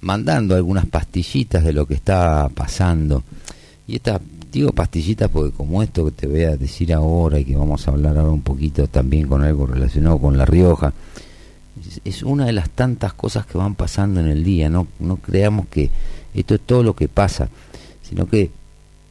mandando 0.00 0.56
algunas 0.56 0.86
pastillitas 0.86 1.62
de 1.62 1.72
lo 1.72 1.86
que 1.86 1.94
está 1.94 2.48
pasando. 2.52 3.22
Y 3.86 3.94
estas, 3.94 4.20
digo 4.50 4.72
pastillitas 4.72 5.30
porque 5.30 5.56
como 5.56 5.84
esto 5.84 6.04
que 6.06 6.10
te 6.10 6.26
voy 6.26 6.42
a 6.42 6.56
decir 6.56 6.92
ahora 6.92 7.38
y 7.38 7.44
que 7.44 7.54
vamos 7.54 7.86
a 7.86 7.92
hablar 7.92 8.18
ahora 8.18 8.32
un 8.32 8.42
poquito 8.42 8.88
también 8.88 9.28
con 9.28 9.44
algo 9.44 9.66
relacionado 9.66 10.18
con 10.18 10.36
La 10.36 10.44
Rioja, 10.44 10.92
es, 12.04 12.24
una 12.24 12.46
de 12.46 12.52
las 12.54 12.70
tantas 12.70 13.12
cosas 13.12 13.46
que 13.46 13.56
van 13.56 13.76
pasando 13.76 14.18
en 14.18 14.26
el 14.26 14.42
día. 14.42 14.68
No, 14.68 14.88
no 14.98 15.14
creamos 15.18 15.68
que 15.68 15.90
esto 16.34 16.56
es 16.56 16.60
todo 16.62 16.82
lo 16.82 16.96
que 16.96 17.06
pasa, 17.06 17.48
sino 18.02 18.26
que 18.26 18.50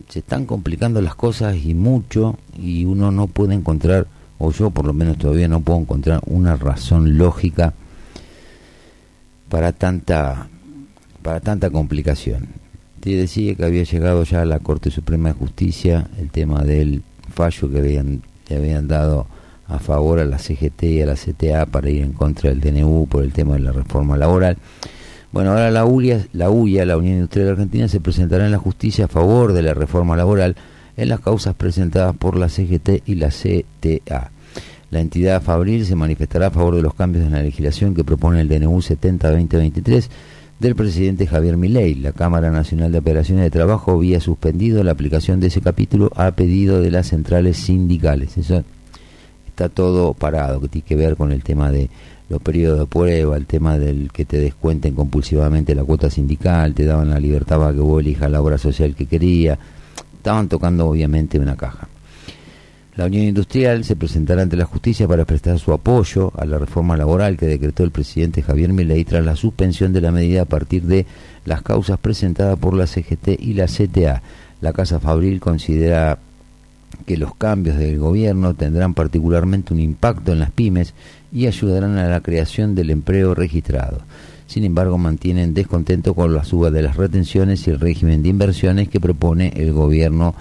se 0.09 0.19
están 0.19 0.45
complicando 0.45 1.01
las 1.01 1.15
cosas 1.15 1.55
y 1.55 1.75
mucho 1.75 2.37
y 2.57 2.85
uno 2.85 3.11
no 3.11 3.27
puede 3.27 3.53
encontrar, 3.53 4.07
o 4.39 4.51
yo 4.51 4.71
por 4.71 4.85
lo 4.85 4.93
menos 4.93 5.17
todavía 5.17 5.47
no 5.47 5.61
puedo 5.61 5.79
encontrar 5.79 6.21
una 6.25 6.55
razón 6.55 7.17
lógica 7.17 7.73
para 9.49 9.71
tanta 9.71 10.47
para 11.21 11.39
tanta 11.39 11.69
complicación. 11.69 12.47
Te 13.01 13.11
decía 13.11 13.55
que 13.55 13.65
había 13.65 13.83
llegado 13.83 14.23
ya 14.23 14.41
a 14.41 14.45
la 14.45 14.59
Corte 14.59 14.89
Suprema 14.89 15.29
de 15.29 15.35
Justicia 15.35 16.09
el 16.17 16.31
tema 16.31 16.63
del 16.63 17.03
fallo 17.33 17.69
que 17.69 17.77
habían, 17.77 18.23
le 18.49 18.55
habían 18.55 18.87
dado 18.87 19.27
a 19.67 19.77
favor 19.77 20.19
a 20.19 20.25
la 20.25 20.39
CGT 20.39 20.83
y 20.83 21.01
a 21.01 21.05
la 21.05 21.15
CTA 21.15 21.67
para 21.67 21.89
ir 21.89 22.03
en 22.03 22.13
contra 22.13 22.49
del 22.49 22.61
DNU 22.61 23.07
por 23.07 23.23
el 23.23 23.31
tema 23.31 23.53
de 23.53 23.59
la 23.59 23.71
reforma 23.71 24.17
laboral. 24.17 24.57
Bueno, 25.31 25.51
ahora 25.51 25.69
la 25.69 25.85
UIA, 25.85 26.25
la 26.33 26.49
UIA, 26.49 26.85
la 26.85 26.97
Unión 26.97 27.15
Industrial 27.15 27.49
Argentina, 27.49 27.87
se 27.87 27.99
presentará 27.99 28.45
en 28.45 28.51
la 28.51 28.57
justicia 28.57 29.05
a 29.05 29.07
favor 29.07 29.53
de 29.53 29.61
la 29.61 29.75
reforma 29.75 30.17
laboral 30.17 30.55
en 30.97 31.07
las 31.07 31.19
causas 31.19 31.53
presentadas 31.53 32.15
por 32.15 32.35
la 32.35 32.49
CGT 32.49 33.03
y 33.05 33.15
la 33.15 33.29
CTA. 33.29 34.31
La 34.89 34.99
entidad 34.99 35.43
Fabril 35.43 35.85
se 35.85 35.95
manifestará 35.95 36.47
a 36.47 36.51
favor 36.51 36.75
de 36.75 36.81
los 36.81 36.95
cambios 36.95 37.25
en 37.25 37.33
la 37.33 37.43
legislación 37.43 37.93
que 37.93 38.03
propone 38.03 38.41
el 38.41 38.49
DNU 38.49 38.79
70-2023 38.79 40.07
del 40.59 40.75
presidente 40.75 41.27
Javier 41.27 41.57
Milei. 41.57 41.93
La 41.93 42.11
Cámara 42.11 42.49
Nacional 42.49 42.91
de 42.91 42.97
Operaciones 42.97 43.43
de 43.43 43.51
Trabajo 43.51 43.91
había 43.91 44.19
suspendido 44.19 44.83
la 44.83 44.91
aplicación 44.91 45.39
de 45.39 45.47
ese 45.47 45.61
capítulo 45.61 46.11
a 46.15 46.31
pedido 46.31 46.81
de 46.81 46.89
las 46.89 47.07
centrales 47.07 47.57
sindicales. 47.57 48.35
Eso 48.35 48.63
está 49.47 49.69
todo 49.69 50.15
parado, 50.15 50.59
que 50.59 50.69
tiene 50.69 50.87
que 50.87 50.95
ver 50.95 51.15
con 51.15 51.31
el 51.31 51.43
tema 51.43 51.71
de 51.71 51.91
los 52.29 52.41
periodos 52.41 52.79
de 52.79 52.85
prueba, 52.85 53.35
el 53.35 53.45
tema 53.45 53.77
del 53.77 54.11
que 54.11 54.23
te 54.23 54.37
descuenten 54.37 54.93
compulsivamente 54.93 55.73
la 55.73 55.83
cuota 55.83 56.09
sindical, 56.09 56.73
te 56.73 56.85
daban 56.85 57.09
la 57.09 57.19
libertad 57.19 57.57
para 57.57 57.73
que 57.73 57.79
vos 57.79 58.01
elijas 58.01 58.31
la 58.31 58.41
obra 58.41 58.57
social 58.57 58.95
que 58.95 59.07
quería. 59.07 59.57
Estaban 60.15 60.47
tocando 60.47 60.87
obviamente 60.87 61.39
una 61.39 61.55
caja. 61.55 61.87
La 62.95 63.05
Unión 63.05 63.23
Industrial 63.23 63.83
se 63.85 63.95
presentará 63.95 64.41
ante 64.41 64.57
la 64.57 64.65
justicia 64.65 65.07
para 65.07 65.23
prestar 65.23 65.57
su 65.57 65.71
apoyo 65.71 66.33
a 66.37 66.45
la 66.45 66.59
reforma 66.59 66.97
laboral 66.97 67.37
que 67.37 67.47
decretó 67.47 67.83
el 67.83 67.91
presidente 67.91 68.41
Javier 68.41 68.73
Milei 68.73 69.05
tras 69.05 69.23
la 69.23 69.37
suspensión 69.37 69.93
de 69.93 70.01
la 70.01 70.11
medida 70.11 70.41
a 70.41 70.45
partir 70.45 70.83
de 70.83 71.05
las 71.45 71.61
causas 71.61 71.97
presentadas 71.97 72.59
por 72.59 72.73
la 72.75 72.87
CGT 72.87 73.39
y 73.39 73.53
la 73.53 73.67
CTA. 73.67 74.21
La 74.59 74.73
Casa 74.73 74.99
Fabril 74.99 75.39
considera 75.39 76.19
que 77.05 77.15
los 77.15 77.33
cambios 77.35 77.77
del 77.77 77.99
gobierno 77.99 78.53
tendrán 78.53 78.93
particularmente 78.93 79.73
un 79.73 79.79
impacto 79.79 80.33
en 80.33 80.39
las 80.39 80.51
pymes 80.51 80.93
y 81.31 81.47
ayudarán 81.47 81.97
a 81.97 82.07
la 82.07 82.21
creación 82.21 82.75
del 82.75 82.89
empleo 82.89 83.35
registrado. 83.35 84.01
Sin 84.47 84.63
embargo, 84.63 84.97
mantienen 84.97 85.53
descontento 85.53 86.15
con 86.15 86.33
la 86.33 86.43
suba 86.43 86.71
de 86.71 86.81
las 86.81 86.97
retenciones 86.97 87.67
y 87.67 87.69
el 87.69 87.79
régimen 87.79 88.23
de 88.23 88.29
inversiones 88.29 88.89
que 88.89 88.99
propone 88.99 89.53
el 89.55 89.73
gobierno 89.73 90.33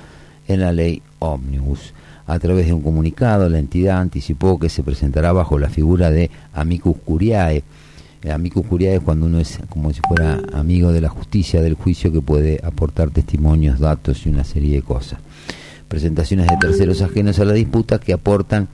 en 0.47 0.60
la 0.60 0.73
ley 0.73 1.02
Omnibus. 1.19 1.93
A 2.27 2.39
través 2.39 2.66
de 2.66 2.73
un 2.73 2.82
comunicado, 2.82 3.48
la 3.48 3.59
entidad 3.59 4.01
anticipó 4.01 4.59
que 4.59 4.69
se 4.69 4.82
presentará 4.82 5.32
bajo 5.32 5.59
la 5.59 5.69
figura 5.69 6.10
de 6.10 6.31
amicus 6.55 6.97
curiae. 7.05 7.62
El 8.23 8.32
amicus 8.32 8.66
curiae 8.66 8.97
es 8.97 9.01
cuando 9.01 9.27
uno 9.27 9.40
es 9.40 9.59
como 9.69 9.93
si 9.93 10.01
fuera 10.06 10.40
amigo 10.52 10.93
de 10.93 11.01
la 11.01 11.09
justicia, 11.09 11.60
del 11.60 11.74
juicio, 11.74 12.12
que 12.12 12.20
puede 12.20 12.60
aportar 12.62 13.10
testimonios, 13.10 13.78
datos 13.78 14.27
y 14.27 14.31
una 14.31 14.44
serie 14.44 14.77
de 14.77 14.82
cosas. 14.82 15.20
Presentaciones 15.86 16.48
de 16.48 16.56
terceros 16.56 17.02
ajenos 17.02 17.39
a 17.39 17.44
la 17.44 17.52
disputa 17.52 17.98
que 17.98 18.12
aportan 18.12 18.69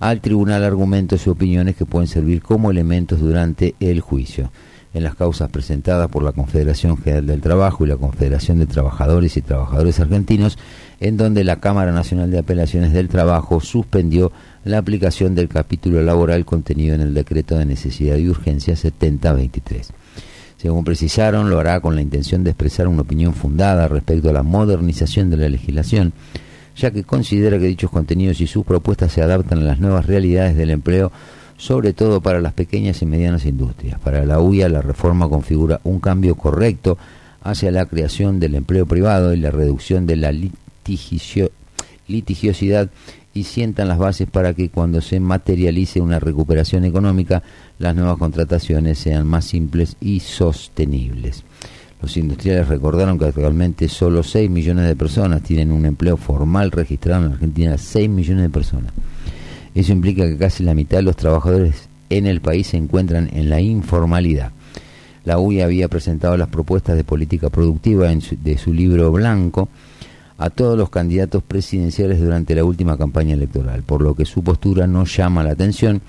al 0.00 0.20
tribunal 0.20 0.64
argumentos 0.64 1.26
y 1.26 1.30
opiniones 1.30 1.76
que 1.76 1.86
pueden 1.86 2.08
servir 2.08 2.42
como 2.42 2.70
elementos 2.70 3.20
durante 3.20 3.74
el 3.80 4.00
juicio. 4.00 4.50
En 4.94 5.02
las 5.02 5.14
causas 5.14 5.50
presentadas 5.50 6.08
por 6.08 6.22
la 6.22 6.32
Confederación 6.32 6.96
General 6.96 7.26
del 7.26 7.42
Trabajo 7.42 7.84
y 7.84 7.88
la 7.88 7.98
Confederación 7.98 8.58
de 8.58 8.66
Trabajadores 8.66 9.36
y 9.36 9.42
Trabajadores 9.42 10.00
Argentinos, 10.00 10.56
en 11.00 11.18
donde 11.18 11.44
la 11.44 11.60
Cámara 11.60 11.92
Nacional 11.92 12.30
de 12.30 12.38
Apelaciones 12.38 12.92
del 12.94 13.08
Trabajo 13.08 13.60
suspendió 13.60 14.32
la 14.64 14.78
aplicación 14.78 15.34
del 15.34 15.48
capítulo 15.48 16.02
laboral 16.02 16.46
contenido 16.46 16.94
en 16.94 17.02
el 17.02 17.12
decreto 17.12 17.58
de 17.58 17.66
necesidad 17.66 18.16
y 18.16 18.28
urgencia 18.28 18.74
7023. 18.74 19.92
Según 20.56 20.84
precisaron, 20.84 21.50
lo 21.50 21.58
hará 21.58 21.80
con 21.80 21.94
la 21.94 22.00
intención 22.00 22.42
de 22.42 22.50
expresar 22.50 22.88
una 22.88 23.02
opinión 23.02 23.34
fundada 23.34 23.88
respecto 23.88 24.30
a 24.30 24.32
la 24.32 24.42
modernización 24.42 25.28
de 25.28 25.36
la 25.36 25.48
legislación, 25.50 26.14
ya 26.76 26.90
que 26.90 27.04
considera 27.04 27.58
que 27.58 27.66
dichos 27.66 27.90
contenidos 27.90 28.40
y 28.40 28.46
sus 28.46 28.64
propuestas 28.64 29.12
se 29.12 29.22
adaptan 29.22 29.60
a 29.60 29.64
las 29.64 29.80
nuevas 29.80 30.06
realidades 30.06 30.56
del 30.56 30.70
empleo, 30.70 31.10
sobre 31.56 31.92
todo 31.94 32.20
para 32.20 32.40
las 32.40 32.52
pequeñas 32.52 33.00
y 33.00 33.06
medianas 33.06 33.46
industrias. 33.46 33.98
Para 34.00 34.24
la 34.26 34.40
UIA, 34.40 34.68
la 34.68 34.82
reforma 34.82 35.28
configura 35.28 35.80
un 35.84 36.00
cambio 36.00 36.34
correcto 36.34 36.98
hacia 37.42 37.70
la 37.70 37.86
creación 37.86 38.40
del 38.40 38.56
empleo 38.56 38.86
privado 38.86 39.32
y 39.32 39.38
la 39.38 39.50
reducción 39.50 40.06
de 40.06 40.16
la 40.16 40.32
litigio- 40.32 41.50
litigiosidad 42.08 42.90
y 43.32 43.44
sientan 43.44 43.88
las 43.88 43.98
bases 43.98 44.28
para 44.30 44.54
que 44.54 44.70
cuando 44.70 45.00
se 45.00 45.20
materialice 45.20 46.00
una 46.00 46.18
recuperación 46.18 46.84
económica, 46.84 47.42
las 47.78 47.94
nuevas 47.94 48.16
contrataciones 48.16 48.98
sean 48.98 49.26
más 49.26 49.44
simples 49.44 49.96
y 50.00 50.20
sostenibles. 50.20 51.44
Los 52.02 52.16
industriales 52.16 52.68
recordaron 52.68 53.18
que 53.18 53.24
actualmente 53.24 53.88
solo 53.88 54.22
6 54.22 54.50
millones 54.50 54.86
de 54.86 54.94
personas 54.96 55.42
tienen 55.42 55.72
un 55.72 55.86
empleo 55.86 56.16
formal 56.16 56.70
registrado 56.70 57.26
en 57.26 57.32
Argentina, 57.32 57.78
6 57.78 58.08
millones 58.08 58.42
de 58.44 58.50
personas. 58.50 58.92
Eso 59.74 59.92
implica 59.92 60.26
que 60.26 60.36
casi 60.36 60.62
la 60.62 60.74
mitad 60.74 60.98
de 60.98 61.02
los 61.02 61.16
trabajadores 61.16 61.88
en 62.10 62.26
el 62.26 62.40
país 62.40 62.68
se 62.68 62.76
encuentran 62.76 63.28
en 63.32 63.48
la 63.50 63.60
informalidad. 63.60 64.52
La 65.24 65.38
UIA 65.38 65.64
había 65.64 65.88
presentado 65.88 66.36
las 66.36 66.48
propuestas 66.48 66.96
de 66.96 67.02
política 67.02 67.50
productiva 67.50 68.12
en 68.12 68.20
su- 68.20 68.36
de 68.36 68.58
su 68.58 68.72
libro 68.72 69.10
blanco 69.10 69.68
a 70.38 70.50
todos 70.50 70.78
los 70.78 70.90
candidatos 70.90 71.42
presidenciales 71.42 72.20
durante 72.20 72.54
la 72.54 72.62
última 72.62 72.96
campaña 72.96 73.34
electoral, 73.34 73.82
por 73.82 74.02
lo 74.02 74.14
que 74.14 74.24
su 74.24 74.44
postura 74.44 74.86
no 74.86 75.04
llama 75.04 75.42
la 75.42 75.50
atención. 75.52 76.00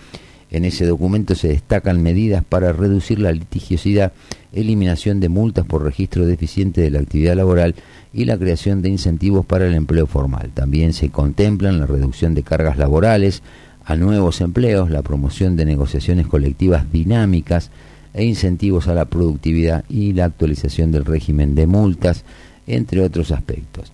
En 0.50 0.64
ese 0.64 0.86
documento 0.86 1.36
se 1.36 1.50
destacan 1.50 2.02
medidas 2.02 2.44
para 2.44 2.72
reducir 2.72 3.20
la 3.20 3.32
litigiosidad, 3.32 4.14
eliminación 4.54 5.20
de 5.20 5.30
multas 5.30 5.66
por 5.66 5.84
registro 5.84 6.26
deficiente 6.26 6.82
de 6.82 6.90
la 6.90 7.00
actividad 7.00 7.36
laboral 7.36 7.76
y 8.14 8.26
la 8.26 8.38
creación 8.38 8.82
de 8.82 8.90
incentivos 8.90 9.46
para 9.46 9.68
el 9.68 9.74
empleo 9.74 10.08
formal. 10.08 10.52
También 10.54 10.94
se 10.94 11.10
contemplan 11.10 11.80
la 11.80 11.86
reducción 11.86 12.34
de 12.34 12.44
cargas 12.44 12.78
laborales 12.78 13.44
a 13.84 13.96
nuevos 13.96 14.42
empleos, 14.42 14.90
la 14.90 15.02
promoción 15.02 15.58
de 15.58 15.66
negociaciones 15.66 16.28
colectivas 16.28 16.92
dinámicas 16.92 17.70
e 18.14 18.24
incentivos 18.24 18.88
a 18.88 18.94
la 18.94 19.06
productividad 19.06 19.84
y 19.90 20.14
la 20.14 20.26
actualización 20.26 20.92
del 20.92 21.06
régimen 21.06 21.56
de 21.56 21.68
multas, 21.68 22.24
entre 22.68 23.02
otros 23.02 23.32
aspectos. 23.32 23.92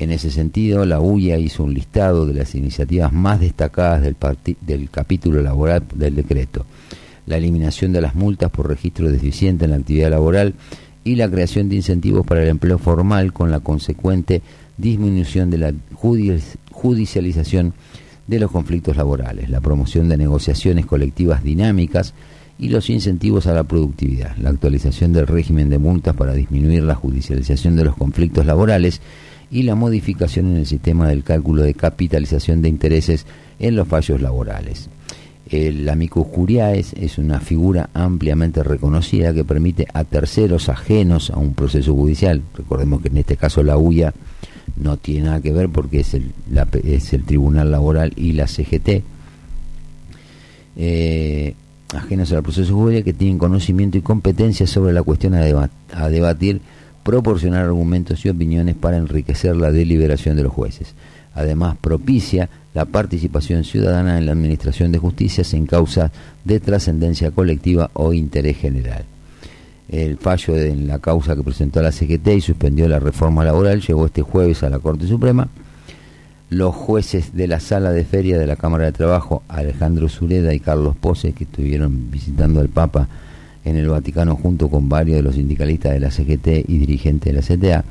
En 0.00 0.10
ese 0.10 0.30
sentido, 0.30 0.86
la 0.86 0.98
UIA 0.98 1.36
hizo 1.38 1.62
un 1.62 1.74
listado 1.74 2.24
de 2.26 2.32
las 2.32 2.54
iniciativas 2.54 3.12
más 3.12 3.38
destacadas 3.38 4.00
del, 4.02 4.16
del 4.62 4.88
capítulo 4.90 5.42
laboral 5.42 5.84
del 5.94 6.14
decreto. 6.16 6.64
La 7.26 7.36
eliminación 7.36 7.92
de 7.92 8.00
las 8.00 8.14
multas 8.14 8.50
por 8.50 8.66
registro 8.66 9.12
deficiente 9.12 9.66
en 9.66 9.72
la 9.72 9.76
actividad 9.76 10.10
laboral 10.10 10.54
y 11.04 11.16
la 11.16 11.28
creación 11.30 11.68
de 11.68 11.76
incentivos 11.76 12.26
para 12.26 12.42
el 12.42 12.48
empleo 12.48 12.78
formal 12.78 13.34
con 13.34 13.50
la 13.50 13.60
consecuente 13.60 14.40
disminución 14.78 15.50
de 15.50 15.58
la 15.58 15.72
judi- 15.94 16.40
judicialización 16.72 17.74
de 18.26 18.38
los 18.38 18.50
conflictos 18.50 18.96
laborales, 18.96 19.50
la 19.50 19.60
promoción 19.60 20.08
de 20.08 20.16
negociaciones 20.16 20.86
colectivas 20.86 21.44
dinámicas 21.44 22.14
y 22.58 22.68
los 22.68 22.88
incentivos 22.88 23.46
a 23.46 23.52
la 23.54 23.64
productividad, 23.64 24.36
la 24.38 24.50
actualización 24.50 25.12
del 25.12 25.26
régimen 25.26 25.68
de 25.68 25.78
multas 25.78 26.14
para 26.16 26.32
disminuir 26.32 26.84
la 26.84 26.94
judicialización 26.94 27.76
de 27.76 27.84
los 27.84 27.96
conflictos 27.96 28.46
laborales 28.46 29.00
y 29.50 29.62
la 29.64 29.74
modificación 29.74 30.46
en 30.46 30.56
el 30.56 30.66
sistema 30.66 31.08
del 31.08 31.24
cálculo 31.24 31.62
de 31.62 31.74
capitalización 31.74 32.62
de 32.62 32.68
intereses 32.68 33.26
en 33.58 33.76
los 33.76 33.88
fallos 33.88 34.20
laborales. 34.20 34.88
El 35.50 35.88
amicus 35.88 36.28
curiae 36.28 36.78
es 36.78 37.18
una 37.18 37.40
figura 37.40 37.90
ampliamente 37.92 38.62
reconocida 38.62 39.34
que 39.34 39.44
permite 39.44 39.86
a 39.92 40.04
terceros 40.04 40.68
ajenos 40.68 41.30
a 41.30 41.38
un 41.38 41.54
proceso 41.54 41.92
judicial, 41.92 42.42
recordemos 42.56 43.02
que 43.02 43.08
en 43.08 43.16
este 43.16 43.36
caso 43.36 43.64
la 43.64 43.76
UIA 43.76 44.14
no 44.76 44.96
tiene 44.96 45.26
nada 45.26 45.40
que 45.40 45.52
ver 45.52 45.68
porque 45.68 46.00
es 46.00 46.14
el, 46.14 46.30
es 46.84 47.12
el 47.12 47.24
Tribunal 47.24 47.72
Laboral 47.72 48.12
y 48.14 48.32
la 48.32 48.46
CGT, 48.46 49.02
eh, 50.76 51.54
ajenos 51.92 52.32
al 52.32 52.44
proceso 52.44 52.72
judicial 52.74 53.02
que 53.02 53.12
tienen 53.12 53.38
conocimiento 53.38 53.98
y 53.98 54.02
competencia 54.02 54.68
sobre 54.68 54.92
la 54.92 55.02
cuestión 55.02 55.34
a 55.34 56.08
debatir, 56.08 56.60
proporcionar 57.02 57.64
argumentos 57.64 58.24
y 58.24 58.28
opiniones 58.28 58.76
para 58.76 58.96
enriquecer 58.96 59.56
la 59.56 59.72
deliberación 59.72 60.36
de 60.36 60.42
los 60.42 60.52
jueces. 60.52 60.94
Además, 61.34 61.76
propicia 61.80 62.48
la 62.74 62.84
participación 62.84 63.64
ciudadana 63.64 64.18
en 64.18 64.26
la 64.26 64.32
administración 64.32 64.92
de 64.92 64.98
justicias 64.98 65.54
en 65.54 65.66
causas 65.66 66.10
de 66.44 66.60
trascendencia 66.60 67.30
colectiva 67.30 67.90
o 67.94 68.12
interés 68.12 68.58
general. 68.58 69.04
El 69.88 70.18
fallo 70.18 70.56
en 70.56 70.86
la 70.86 71.00
causa 71.00 71.34
que 71.34 71.42
presentó 71.42 71.82
la 71.82 71.90
CGT 71.90 72.28
y 72.28 72.40
suspendió 72.40 72.88
la 72.88 73.00
reforma 73.00 73.44
laboral 73.44 73.80
llegó 73.80 74.06
este 74.06 74.22
jueves 74.22 74.62
a 74.62 74.70
la 74.70 74.78
Corte 74.78 75.06
Suprema. 75.06 75.48
Los 76.48 76.74
jueces 76.74 77.34
de 77.34 77.48
la 77.48 77.60
sala 77.60 77.90
de 77.90 78.04
feria 78.04 78.38
de 78.38 78.46
la 78.46 78.56
Cámara 78.56 78.84
de 78.84 78.92
Trabajo, 78.92 79.42
Alejandro 79.48 80.08
Sureda 80.08 80.54
y 80.54 80.60
Carlos 80.60 80.96
Pose, 80.96 81.32
que 81.32 81.44
estuvieron 81.44 82.10
visitando 82.10 82.60
al 82.60 82.68
Papa 82.68 83.08
en 83.64 83.76
el 83.76 83.88
Vaticano 83.88 84.36
junto 84.36 84.68
con 84.68 84.88
varios 84.88 85.16
de 85.16 85.22
los 85.22 85.34
sindicalistas 85.34 85.92
de 85.92 86.00
la 86.00 86.10
CGT 86.10 86.68
y 86.68 86.78
dirigentes 86.78 87.32
de 87.32 87.40
la 87.40 87.82
CTA, 87.82 87.84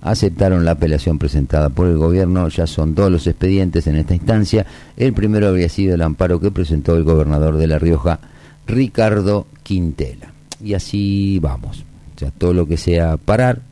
aceptaron 0.00 0.64
la 0.64 0.72
apelación 0.72 1.18
presentada 1.18 1.68
por 1.68 1.88
el 1.88 1.98
gobierno. 1.98 2.48
Ya 2.48 2.66
son 2.66 2.94
dos 2.94 3.10
los 3.10 3.26
expedientes 3.26 3.86
en 3.86 3.96
esta 3.96 4.14
instancia. 4.14 4.66
El 4.96 5.12
primero 5.12 5.48
habría 5.48 5.68
sido 5.68 5.94
el 5.94 6.02
amparo 6.02 6.40
que 6.40 6.50
presentó 6.50 6.96
el 6.96 7.04
gobernador 7.04 7.56
de 7.56 7.66
La 7.66 7.78
Rioja, 7.78 8.20
Ricardo 8.66 9.46
Quintela. 9.62 10.32
Y 10.62 10.74
así 10.74 11.38
vamos. 11.40 11.84
O 12.14 12.18
sea, 12.18 12.30
todo 12.30 12.54
lo 12.54 12.66
que 12.66 12.76
sea 12.76 13.16
parar. 13.16 13.62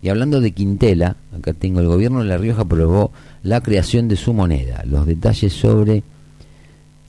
Y 0.00 0.08
hablando 0.08 0.40
de 0.40 0.52
Quintela, 0.52 1.16
acá 1.36 1.52
tengo 1.52 1.80
el 1.80 1.86
gobierno 1.86 2.20
de 2.20 2.26
La 2.26 2.38
Rioja 2.38 2.62
aprobó 2.62 3.12
la 3.42 3.60
creación 3.60 4.08
de 4.08 4.16
su 4.16 4.32
moneda. 4.32 4.82
Los 4.86 5.06
detalles 5.06 5.52
sobre 5.52 6.02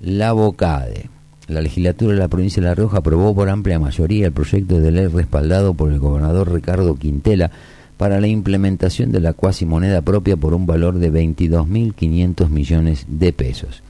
la 0.02 0.34
Bocade. 0.34 1.10
La 1.48 1.60
legislatura 1.60 2.14
de 2.14 2.20
la 2.20 2.30
provincia 2.30 2.62
de 2.62 2.70
La 2.70 2.76
Rioja 2.76 3.00
aprobó 3.00 3.36
por 3.36 3.50
amplia 3.50 3.78
mayoría 3.78 4.28
el 4.28 4.32
proyecto 4.32 4.80
de 4.80 4.92
ley 4.92 5.08
respaldado 5.08 5.74
por 5.74 5.92
el 5.92 6.00
gobernador 6.00 6.54
Ricardo 6.54 6.96
Quintela 6.96 7.52
para 7.98 8.22
la 8.22 8.28
implementación 8.28 9.12
de 9.12 9.20
la 9.20 9.34
cuasi 9.34 9.66
moneda 9.66 10.02
propia 10.02 10.38
por 10.38 10.54
un 10.54 10.66
valor 10.66 11.00
de 11.00 11.12
22.500 11.12 12.50
millones 12.50 13.06
de 13.10 13.34
pesos. 13.34 13.84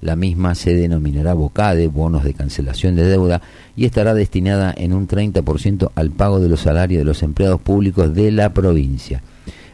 La 0.00 0.16
misma 0.16 0.54
se 0.54 0.74
denominará 0.74 1.34
Bocade, 1.34 1.88
bonos 1.88 2.24
de 2.24 2.34
cancelación 2.34 2.96
de 2.96 3.04
deuda, 3.04 3.42
y 3.76 3.84
estará 3.84 4.14
destinada 4.14 4.74
en 4.76 4.92
un 4.94 5.06
30% 5.06 5.90
al 5.94 6.10
pago 6.10 6.40
de 6.40 6.48
los 6.48 6.60
salarios 6.60 7.00
de 7.00 7.04
los 7.04 7.22
empleados 7.22 7.60
públicos 7.60 8.14
de 8.14 8.30
la 8.30 8.52
provincia. 8.54 9.22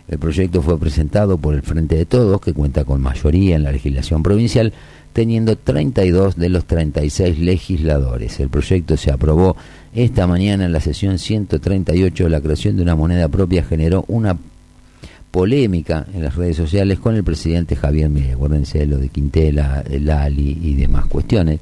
El 0.08 0.18
proyecto 0.18 0.60
fue 0.60 0.78
presentado 0.78 1.38
por 1.38 1.54
el 1.54 1.62
Frente 1.62 1.96
de 1.96 2.06
Todos, 2.06 2.40
que 2.40 2.52
cuenta 2.52 2.84
con 2.84 3.00
mayoría 3.00 3.54
en 3.54 3.62
la 3.62 3.70
legislación 3.70 4.24
provincial, 4.24 4.72
teniendo 5.12 5.56
32 5.56 6.36
de 6.36 6.48
los 6.48 6.64
36 6.64 7.38
legisladores. 7.38 8.40
El 8.40 8.48
proyecto 8.48 8.96
se 8.96 9.10
aprobó 9.10 9.56
esta 9.94 10.26
mañana 10.26 10.66
en 10.66 10.72
la 10.72 10.80
sesión 10.80 11.18
138. 11.18 12.28
La 12.28 12.40
creación 12.40 12.76
de 12.76 12.82
una 12.82 12.94
moneda 12.94 13.28
propia 13.28 13.62
generó 13.62 14.04
una 14.08 14.36
polémica 15.30 16.06
en 16.12 16.24
las 16.24 16.36
redes 16.36 16.56
sociales 16.56 16.98
con 16.98 17.14
el 17.16 17.24
presidente 17.24 17.76
Javier 17.76 18.08
Milei. 18.08 18.32
Acuérdense 18.32 18.78
de 18.78 18.86
lo 18.86 18.98
de 18.98 19.08
Quintela, 19.08 19.84
Lali 19.88 20.58
y 20.62 20.74
demás 20.74 21.06
cuestiones. 21.06 21.60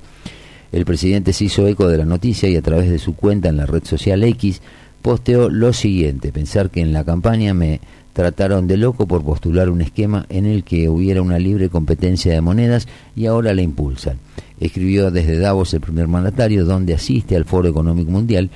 El 0.70 0.84
presidente 0.84 1.32
se 1.32 1.44
hizo 1.44 1.66
eco 1.66 1.88
de 1.88 1.98
la 1.98 2.04
noticia 2.04 2.48
y 2.48 2.56
a 2.56 2.62
través 2.62 2.90
de 2.90 2.98
su 2.98 3.14
cuenta 3.14 3.48
en 3.48 3.56
la 3.56 3.66
red 3.66 3.84
social 3.84 4.22
X 4.22 4.60
posteó 5.00 5.48
lo 5.48 5.72
siguiente, 5.72 6.32
pensar 6.32 6.70
que 6.70 6.80
en 6.80 6.92
la 6.92 7.04
campaña 7.04 7.54
me 7.54 7.80
trataron 8.18 8.66
de 8.66 8.76
loco 8.76 9.06
por 9.06 9.22
postular 9.22 9.70
un 9.70 9.80
esquema 9.80 10.26
en 10.28 10.44
el 10.44 10.64
que 10.64 10.88
hubiera 10.88 11.22
una 11.22 11.38
libre 11.38 11.68
competencia 11.68 12.32
de 12.32 12.40
monedas 12.40 12.88
y 13.14 13.26
ahora 13.26 13.54
la 13.54 13.62
impulsan. 13.62 14.18
Escribió 14.58 15.12
desde 15.12 15.38
Davos 15.38 15.72
el 15.72 15.80
primer 15.80 16.08
mandatario, 16.08 16.64
donde 16.64 16.94
asiste 16.94 17.36
al 17.36 17.44
Foro 17.44 17.68
Económico 17.68 18.10
Mundial 18.10 18.50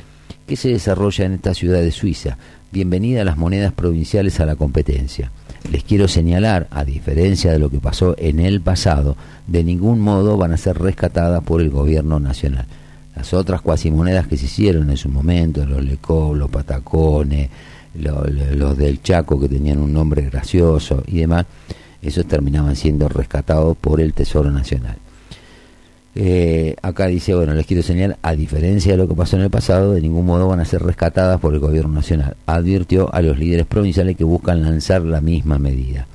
que 0.49 0.57
se 0.57 0.71
desarrolla 0.71 1.27
en 1.27 1.35
esta 1.35 1.55
ciudad 1.55 1.81
de 1.81 1.93
Suiza. 1.93 2.39
Bienvenida 2.73 3.23
a 3.23 3.25
las 3.25 3.37
monedas 3.37 3.73
provinciales 3.73 4.41
a 4.41 4.47
la 4.47 4.57
competencia. 4.57 5.31
Les 5.71 5.85
quiero 5.85 6.09
señalar, 6.09 6.67
a 6.73 6.85
diferencia 6.85 7.53
de 7.53 7.61
lo 7.61 7.71
que 7.71 7.79
pasó 7.79 8.17
en 8.19 8.41
el 8.41 8.63
pasado, 8.63 9.17
de 9.47 9.63
ningún 9.63 10.01
modo 10.01 10.37
van 10.37 10.51
a 10.51 10.57
ser 10.57 10.77
rescatadas 10.77 11.41
por 11.45 11.61
el 11.61 11.71
gobierno 11.71 12.19
nacional. 12.19 12.67
Las 13.15 13.33
otras 13.33 13.61
cuasimonedas 13.61 14.27
que 14.27 14.37
se 14.37 14.47
hicieron 14.47 14.91
en 14.91 14.97
su 14.97 15.09
momento, 15.09 15.65
los 15.65 15.85
Lecov, 15.85 16.35
los 16.35 16.51
Patacones, 16.51 17.49
lo- 17.95 18.25
lo- 18.25 18.55
los 18.55 18.77
del 18.77 19.03
Chaco 19.03 19.39
que 19.41 19.49
tenían 19.49 19.79
un 19.79 19.93
nombre 19.93 20.23
gracioso 20.23 21.03
y 21.07 21.19
demás, 21.21 21.47
esos 22.01 22.27
terminaban 22.27 22.75
siendo 22.77 23.09
rescatados 23.09 23.77
por 23.77 24.01
el 24.01 24.13
Tesoro 24.13 24.51
Nacional. 24.51 24.97
Eh, 26.15 26.77
acá 26.83 27.07
dice, 27.07 27.35
bueno, 27.35 27.55
les 27.55 27.67
quiero 27.67 27.83
señalar, 27.83 28.19
a 28.23 28.35
diferencia 28.35 28.93
de 28.93 28.99
lo 28.99 29.09
que 29.09 29.15
pasó 29.15 29.37
en 29.37 29.43
el 29.43 29.51
pasado, 29.51 29.93
de 29.93 30.03
ningún 30.03 30.27
modo 30.27 30.47
van 30.47 30.61
a 30.61 30.65
ser 30.67 30.83
rescatadas 30.83 31.41
por 31.41 31.55
el 31.55 31.61
gobierno 31.61 31.95
nacional. 31.95 32.37
Advirtió 32.45 33.13
a 33.15 33.23
los 33.23 33.39
líderes 33.39 33.65
provinciales 33.67 34.17
que 34.17 34.25
buscan 34.25 34.63
lanzar 34.63 35.03
la 35.03 35.21
misma 35.23 35.59
medida. 35.59 36.07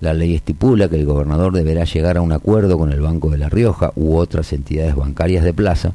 La 0.00 0.14
ley 0.14 0.34
estipula 0.34 0.88
que 0.88 0.96
el 0.96 1.04
gobernador 1.04 1.52
deberá 1.52 1.84
llegar 1.84 2.16
a 2.16 2.22
un 2.22 2.32
acuerdo 2.32 2.78
con 2.78 2.90
el 2.92 3.00
Banco 3.00 3.28
de 3.30 3.38
La 3.38 3.48
Rioja 3.50 3.92
u 3.96 4.16
otras 4.16 4.52
entidades 4.52 4.94
bancarias 4.96 5.44
de 5.44 5.52
plaza, 5.52 5.92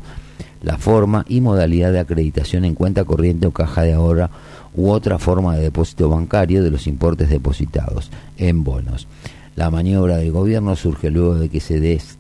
la 0.62 0.78
forma 0.78 1.26
y 1.28 1.42
modalidad 1.42 1.92
de 1.92 2.00
acreditación 2.00 2.66
en 2.66 2.76
cuenta 2.76 3.04
corriente 3.04 3.48
o 3.48 3.52
caja 3.52 3.82
de 3.82 3.94
ahorro 3.94 4.30
u 4.76 4.90
otra 4.90 5.18
forma 5.20 5.56
de 5.56 5.64
depósito 5.64 6.10
bancario 6.10 6.64
de 6.64 6.72
los 6.72 6.88
importes 6.88 7.30
depositados 7.30 8.10
en 8.38 8.64
bonos. 8.64 9.08
La 9.56 9.70
maniobra 9.70 10.18
del 10.18 10.32
gobierno 10.32 10.76
surge 10.76 11.10
luego 11.12 11.36
de 11.36 11.50
que 11.50 11.60
se 11.60 11.80
des- 11.80 12.18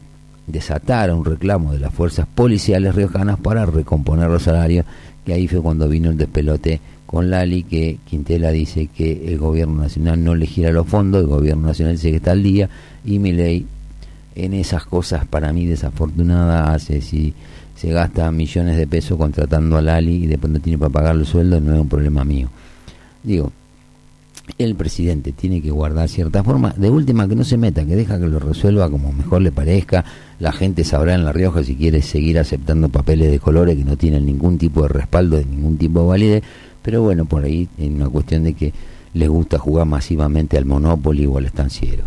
desatara 0.47 1.15
un 1.15 1.23
reclamo 1.25 1.71
de 1.73 1.79
las 1.79 1.93
fuerzas 1.93 2.27
policiales 2.33 2.95
riojanas 2.95 3.39
para 3.39 3.65
recomponer 3.65 4.29
los 4.29 4.43
salarios, 4.43 4.85
que 5.25 5.33
ahí 5.33 5.47
fue 5.47 5.61
cuando 5.61 5.87
vino 5.87 6.09
el 6.09 6.17
despelote 6.17 6.81
con 7.05 7.29
Lali, 7.29 7.63
que 7.63 7.97
Quintela 8.07 8.51
dice 8.51 8.87
que 8.87 9.31
el 9.31 9.37
gobierno 9.39 9.81
nacional 9.83 10.23
no 10.23 10.35
le 10.35 10.45
gira 10.45 10.71
los 10.71 10.87
fondos, 10.87 11.21
el 11.21 11.27
gobierno 11.27 11.67
nacional 11.67 11.95
dice 11.95 12.09
que 12.11 12.17
está 12.17 12.31
al 12.31 12.43
día, 12.43 12.69
y 13.05 13.19
Milei 13.19 13.65
en 14.35 14.53
esas 14.53 14.85
cosas 14.85 15.25
para 15.25 15.51
mí 15.53 15.65
desafortunadas 15.65 16.69
hace 16.83 17.01
si 17.01 17.33
se 17.79 17.91
gasta 17.91 18.29
millones 18.29 18.75
de 18.75 18.87
pesos 18.87 19.17
contratando 19.17 19.77
a 19.77 19.81
Lali 19.81 20.25
y 20.25 20.27
después 20.27 20.51
no 20.51 20.59
tiene 20.59 20.77
para 20.77 20.89
pagar 20.89 21.15
los 21.15 21.29
sueldos, 21.29 21.61
no 21.61 21.73
es 21.73 21.79
un 21.79 21.87
problema 21.87 22.25
mío. 22.25 22.49
Digo, 23.23 23.53
el 24.57 24.75
presidente 24.75 25.31
tiene 25.31 25.61
que 25.61 25.71
guardar 25.71 26.09
cierta 26.09 26.43
forma, 26.43 26.73
de 26.75 26.89
última 26.89 27.25
que 27.29 27.37
no 27.37 27.45
se 27.45 27.55
meta, 27.55 27.85
que 27.85 27.95
deja 27.95 28.19
que 28.19 28.27
lo 28.27 28.37
resuelva 28.37 28.89
como 28.89 29.13
mejor 29.13 29.41
le 29.43 29.53
parezca, 29.53 30.03
la 30.39 30.51
gente 30.51 30.83
sabrá 30.83 31.15
en 31.15 31.23
La 31.23 31.31
Rioja 31.31 31.63
si 31.63 31.77
quiere 31.77 32.01
seguir 32.01 32.37
aceptando 32.37 32.89
papeles 32.89 33.31
de 33.31 33.39
colores 33.39 33.77
que 33.77 33.85
no 33.85 33.95
tienen 33.95 34.25
ningún 34.25 34.57
tipo 34.57 34.81
de 34.81 34.89
respaldo, 34.89 35.37
de 35.37 35.45
ningún 35.45 35.77
tipo 35.77 36.01
de 36.01 36.07
validez, 36.07 36.43
pero 36.81 37.01
bueno, 37.01 37.23
por 37.23 37.45
ahí 37.45 37.69
es 37.77 37.89
una 37.89 38.09
cuestión 38.09 38.43
de 38.43 38.55
que 38.55 38.73
les 39.13 39.29
gusta 39.29 39.57
jugar 39.57 39.85
masivamente 39.85 40.57
al 40.57 40.65
Monopoly 40.65 41.25
o 41.27 41.37
al 41.37 41.45
estanciero. 41.45 42.03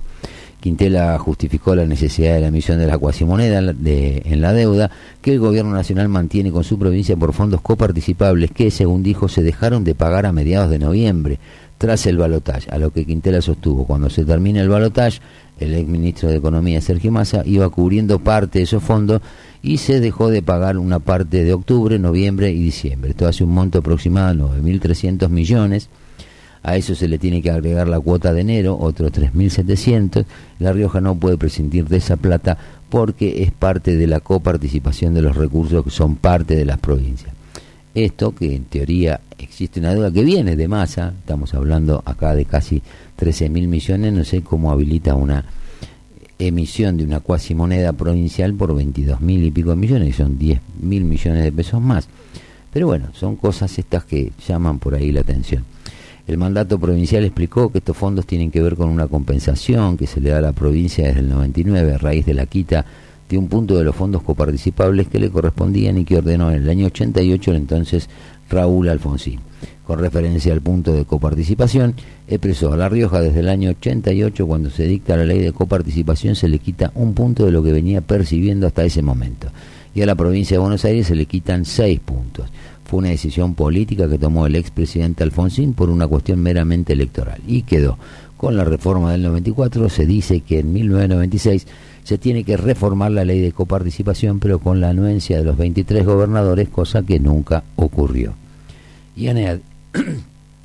Quintela 0.62 1.18
justificó 1.18 1.74
la 1.74 1.86
necesidad 1.86 2.34
de 2.34 2.40
la 2.40 2.46
emisión 2.46 2.78
de 2.78 2.86
la 2.86 2.96
cuasimoneda 2.96 3.60
de, 3.72 4.22
en 4.24 4.40
la 4.40 4.52
deuda 4.52 4.92
que 5.20 5.32
el 5.32 5.40
gobierno 5.40 5.72
nacional 5.72 6.08
mantiene 6.08 6.52
con 6.52 6.62
su 6.62 6.78
provincia 6.78 7.16
por 7.16 7.32
fondos 7.32 7.60
coparticipables 7.60 8.52
que, 8.52 8.70
según 8.70 9.02
dijo, 9.02 9.26
se 9.26 9.42
dejaron 9.42 9.82
de 9.82 9.96
pagar 9.96 10.24
a 10.24 10.30
mediados 10.30 10.70
de 10.70 10.78
noviembre 10.78 11.40
tras 11.78 12.06
el 12.06 12.16
balotaje, 12.16 12.70
a 12.70 12.78
lo 12.78 12.92
que 12.92 13.04
Quintela 13.04 13.42
sostuvo. 13.42 13.84
Cuando 13.84 14.08
se 14.08 14.24
termine 14.24 14.60
el 14.60 14.68
balotaje, 14.68 15.18
el 15.58 15.74
exministro 15.74 16.28
de 16.28 16.36
Economía, 16.36 16.80
Sergio 16.80 17.10
Massa, 17.10 17.42
iba 17.44 17.68
cubriendo 17.68 18.20
parte 18.20 18.60
de 18.60 18.64
esos 18.66 18.84
fondos 18.84 19.20
y 19.64 19.78
se 19.78 19.98
dejó 19.98 20.30
de 20.30 20.42
pagar 20.42 20.78
una 20.78 21.00
parte 21.00 21.42
de 21.42 21.52
octubre, 21.52 21.98
noviembre 21.98 22.52
y 22.52 22.62
diciembre. 22.62 23.10
Esto 23.10 23.26
hace 23.26 23.42
un 23.42 23.50
monto 23.50 23.78
aproximado 23.78 24.54
de 24.54 24.62
9.300 24.62 25.28
millones. 25.28 25.88
A 26.62 26.76
eso 26.76 26.94
se 26.94 27.08
le 27.08 27.18
tiene 27.18 27.42
que 27.42 27.50
agregar 27.50 27.88
la 27.88 27.98
cuota 27.98 28.32
de 28.32 28.42
enero, 28.42 28.78
otros 28.78 29.10
3.700. 29.12 30.24
La 30.60 30.72
Rioja 30.72 31.00
no 31.00 31.16
puede 31.16 31.36
prescindir 31.36 31.88
de 31.88 31.96
esa 31.96 32.16
plata 32.16 32.56
porque 32.88 33.42
es 33.42 33.50
parte 33.50 33.96
de 33.96 34.06
la 34.06 34.20
coparticipación 34.20 35.14
de 35.14 35.22
los 35.22 35.36
recursos 35.36 35.82
que 35.82 35.90
son 35.90 36.16
parte 36.16 36.54
de 36.54 36.64
las 36.64 36.78
provincias. 36.78 37.32
Esto 37.94 38.34
que 38.34 38.54
en 38.54 38.64
teoría 38.64 39.20
existe 39.38 39.80
una 39.80 39.92
deuda 39.92 40.10
que 40.10 40.22
viene 40.22 40.56
de 40.56 40.68
masa, 40.68 41.12
estamos 41.18 41.52
hablando 41.52 42.02
acá 42.06 42.34
de 42.34 42.44
casi 42.44 42.82
13 43.16 43.50
mil 43.50 43.68
millones, 43.68 44.12
no 44.12 44.24
sé 44.24 44.42
cómo 44.42 44.70
habilita 44.70 45.14
una 45.14 45.44
emisión 46.38 46.96
de 46.96 47.04
una 47.04 47.20
cuasi 47.20 47.54
moneda 47.54 47.92
provincial 47.92 48.54
por 48.54 48.74
22 48.74 49.20
mil 49.20 49.44
y 49.44 49.50
pico 49.50 49.76
millones, 49.76 50.08
y 50.08 50.12
son 50.12 50.38
10 50.38 50.60
mil 50.80 51.04
millones 51.04 51.44
de 51.44 51.52
pesos 51.52 51.80
más. 51.82 52.08
Pero 52.72 52.86
bueno, 52.86 53.08
son 53.12 53.36
cosas 53.36 53.78
estas 53.78 54.04
que 54.04 54.32
llaman 54.46 54.78
por 54.78 54.94
ahí 54.94 55.12
la 55.12 55.20
atención. 55.20 55.64
El 56.26 56.38
mandato 56.38 56.78
provincial 56.78 57.24
explicó 57.24 57.72
que 57.72 57.78
estos 57.78 57.96
fondos 57.96 58.26
tienen 58.26 58.52
que 58.52 58.62
ver 58.62 58.76
con 58.76 58.88
una 58.88 59.08
compensación 59.08 59.96
que 59.96 60.06
se 60.06 60.20
le 60.20 60.30
da 60.30 60.38
a 60.38 60.42
la 60.42 60.52
provincia 60.52 61.06
desde 61.06 61.20
el 61.20 61.28
99 61.28 61.94
a 61.94 61.98
raíz 61.98 62.24
de 62.24 62.34
la 62.34 62.46
quita 62.46 62.86
de 63.28 63.36
un 63.36 63.48
punto 63.48 63.76
de 63.76 63.82
los 63.82 63.96
fondos 63.96 64.22
coparticipables 64.22 65.08
que 65.08 65.18
le 65.18 65.30
correspondían 65.30 65.98
y 65.98 66.04
que 66.04 66.18
ordenó 66.18 66.50
en 66.52 66.62
el 66.62 66.68
año 66.68 66.86
88 66.86 67.50
el 67.50 67.56
entonces 67.56 68.08
Raúl 68.48 68.88
Alfonsín. 68.88 69.40
Con 69.84 69.98
referencia 69.98 70.52
al 70.52 70.60
punto 70.60 70.92
de 70.92 71.04
coparticipación, 71.04 71.94
expresó 72.28 72.72
a 72.72 72.76
La 72.76 72.88
Rioja 72.88 73.20
desde 73.20 73.40
el 73.40 73.48
año 73.48 73.70
88 73.70 74.46
cuando 74.46 74.70
se 74.70 74.84
dicta 74.84 75.16
la 75.16 75.24
ley 75.24 75.40
de 75.40 75.52
coparticipación 75.52 76.36
se 76.36 76.48
le 76.48 76.60
quita 76.60 76.92
un 76.94 77.14
punto 77.14 77.44
de 77.44 77.50
lo 77.50 77.64
que 77.64 77.72
venía 77.72 78.00
percibiendo 78.00 78.68
hasta 78.68 78.84
ese 78.84 79.02
momento 79.02 79.48
y 79.94 80.02
a 80.02 80.06
la 80.06 80.14
provincia 80.14 80.56
de 80.56 80.60
Buenos 80.60 80.84
Aires 80.84 81.06
se 81.06 81.14
le 81.14 81.26
quitan 81.26 81.64
seis 81.64 82.00
puntos. 82.00 82.48
Fue 82.92 82.98
una 82.98 83.08
decisión 83.08 83.54
política 83.54 84.06
que 84.06 84.18
tomó 84.18 84.46
el 84.46 84.54
expresidente 84.54 85.22
Alfonsín 85.24 85.72
por 85.72 85.88
una 85.88 86.06
cuestión 86.06 86.40
meramente 86.40 86.92
electoral 86.92 87.40
y 87.46 87.62
quedó. 87.62 87.96
Con 88.36 88.54
la 88.54 88.64
reforma 88.64 89.12
del 89.12 89.22
94 89.22 89.88
se 89.88 90.04
dice 90.04 90.40
que 90.42 90.58
en 90.58 90.74
1996 90.74 91.66
se 92.04 92.18
tiene 92.18 92.44
que 92.44 92.58
reformar 92.58 93.10
la 93.12 93.24
ley 93.24 93.40
de 93.40 93.52
coparticipación, 93.52 94.40
pero 94.40 94.58
con 94.58 94.82
la 94.82 94.90
anuencia 94.90 95.38
de 95.38 95.44
los 95.44 95.56
23 95.56 96.04
gobernadores, 96.04 96.68
cosa 96.68 97.00
que 97.02 97.18
nunca 97.18 97.64
ocurrió. 97.76 98.34
Y 99.16 99.28
añad- 99.28 99.60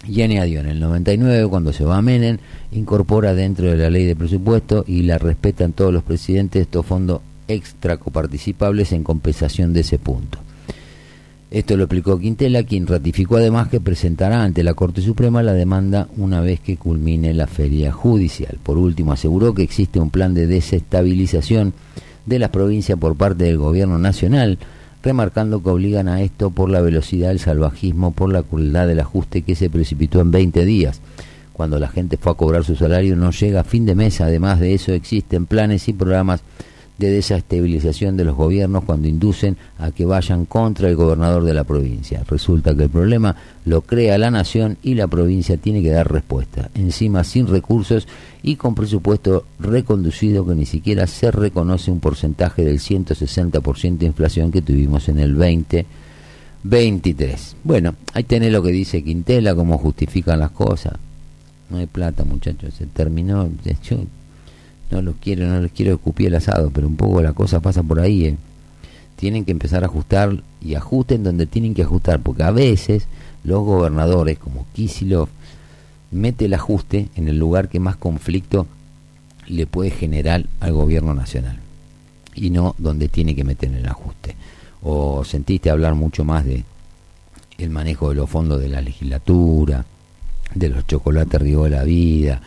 y 0.05 0.21
añadió 0.21 0.59
en 0.59 0.65
el 0.65 0.79
99, 0.81 1.47
cuando 1.47 1.71
se 1.71 1.85
va 1.85 1.95
a 1.95 2.01
Menem, 2.01 2.39
incorpora 2.73 3.35
dentro 3.35 3.67
de 3.71 3.77
la 3.77 3.89
ley 3.89 4.03
de 4.03 4.17
presupuesto 4.17 4.83
y 4.85 5.03
la 5.03 5.17
respetan 5.17 5.71
todos 5.71 5.93
los 5.93 6.03
presidentes 6.03 6.63
estos 6.63 6.85
fondos 6.85 7.21
extra 7.47 7.95
coparticipables 7.95 8.91
en 8.91 9.05
compensación 9.05 9.71
de 9.71 9.79
ese 9.79 9.97
punto. 9.97 10.39
Esto 11.49 11.77
lo 11.77 11.83
explicó 11.83 12.19
Quintela, 12.19 12.63
quien 12.63 12.87
ratificó 12.87 13.37
además 13.37 13.69
que 13.69 13.79
presentará 13.79 14.43
ante 14.43 14.63
la 14.63 14.73
Corte 14.73 15.01
Suprema 15.01 15.41
la 15.41 15.53
demanda 15.53 16.09
una 16.17 16.41
vez 16.41 16.59
que 16.59 16.75
culmine 16.75 17.33
la 17.33 17.47
feria 17.47 17.93
judicial. 17.93 18.57
Por 18.61 18.77
último, 18.77 19.13
aseguró 19.13 19.53
que 19.53 19.63
existe 19.63 19.97
un 19.97 20.09
plan 20.09 20.33
de 20.33 20.45
desestabilización 20.45 21.73
de 22.25 22.39
las 22.39 22.49
provincias 22.49 22.99
por 22.99 23.15
parte 23.15 23.45
del 23.45 23.57
gobierno 23.57 23.97
nacional, 23.97 24.57
remarcando 25.01 25.63
que 25.63 25.69
obligan 25.69 26.09
a 26.09 26.21
esto 26.21 26.49
por 26.49 26.69
la 26.69 26.81
velocidad 26.81 27.29
del 27.29 27.39
salvajismo, 27.39 28.11
por 28.11 28.29
la 28.29 28.43
crueldad 28.43 28.85
del 28.85 28.99
ajuste 28.99 29.43
que 29.43 29.55
se 29.55 29.69
precipitó 29.69 30.19
en 30.19 30.31
20 30.31 30.65
días. 30.65 30.99
Cuando 31.53 31.79
la 31.79 31.87
gente 31.87 32.17
fue 32.17 32.33
a 32.33 32.35
cobrar 32.35 32.65
su 32.65 32.75
salario 32.75 33.15
no 33.15 33.31
llega 33.31 33.61
a 33.61 33.63
fin 33.63 33.85
de 33.85 33.95
mes, 33.95 34.19
además 34.19 34.59
de 34.59 34.73
eso 34.73 34.91
existen 34.91 35.45
planes 35.45 35.87
y 35.87 35.93
programas 35.93 36.41
de 36.97 37.11
desestabilización 37.11 38.17
de 38.17 38.25
los 38.25 38.35
gobiernos 38.35 38.83
cuando 38.83 39.07
inducen 39.07 39.55
a 39.77 39.91
que 39.91 40.05
vayan 40.05 40.45
contra 40.45 40.89
el 40.89 40.95
gobernador 40.95 41.43
de 41.43 41.53
la 41.53 41.63
provincia. 41.63 42.23
Resulta 42.27 42.75
que 42.75 42.81
el 42.83 42.89
problema 42.89 43.35
lo 43.65 43.81
crea 43.81 44.17
la 44.17 44.31
nación 44.31 44.77
y 44.81 44.95
la 44.95 45.05
provincia 45.07 45.57
tiene 45.57 45.83
que 45.83 45.91
dar 45.91 46.11
respuesta, 46.11 46.71
encima 46.73 47.23
sin 47.23 47.45
recursos 47.47 48.07
y 48.41 48.55
con 48.55 48.73
presupuesto 48.75 49.45
reconducido 49.59 50.45
que 50.45 50.55
ni 50.55 50.65
siquiera 50.65 51.05
se 51.07 51.31
reconoce 51.31 51.91
un 51.91 51.99
porcentaje 51.99 52.63
del 52.63 52.79
160% 52.79 53.97
de 53.97 54.05
inflación 54.05 54.51
que 54.51 54.61
tuvimos 54.61 55.09
en 55.09 55.19
el 55.19 55.33
2023. 55.33 57.57
Bueno, 57.63 57.95
ahí 58.13 58.23
tenés 58.23 58.51
lo 58.51 58.63
que 58.63 58.71
dice 58.71 59.03
Quintela, 59.03 59.53
cómo 59.53 59.77
justifican 59.77 60.39
las 60.39 60.51
cosas. 60.51 60.93
No 61.69 61.77
hay 61.77 61.85
plata, 61.85 62.23
muchachos, 62.23 62.73
se 62.75 62.85
terminó. 62.85 63.49
Yo 63.83 63.97
no 64.89 65.01
los 65.01 65.15
quiero, 65.15 65.45
no 65.45 65.61
les 65.61 65.71
quiero 65.71 65.95
escupir 65.95 66.27
el 66.27 66.35
asado, 66.35 66.71
pero 66.71 66.87
un 66.87 66.95
poco 66.95 67.21
la 67.21 67.33
cosa 67.33 67.59
pasa 67.59 67.83
por 67.83 67.99
ahí. 67.99 68.25
¿eh? 68.25 68.37
Tienen 69.15 69.45
que 69.45 69.51
empezar 69.51 69.83
a 69.83 69.87
ajustar 69.87 70.41
y 70.61 70.75
ajusten 70.75 71.23
donde 71.23 71.45
tienen 71.45 71.73
que 71.73 71.83
ajustar, 71.83 72.19
porque 72.19 72.43
a 72.43 72.51
veces 72.51 73.07
los 73.43 73.63
gobernadores, 73.63 74.37
como 74.39 74.65
Kisilov, 74.73 75.29
mete 76.11 76.45
el 76.45 76.53
ajuste 76.53 77.09
en 77.15 77.27
el 77.27 77.37
lugar 77.37 77.69
que 77.69 77.79
más 77.79 77.97
conflicto 77.97 78.67
le 79.47 79.65
puede 79.65 79.91
generar 79.91 80.45
al 80.59 80.73
gobierno 80.73 81.13
nacional 81.13 81.59
y 82.35 82.49
no 82.49 82.75
donde 82.77 83.07
tiene 83.07 83.35
que 83.35 83.43
meter 83.43 83.71
el 83.73 83.87
ajuste. 83.87 84.35
O 84.81 85.23
sentiste 85.25 85.69
hablar 85.69 85.95
mucho 85.95 86.23
más 86.23 86.45
de 86.45 86.63
el 87.57 87.69
manejo 87.69 88.09
de 88.09 88.15
los 88.15 88.29
fondos 88.29 88.61
de 88.61 88.69
la 88.69 88.81
legislatura, 88.81 89.85
de 90.53 90.69
los 90.69 90.85
chocolates 90.85 91.41
Río 91.41 91.63
de 91.63 91.71
la 91.71 91.83
Vida 91.83 92.41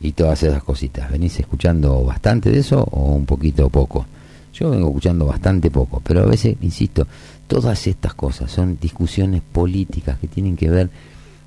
y 0.00 0.12
todas 0.12 0.42
esas 0.42 0.62
cositas. 0.62 1.10
¿Venís 1.10 1.38
escuchando 1.40 2.04
bastante 2.04 2.50
de 2.50 2.60
eso 2.60 2.82
o 2.90 3.12
un 3.12 3.26
poquito 3.26 3.68
poco? 3.68 4.06
Yo 4.52 4.70
vengo 4.70 4.88
escuchando 4.88 5.26
bastante 5.26 5.70
poco, 5.70 6.00
pero 6.04 6.22
a 6.22 6.26
veces, 6.26 6.56
insisto, 6.62 7.06
todas 7.46 7.86
estas 7.86 8.14
cosas 8.14 8.50
son 8.50 8.78
discusiones 8.80 9.42
políticas 9.42 10.18
que 10.18 10.28
tienen 10.28 10.56
que 10.56 10.70
ver 10.70 10.90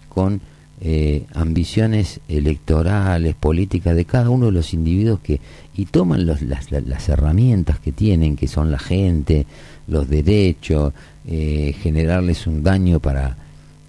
con 0.08 0.42
eh, 0.82 1.26
ambiciones 1.34 2.22
electorales, 2.30 3.36
políticas 3.36 3.96
de 3.96 4.06
cada 4.06 4.30
uno 4.30 4.46
de 4.46 4.52
los 4.54 4.74
individuos 4.74 5.20
que 5.20 5.42
y 5.76 5.86
toman 5.86 6.26
los, 6.26 6.42
las 6.42 7.10
herramientas 7.10 7.80
que 7.80 7.92
tienen, 7.92 8.36
que 8.36 8.48
son 8.48 8.72
la 8.72 8.80
gente, 8.80 9.46
los 9.88 10.08
derechos, 10.08 10.94
eh, 11.26 11.76
generarles 11.82 12.48
un 12.48 12.64
daño 12.64 13.00
para 13.00 13.36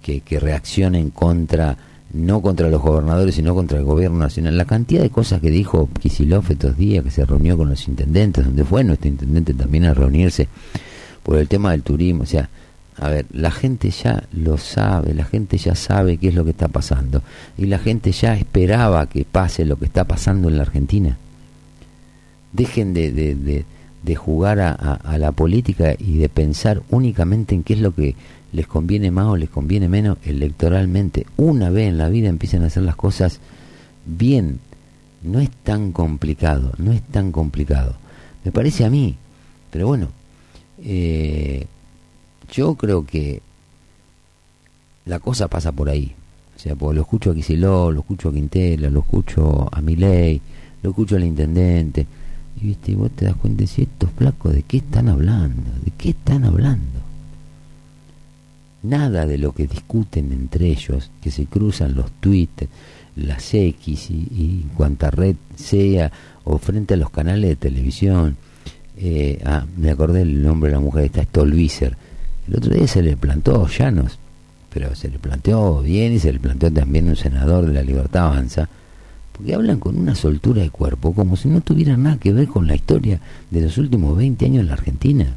que, 0.01 0.21
que 0.21 0.39
reaccionen 0.39 1.11
contra 1.11 1.77
no 2.13 2.41
contra 2.41 2.69
los 2.69 2.81
gobernadores, 2.81 3.35
sino 3.35 3.55
contra 3.55 3.77
el 3.77 3.85
gobierno 3.85 4.17
nacional. 4.17 4.57
La 4.57 4.65
cantidad 4.65 5.01
de 5.01 5.09
cosas 5.09 5.41
que 5.41 5.49
dijo 5.49 5.89
Kisilov 5.99 6.45
estos 6.49 6.77
días, 6.77 7.03
que 7.03 7.11
se 7.11 7.25
reunió 7.25 7.57
con 7.57 7.69
los 7.69 7.87
intendentes, 7.87 8.45
donde 8.45 8.63
fue 8.65 8.83
nuestro 8.83 9.09
intendente 9.09 9.53
también 9.53 9.85
a 9.85 9.93
reunirse 9.93 10.47
por 11.23 11.37
el 11.37 11.47
tema 11.47 11.71
del 11.71 11.83
turismo. 11.83 12.23
O 12.23 12.25
sea, 12.25 12.49
a 12.97 13.09
ver, 13.09 13.25
la 13.31 13.51
gente 13.51 13.89
ya 13.89 14.23
lo 14.31 14.57
sabe, 14.57 15.13
la 15.13 15.25
gente 15.25 15.57
ya 15.57 15.75
sabe 15.75 16.17
qué 16.17 16.27
es 16.27 16.35
lo 16.35 16.43
que 16.43 16.51
está 16.51 16.67
pasando. 16.67 17.23
Y 17.57 17.65
la 17.65 17.79
gente 17.79 18.11
ya 18.11 18.35
esperaba 18.35 19.07
que 19.07 19.25
pase 19.25 19.65
lo 19.65 19.77
que 19.77 19.85
está 19.85 20.03
pasando 20.03 20.49
en 20.49 20.57
la 20.57 20.63
Argentina. 20.63 21.17
Dejen 22.53 22.93
de, 22.93 23.11
de, 23.11 23.35
de, 23.35 23.65
de 24.03 24.15
jugar 24.15 24.59
a, 24.59 25.17
la 25.17 25.31
política 25.31 25.95
y 25.97 26.17
de 26.17 26.29
pensar 26.29 26.81
únicamente 26.89 27.55
en 27.55 27.63
qué 27.63 27.73
es 27.73 27.79
lo 27.79 27.93
que 27.93 28.15
les 28.53 28.67
conviene 28.67 29.11
más 29.11 29.27
o 29.27 29.37
les 29.37 29.49
conviene 29.49 29.87
menos 29.87 30.17
electoralmente. 30.23 31.25
Una 31.37 31.69
vez 31.69 31.89
en 31.89 31.97
la 31.97 32.09
vida 32.09 32.29
empiecen 32.29 32.63
a 32.63 32.67
hacer 32.67 32.83
las 32.83 32.95
cosas 32.95 33.39
bien 34.05 34.59
No 35.23 35.39
es 35.39 35.51
tan 35.63 35.91
complicado, 35.91 36.73
no 36.79 36.91
es 36.91 37.01
tan 37.03 37.31
complicado. 37.31 37.95
Me 38.43 38.51
parece 38.51 38.85
a 38.85 38.89
mí, 38.89 39.15
pero 39.69 39.85
bueno, 39.85 40.07
eh, 40.83 41.67
yo 42.51 42.73
creo 42.73 43.05
que 43.05 43.41
la 45.05 45.19
cosa 45.19 45.47
pasa 45.47 45.71
por 45.71 45.89
ahí. 45.89 46.15
O 46.55 46.59
sea, 46.59 46.75
porque 46.75 46.95
lo 46.95 47.01
escucho 47.01 47.31
a 47.31 47.35
Kicillof, 47.35 47.93
lo 47.93 47.99
escucho 47.99 48.29
a 48.29 48.33
Quintela, 48.33 48.89
lo 48.89 49.01
escucho 49.01 49.69
a 49.71 49.79
Milei, 49.81 50.41
lo 50.81 50.89
escucho 50.89 51.15
al 51.15 51.23
intendente. 51.23 52.07
Y 52.59 52.67
viste, 52.67 52.95
vos 52.95 53.11
te 53.11 53.25
das 53.25 53.35
cuenta 53.35 53.65
si 53.67 53.83
estos 53.83 54.09
flacos 54.11 54.53
de 54.53 54.63
qué 54.63 54.77
están 54.77 55.07
hablando, 55.07 55.69
de 55.83 55.91
qué 55.97 56.09
están 56.09 56.45
hablando. 56.45 57.10
Nada 58.83 59.27
de 59.27 59.37
lo 59.37 59.53
que 59.53 59.67
discuten 59.67 60.31
entre 60.31 60.67
ellos, 60.67 61.11
que 61.21 61.29
se 61.29 61.45
cruzan 61.45 61.93
los 61.93 62.11
tweets, 62.13 62.67
las 63.15 63.53
X 63.53 64.09
y, 64.09 64.65
cuanta 64.75 65.11
red 65.11 65.35
sea, 65.55 66.11
o 66.43 66.57
frente 66.57 66.95
a 66.95 66.97
los 66.97 67.11
canales 67.11 67.49
de 67.49 67.55
televisión. 67.55 68.37
Eh, 68.97 69.39
ah, 69.45 69.65
me 69.77 69.91
acordé 69.91 70.23
el 70.23 70.41
nombre 70.41 70.69
de 70.69 70.77
la 70.77 70.81
mujer, 70.81 71.05
está 71.05 71.23
Stolbizer. 71.23 71.95
El 72.47 72.55
otro 72.55 72.73
día 72.73 72.87
se 72.87 73.03
le 73.03 73.15
plantó 73.17 73.67
Llanos, 73.67 74.17
pero 74.73 74.95
se 74.95 75.09
le 75.09 75.19
planteó 75.19 75.81
bien 75.81 76.13
y 76.13 76.19
se 76.19 76.33
le 76.33 76.39
planteó 76.39 76.71
también 76.71 77.07
un 77.07 77.15
senador 77.15 77.67
de 77.67 77.73
la 77.73 77.83
Libertad 77.83 78.27
Avanza, 78.27 78.67
porque 79.31 79.53
hablan 79.53 79.79
con 79.79 79.97
una 79.97 80.15
soltura 80.15 80.61
de 80.61 80.69
cuerpo 80.71 81.13
como 81.13 81.35
si 81.35 81.49
no 81.49 81.61
tuvieran 81.61 82.03
nada 82.03 82.17
que 82.17 82.33
ver 82.33 82.47
con 82.47 82.67
la 82.67 82.75
historia 82.75 83.19
de 83.49 83.61
los 83.61 83.77
últimos 83.77 84.17
20 84.17 84.45
años 84.45 84.61
en 84.61 84.67
la 84.67 84.73
Argentina. 84.73 85.27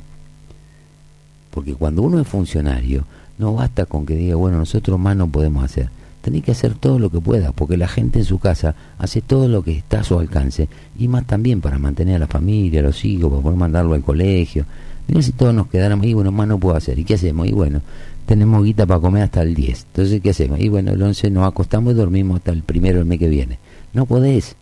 Porque 1.51 1.75
cuando 1.75 2.03
uno 2.03 2.21
es 2.21 2.27
funcionario, 2.27 3.07
no 3.39 3.55
basta 3.55 3.87
con 3.87 4.07
que 4.07 4.15
diga, 4.15 4.37
bueno, 4.37 4.59
nosotros 4.59 4.99
más 4.99 5.17
no 5.17 5.29
podemos 5.29 5.65
hacer. 5.65 5.89
Tenés 6.23 6.43
que 6.43 6.53
hacer 6.53 6.75
todo 6.75 6.99
lo 6.99 7.11
que 7.11 7.21
pueda, 7.21 7.53
porque 7.53 7.77
la 7.77 7.89
gente 7.89 8.21
en 8.21 8.25
su 8.25 8.39
casa 8.39 8.75
hace 8.99 9.21
todo 9.21 9.47
lo 9.47 9.63
que 9.63 9.73
está 9.73 10.01
a 10.01 10.05
su 10.05 10.19
alcance, 10.19 10.69
y 10.99 11.09
más 11.09 11.27
también 11.27 11.61
para 11.61 11.79
mantener 11.79 12.17
a 12.17 12.21
la 12.21 12.27
familia, 12.27 12.81
a 12.81 12.85
los 12.85 13.05
hijos, 13.05 13.31
para 13.31 13.43
poder 13.43 13.59
mandarlo 13.59 13.95
al 13.95 14.03
colegio. 14.03 14.65
Mira 15.07 15.21
si 15.21 15.33
todos 15.33 15.53
nos 15.53 15.69
quedáramos, 15.69 16.07
y 16.07 16.15
bueno, 16.15 16.33
más 16.33 16.49
no 16.49 16.59
puedo 16.59 16.77
hacer. 16.77 16.99
¿Y 16.99 17.05
qué 17.05 17.15
hacemos? 17.15 17.47
Y 17.47 17.53
bueno, 17.53 17.83
tenemos 18.27 18.65
guita 18.65 18.87
para 18.87 19.01
comer 19.01 19.25
hasta 19.25 19.43
el 19.43 19.55
10. 19.55 19.87
Entonces, 19.89 20.23
¿qué 20.23 20.31
hacemos? 20.31 20.61
Y 20.61 20.69
bueno, 20.69 20.93
el 20.93 21.03
11 21.03 21.31
nos 21.31 21.47
acostamos 21.47 21.93
y 21.93 21.97
dormimos 21.97 22.39
hasta 22.39 22.53
el 22.53 22.63
primero 22.63 22.99
del 22.99 23.07
mes 23.07 23.19
que 23.19 23.29
viene. 23.29 23.59
No 23.93 24.07
podés. 24.07 24.57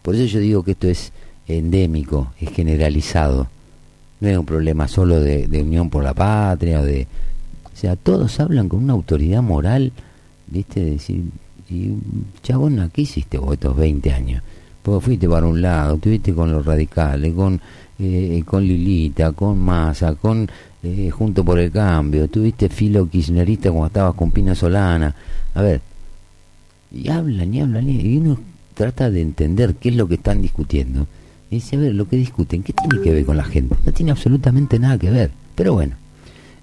Por 0.00 0.14
eso 0.14 0.24
yo 0.24 0.40
digo 0.40 0.62
que 0.62 0.70
esto 0.70 0.88
es 0.88 1.12
endémico, 1.46 2.32
es 2.40 2.50
generalizado. 2.50 3.48
No 4.20 4.28
es 4.28 4.38
un 4.38 4.46
problema 4.46 4.88
solo 4.88 5.20
de, 5.20 5.46
de 5.46 5.62
unión 5.62 5.90
por 5.90 6.02
la 6.02 6.14
patria 6.14 6.80
o 6.80 6.84
de... 6.84 7.06
O 7.78 7.80
sea, 7.80 7.94
todos 7.94 8.40
hablan 8.40 8.68
con 8.68 8.82
una 8.82 8.94
autoridad 8.94 9.40
moral, 9.40 9.92
¿viste? 10.48 10.80
De 10.80 10.90
decir, 10.90 11.22
y, 11.70 11.92
chabón, 12.42 12.90
¿qué 12.92 13.02
hiciste 13.02 13.38
vos 13.38 13.52
estos 13.52 13.76
20 13.76 14.12
años? 14.12 14.42
Vos 14.84 15.04
fuiste 15.04 15.28
para 15.28 15.46
un 15.46 15.62
lado, 15.62 15.94
estuviste 15.94 16.34
con 16.34 16.50
los 16.50 16.66
radicales, 16.66 17.32
con, 17.34 17.60
eh, 18.00 18.42
con 18.44 18.64
Lilita, 18.64 19.30
con 19.30 19.60
Massa, 19.60 20.16
con 20.16 20.50
eh, 20.82 21.08
Junto 21.10 21.44
por 21.44 21.60
el 21.60 21.70
Cambio, 21.70 22.26
tuviste 22.26 22.68
filo 22.68 23.08
kirchnerista 23.08 23.70
cuando 23.70 23.86
estabas 23.86 24.14
con 24.16 24.32
Pina 24.32 24.56
Solana. 24.56 25.14
A 25.54 25.62
ver, 25.62 25.80
y 26.90 27.08
hablan 27.08 27.54
y 27.54 27.60
hablan 27.60 27.88
y 27.88 28.16
uno 28.16 28.40
trata 28.74 29.08
de 29.08 29.20
entender 29.20 29.76
qué 29.76 29.90
es 29.90 29.94
lo 29.94 30.08
que 30.08 30.14
están 30.14 30.42
discutiendo. 30.42 31.06
Y 31.48 31.56
dice, 31.56 31.76
a 31.76 31.78
ver, 31.78 31.94
lo 31.94 32.08
que 32.08 32.16
discuten, 32.16 32.64
¿qué 32.64 32.72
tiene 32.72 33.00
que 33.04 33.12
ver 33.12 33.24
con 33.24 33.36
la 33.36 33.44
gente? 33.44 33.76
No 33.86 33.92
tiene 33.92 34.10
absolutamente 34.10 34.80
nada 34.80 34.98
que 34.98 35.10
ver. 35.10 35.30
Pero 35.54 35.74
bueno, 35.74 35.94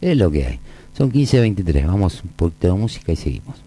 es 0.02 0.18
lo 0.18 0.30
que 0.30 0.46
hay. 0.46 0.60
Son 0.98 1.12
15.23, 1.12 1.88
vamos 1.88 2.24
un 2.24 2.30
poquito 2.30 2.68
de 2.68 2.74
música 2.74 3.12
y 3.12 3.16
seguimos. 3.18 3.66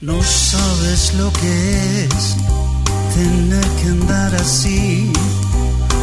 No 0.00 0.20
sabes 0.20 1.14
lo 1.14 1.32
que 1.34 2.04
es 2.06 2.36
tener 3.14 3.64
que 3.80 3.88
andar 3.88 4.34
así, 4.34 5.12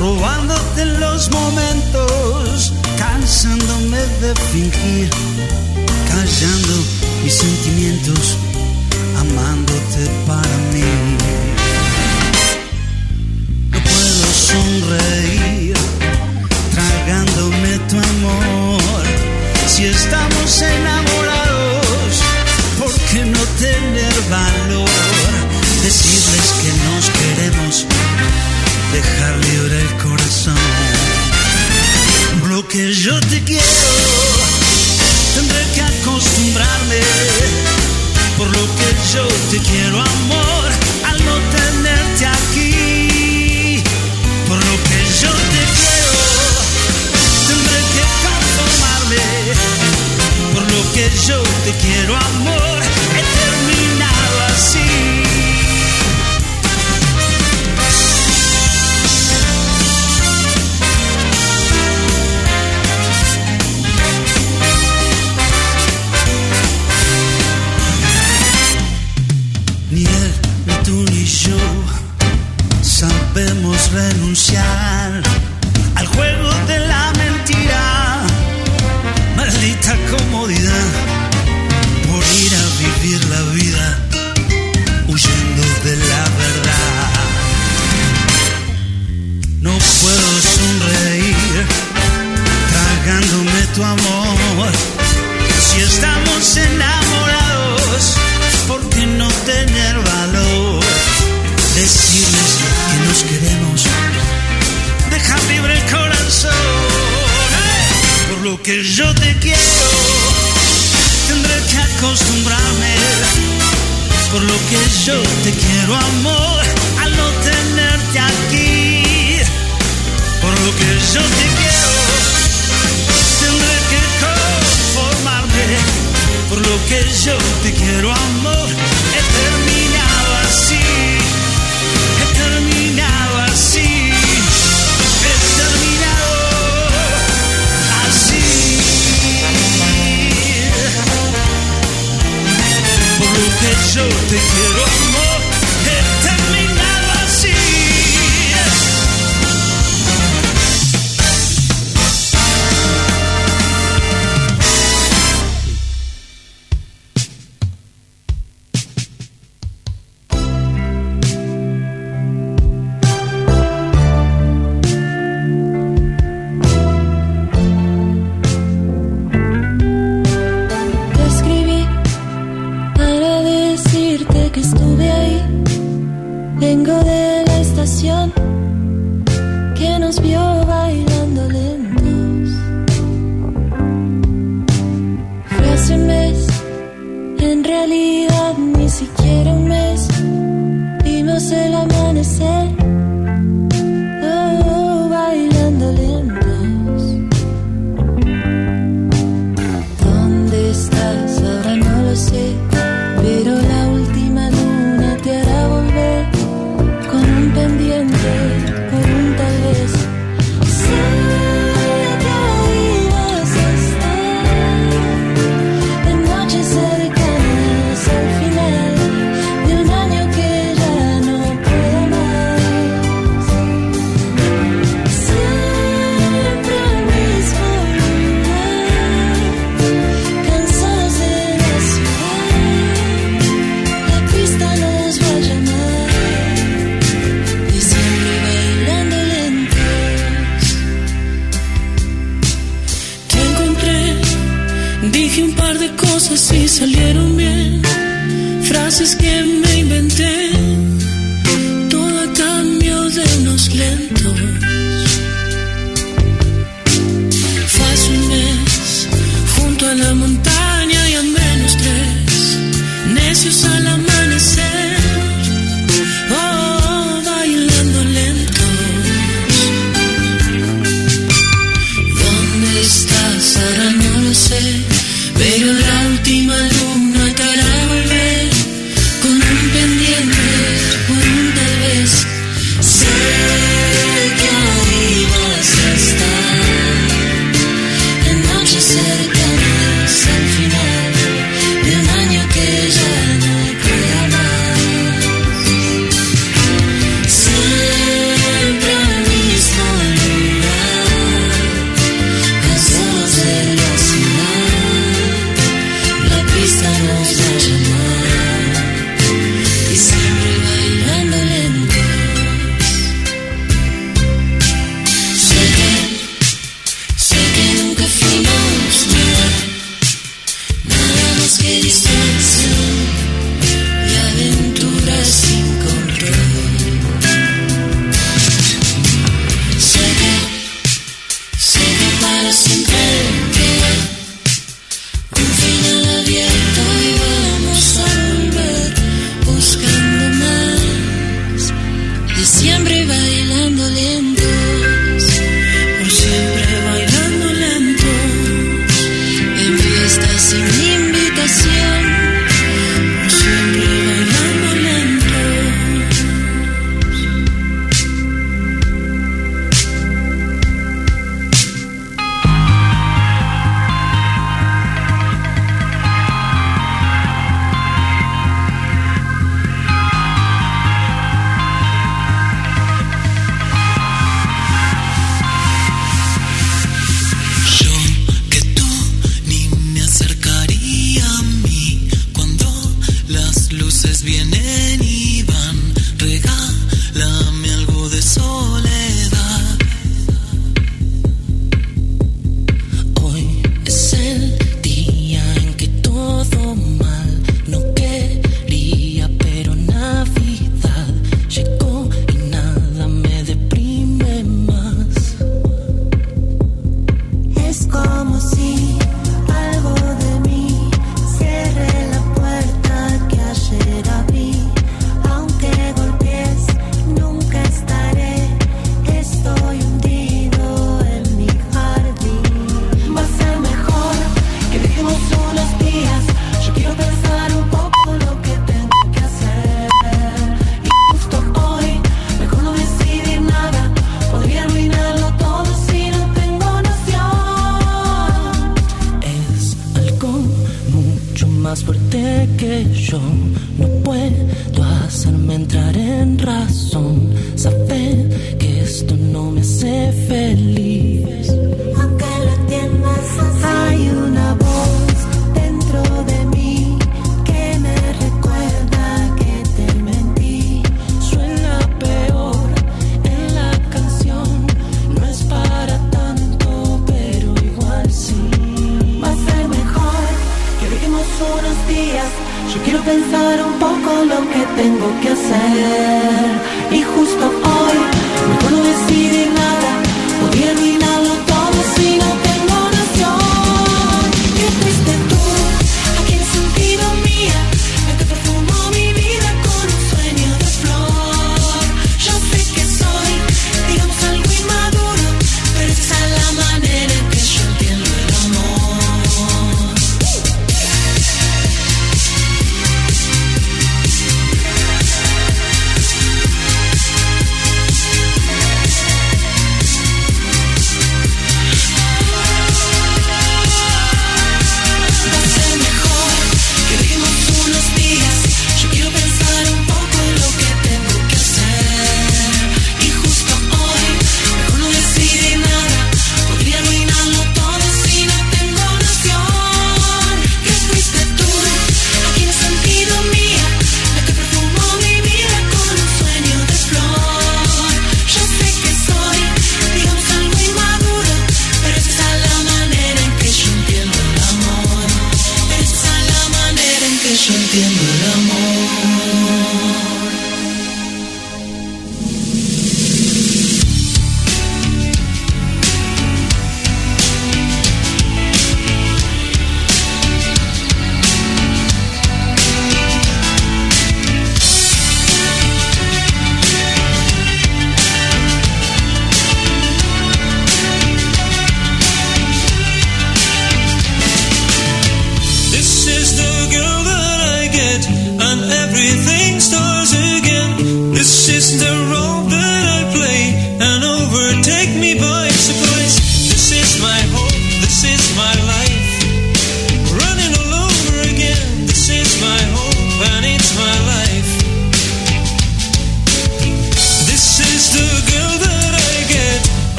robándote 0.00 0.86
los 0.86 1.30
momentos, 1.30 2.72
cansándome 2.96 3.98
de 3.98 4.34
fingir, 4.50 5.10
callando 6.12 6.74
mis 7.24 7.34
sentimientos, 7.34 8.36
amándote 9.18 10.02
para 10.26 10.56
mí. 10.72 10.92
No 13.70 13.78
puedo 13.80 14.26
sonreír, 14.50 15.76
tragándome 16.74 17.78
tu 17.88 17.96
amor, 17.96 19.02
si 19.66 19.86
estamos 19.86 20.62
enamorados. 20.62 22.12
¿Por 22.78 22.92
qué 23.10 23.24
no 23.24 23.42
tener 23.66 24.14
valor? 24.30 24.90
Decirles 25.82 26.48
que 26.60 26.70
nos 26.86 27.04
queremos, 27.18 27.86
dejar 28.92 29.34
libre 29.48 29.80
el 29.80 29.92
corazón. 30.04 30.62
Por 32.40 32.50
lo 32.50 32.68
que 32.68 32.92
yo 32.92 33.18
te 33.20 33.42
quiero, 33.44 34.01
yo 39.14 39.28
te 39.50 39.58
quiero, 39.58 40.00
amor, 40.00 40.61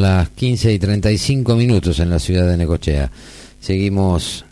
las 0.00 0.28
15 0.30 0.72
y 0.72 0.78
35 0.78 1.56
minutos 1.56 1.98
en 2.00 2.10
la 2.10 2.18
ciudad 2.18 2.48
de 2.48 2.56
Necochea. 2.56 3.10
Seguimos 3.60 4.44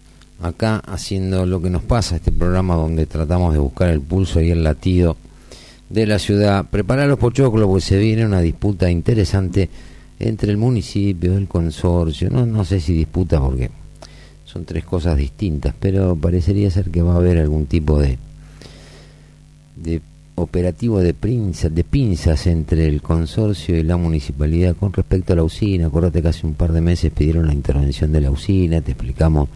acá 0.43 0.83
haciendo 0.87 1.47
lo 1.47 1.63
que 1.63 1.71
nos 1.71 1.83
pasa, 1.83 2.17
este 2.17 2.33
programa 2.33 2.75
donde 2.75 3.07
tratamos 3.07 3.53
de 3.53 3.59
buscar 3.59 3.89
el 3.89 4.01
pulso 4.01 4.41
y 4.41 4.51
el 4.51 4.63
latido 4.63 5.17
de 5.89 6.07
la 6.07 6.19
ciudad. 6.19 6.67
Preparar 6.67 7.09
los 7.09 7.19
pochoclos, 7.19 7.67
porque 7.67 7.81
se 7.85 7.99
viene 7.99 8.27
una 8.27 8.41
disputa 8.41 8.91
interesante 8.91 9.69
entre 10.19 10.51
el 10.51 10.57
municipio, 10.57 11.37
el 11.37 11.49
consorcio. 11.49 12.31
No, 12.31 12.47
no 12.47 12.65
sé 12.65 12.81
si 12.81 12.93
disputa 12.93 13.41
porque 13.41 13.71
son 14.45 14.65
tres 14.65 14.85
cosas 14.85 15.17
distintas, 15.17 15.75
pero 15.79 16.17
parecería 16.17 16.71
ser 16.71 16.91
que 16.91 17.03
va 17.03 17.15
a 17.15 17.17
haber 17.17 17.39
algún 17.39 17.67
tipo 17.67 17.99
de, 17.99 18.19
de 19.77 20.01
operativo 20.37 21.01
de, 21.01 21.15
de 21.15 21.85
pinzas 21.85 22.47
entre 22.47 22.87
el 22.87 23.03
consorcio 23.03 23.77
y 23.77 23.83
la 23.83 23.97
municipalidad 23.97 24.77
con 24.77 24.93
respecto 24.93 25.33
a 25.33 25.37
la 25.37 25.43
usina. 25.43 25.87
Acuérdate 25.87 26.23
que 26.23 26.29
hace 26.29 26.47
un 26.47 26.55
par 26.55 26.73
de 26.73 26.81
meses 26.81 27.11
pidieron 27.11 27.47
la 27.47 27.55
intervención 27.55 28.13
de 28.13 28.21
la 28.21 28.31
usina, 28.31 28.81
te 28.81 28.93
explicamos 28.93 29.49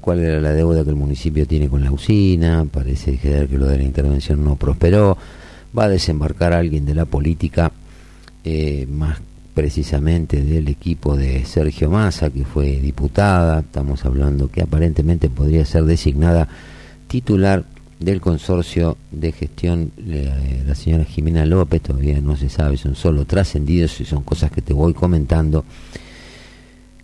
cuál 0.00 0.20
era 0.20 0.40
la 0.40 0.52
deuda 0.52 0.82
que 0.82 0.90
el 0.90 0.96
municipio 0.96 1.46
tiene 1.46 1.68
con 1.68 1.84
la 1.84 1.92
usina, 1.92 2.66
parece 2.70 3.18
que 3.18 3.46
lo 3.52 3.66
de 3.66 3.78
la 3.78 3.84
intervención 3.84 4.44
no 4.44 4.56
prosperó, 4.56 5.16
va 5.76 5.84
a 5.84 5.88
desembarcar 5.88 6.52
alguien 6.52 6.84
de 6.84 6.94
la 6.94 7.04
política, 7.04 7.70
eh, 8.44 8.86
más 8.90 9.18
precisamente 9.54 10.42
del 10.42 10.68
equipo 10.68 11.16
de 11.16 11.44
Sergio 11.44 11.90
Massa, 11.90 12.30
que 12.30 12.44
fue 12.44 12.80
diputada, 12.80 13.60
estamos 13.60 14.04
hablando 14.04 14.50
que 14.50 14.62
aparentemente 14.62 15.28
podría 15.28 15.64
ser 15.64 15.84
designada 15.84 16.48
titular 17.06 17.64
del 18.00 18.20
consorcio 18.20 18.96
de 19.12 19.30
gestión 19.30 19.92
la 20.66 20.74
señora 20.74 21.04
Jimena 21.04 21.44
López, 21.44 21.82
todavía 21.82 22.20
no 22.20 22.34
se 22.36 22.48
sabe, 22.48 22.78
son 22.78 22.96
solo 22.96 23.26
trascendidos 23.26 24.00
y 24.00 24.06
son 24.06 24.22
cosas 24.22 24.50
que 24.50 24.62
te 24.62 24.72
voy 24.72 24.94
comentando. 24.94 25.64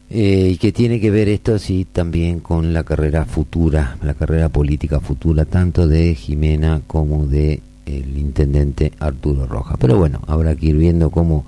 Eh, 0.09 0.51
y 0.53 0.57
que 0.57 0.71
tiene 0.71 1.01
que 1.01 1.11
ver 1.11 1.29
esto 1.29 1.59
sí 1.59 1.85
también 1.91 2.39
con 2.39 2.73
la 2.73 2.85
carrera 2.85 3.25
futura, 3.25 3.99
la 4.03 4.15
carrera 4.15 4.49
política 4.49 5.01
futura, 5.01 5.45
tanto 5.45 5.89
de 5.89 6.15
Jimena 6.15 6.81
como 6.87 7.27
de 7.27 7.61
el 7.87 8.17
intendente 8.17 8.93
Arturo 8.99 9.47
Roja. 9.47 9.77
Pero 9.79 9.99
bueno, 9.99 10.23
habrá 10.27 10.55
que 10.55 10.67
ir 10.67 10.77
viendo 10.77 11.11
cómo 11.11 11.45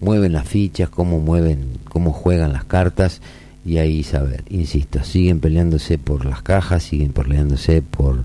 mueven 0.00 0.32
las 0.32 0.46
fichas, 0.46 0.90
cómo 0.90 1.18
mueven, 1.18 1.78
cómo 1.88 2.12
juegan 2.12 2.52
las 2.52 2.64
cartas 2.64 3.20
y 3.64 3.78
ahí 3.78 4.02
saber, 4.02 4.44
insisto, 4.50 5.02
siguen 5.02 5.40
peleándose 5.40 5.98
por 5.98 6.24
las 6.24 6.42
cajas, 6.42 6.82
siguen 6.82 7.12
peleándose 7.12 7.82
por 7.82 8.24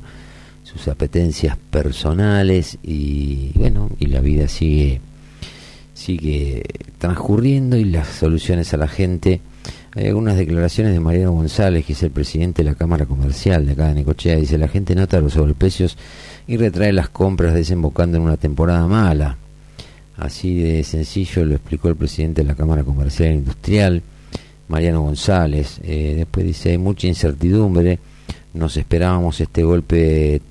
sus 0.74 0.88
apetencias 0.88 1.58
personales 1.70 2.78
y 2.84 3.52
bueno, 3.56 3.90
y 4.00 4.08
la 4.08 4.20
vida 4.20 4.48
sigue 4.48 5.02
sigue 5.94 6.64
transcurriendo 6.98 7.78
y 7.78 7.86
las 7.86 8.08
soluciones 8.08 8.74
a 8.74 8.78
la 8.78 8.88
gente. 8.88 9.41
Hay 9.95 10.08
algunas 10.08 10.38
declaraciones 10.38 10.94
de 10.94 11.00
Mariano 11.00 11.34
González, 11.34 11.86
que 11.86 11.94
es 11.94 12.02
el 12.04 12.12
presidente 12.12 12.64
de 12.64 12.72
la 12.72 12.76
Cámara 12.76 13.06
Comercial 13.06 13.66
de 13.66 13.74
acá 13.74 13.88
de 13.88 13.94
Necochea, 13.94 14.38
dice 14.38 14.58
la 14.58 14.68
gente 14.68 14.95
nota 14.95 15.22
los 15.22 15.34
sobreprecios 15.34 15.98
y 16.48 16.58
retrae 16.58 16.91
las 16.91 17.10
compras 17.10 17.54
desembocando 17.54 18.18
en 18.18 18.24
una 18.24 18.38
temporada 18.38 18.88
mala. 18.88 19.38
Así 20.18 20.56
de 20.62 20.84
sencillo 20.84 21.45
lo 21.45 21.56
explicó 21.56 21.90
el 21.90 21.95
presidente 21.95 22.41
de 22.41 22.48
la 22.48 22.56
Cámara 22.56 22.84
Comercial 22.84 23.30
e 23.30 23.36
Industrial, 23.36 24.02
Mariano 24.68 25.02
González. 25.02 25.80
Eh, 25.84 26.16
después 26.18 26.45
dice, 26.45 26.72
hay 26.72 26.78
mucha 26.78 27.08
incertidumbre, 27.08 28.00
nos 28.54 28.78
esperábamos 28.78 29.40
este 29.41 29.64
golpe, 29.64 30.41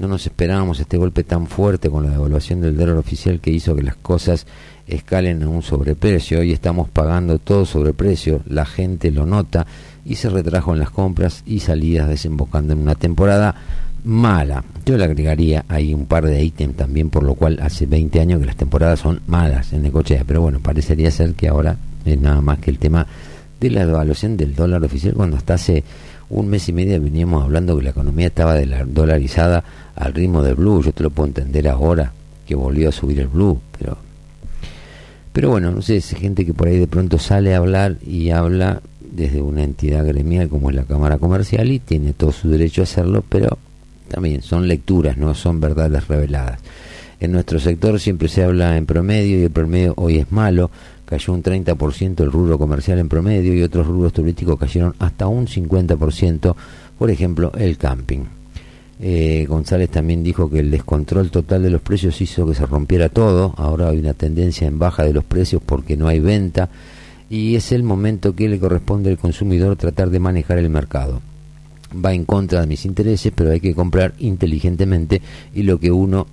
no 0.00 0.08
nos 0.08 0.24
esperábamos 0.24 0.80
este 0.80 0.96
golpe 0.96 1.24
tan 1.24 1.46
fuerte 1.46 1.90
con 1.90 2.04
la 2.04 2.10
devaluación 2.10 2.62
del 2.62 2.74
dólar 2.74 2.96
oficial 2.96 3.38
que 3.38 3.50
hizo 3.50 3.76
que 3.76 3.82
las 3.82 3.96
cosas 3.96 4.46
escalen 4.86 5.42
a 5.42 5.48
un 5.48 5.60
sobreprecio. 5.60 6.40
Hoy 6.40 6.52
estamos 6.52 6.88
pagando 6.88 7.38
todo 7.38 7.66
sobreprecio, 7.66 8.40
la 8.48 8.64
gente 8.64 9.10
lo 9.10 9.26
nota 9.26 9.66
y 10.06 10.14
se 10.14 10.30
retrajo 10.30 10.72
en 10.72 10.78
las 10.78 10.88
compras 10.88 11.42
y 11.44 11.60
salidas 11.60 12.08
desembocando 12.08 12.72
en 12.72 12.78
una 12.78 12.94
temporada 12.94 13.54
mala. 14.02 14.64
Yo 14.86 14.96
le 14.96 15.04
agregaría 15.04 15.66
ahí 15.68 15.92
un 15.92 16.06
par 16.06 16.24
de 16.24 16.42
ítems 16.42 16.76
también, 16.76 17.10
por 17.10 17.22
lo 17.22 17.34
cual 17.34 17.58
hace 17.60 17.84
20 17.84 18.20
años 18.20 18.40
que 18.40 18.46
las 18.46 18.56
temporadas 18.56 19.00
son 19.00 19.20
malas 19.26 19.74
en 19.74 19.82
Necochea, 19.82 20.24
pero 20.26 20.40
bueno, 20.40 20.60
parecería 20.60 21.10
ser 21.10 21.34
que 21.34 21.48
ahora 21.48 21.76
es 22.06 22.18
nada 22.18 22.40
más 22.40 22.58
que 22.58 22.70
el 22.70 22.78
tema 22.78 23.06
de 23.60 23.68
la 23.68 23.84
devaluación 23.84 24.38
del 24.38 24.54
dólar 24.54 24.82
oficial 24.82 25.12
cuando 25.12 25.36
hasta 25.36 25.54
hace 25.54 25.84
un 26.30 26.48
mes 26.48 26.68
y 26.68 26.72
medio 26.72 27.00
veníamos 27.00 27.42
hablando 27.42 27.76
que 27.76 27.82
la 27.84 27.90
economía 27.90 28.28
estaba 28.28 28.54
de 28.54 28.66
la- 28.66 28.84
dolarizada 28.84 29.62
al 29.96 30.14
ritmo 30.14 30.42
del 30.42 30.54
blue. 30.54 30.82
Yo 30.82 30.92
te 30.92 31.02
lo 31.02 31.10
puedo 31.10 31.28
entender 31.28 31.68
ahora 31.68 32.12
que 32.46 32.54
volvió 32.54 32.88
a 32.88 32.92
subir 32.92 33.20
el 33.20 33.28
blue, 33.28 33.60
pero 33.78 33.96
pero 35.32 35.50
bueno, 35.50 35.70
no 35.70 35.80
sé, 35.80 35.96
es 35.98 36.08
gente 36.10 36.44
que 36.44 36.52
por 36.52 36.66
ahí 36.68 36.78
de 36.78 36.88
pronto 36.88 37.18
sale 37.18 37.54
a 37.54 37.58
hablar 37.58 37.96
y 38.04 38.30
habla 38.30 38.80
desde 39.12 39.40
una 39.40 39.62
entidad 39.62 40.04
gremial 40.04 40.48
como 40.48 40.70
es 40.70 40.76
la 40.76 40.84
Cámara 40.84 41.18
Comercial 41.18 41.70
y 41.70 41.78
tiene 41.78 42.12
todo 42.14 42.32
su 42.32 42.48
derecho 42.48 42.80
a 42.80 42.84
hacerlo, 42.84 43.24
pero 43.28 43.58
también 44.08 44.42
son 44.42 44.66
lecturas, 44.66 45.16
no 45.16 45.34
son 45.34 45.60
verdades 45.60 46.08
reveladas. 46.08 46.58
En 47.20 47.30
nuestro 47.32 47.60
sector 47.60 48.00
siempre 48.00 48.28
se 48.28 48.42
habla 48.42 48.76
en 48.76 48.86
promedio 48.86 49.38
y 49.38 49.44
el 49.44 49.50
promedio 49.50 49.92
hoy 49.96 50.18
es 50.18 50.32
malo. 50.32 50.70
Cayó 51.10 51.32
un 51.32 51.42
30% 51.42 52.20
el 52.20 52.30
rubro 52.30 52.56
comercial 52.56 53.00
en 53.00 53.08
promedio 53.08 53.52
y 53.52 53.62
otros 53.62 53.86
rubros 53.86 54.12
turísticos 54.12 54.58
cayeron 54.58 54.94
hasta 55.00 55.26
un 55.26 55.46
50%, 55.46 56.54
por 56.96 57.10
ejemplo, 57.10 57.50
el 57.58 57.76
camping. 57.76 58.20
Eh, 59.02 59.46
González 59.48 59.90
también 59.90 60.22
dijo 60.22 60.48
que 60.48 60.60
el 60.60 60.70
descontrol 60.70 61.30
total 61.30 61.62
de 61.62 61.70
los 61.70 61.80
precios 61.80 62.20
hizo 62.20 62.46
que 62.46 62.54
se 62.54 62.64
rompiera 62.64 63.08
todo. 63.08 63.54
Ahora 63.56 63.88
hay 63.88 63.98
una 63.98 64.14
tendencia 64.14 64.68
en 64.68 64.78
baja 64.78 65.04
de 65.04 65.12
los 65.12 65.24
precios 65.24 65.60
porque 65.64 65.96
no 65.96 66.06
hay 66.06 66.20
venta 66.20 66.68
y 67.30 67.54
es 67.54 67.72
el 67.72 67.82
momento 67.82 68.34
que 68.34 68.48
le 68.48 68.58
corresponde 68.58 69.10
al 69.10 69.18
consumidor 69.18 69.76
tratar 69.76 70.10
de 70.10 70.18
manejar 70.18 70.58
el 70.58 70.68
mercado. 70.68 71.22
Va 71.92 72.12
en 72.12 72.24
contra 72.24 72.60
de 72.60 72.66
mis 72.66 72.84
intereses, 72.84 73.32
pero 73.34 73.50
hay 73.50 73.60
que 73.60 73.74
comprar 73.74 74.14
inteligentemente 74.18 75.22
y 75.54 75.62
lo 75.62 75.80
que 75.80 75.90
uno 75.90 76.26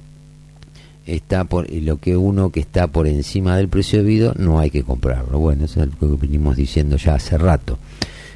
está 1.08 1.46
por 1.46 1.72
lo 1.72 1.98
que 1.98 2.16
uno 2.16 2.52
que 2.52 2.60
está 2.60 2.88
por 2.88 3.08
encima 3.08 3.58
del 3.58 3.70
precio 3.70 4.00
debido 4.00 4.34
no 4.38 4.60
hay 4.60 4.70
que 4.70 4.84
comprarlo. 4.84 5.40
Bueno, 5.40 5.66
eso 5.66 5.82
es 5.82 5.90
lo 6.00 6.18
que 6.18 6.28
venimos 6.28 6.56
diciendo 6.56 6.98
ya 6.98 7.16
hace 7.16 7.38
rato. 7.38 7.80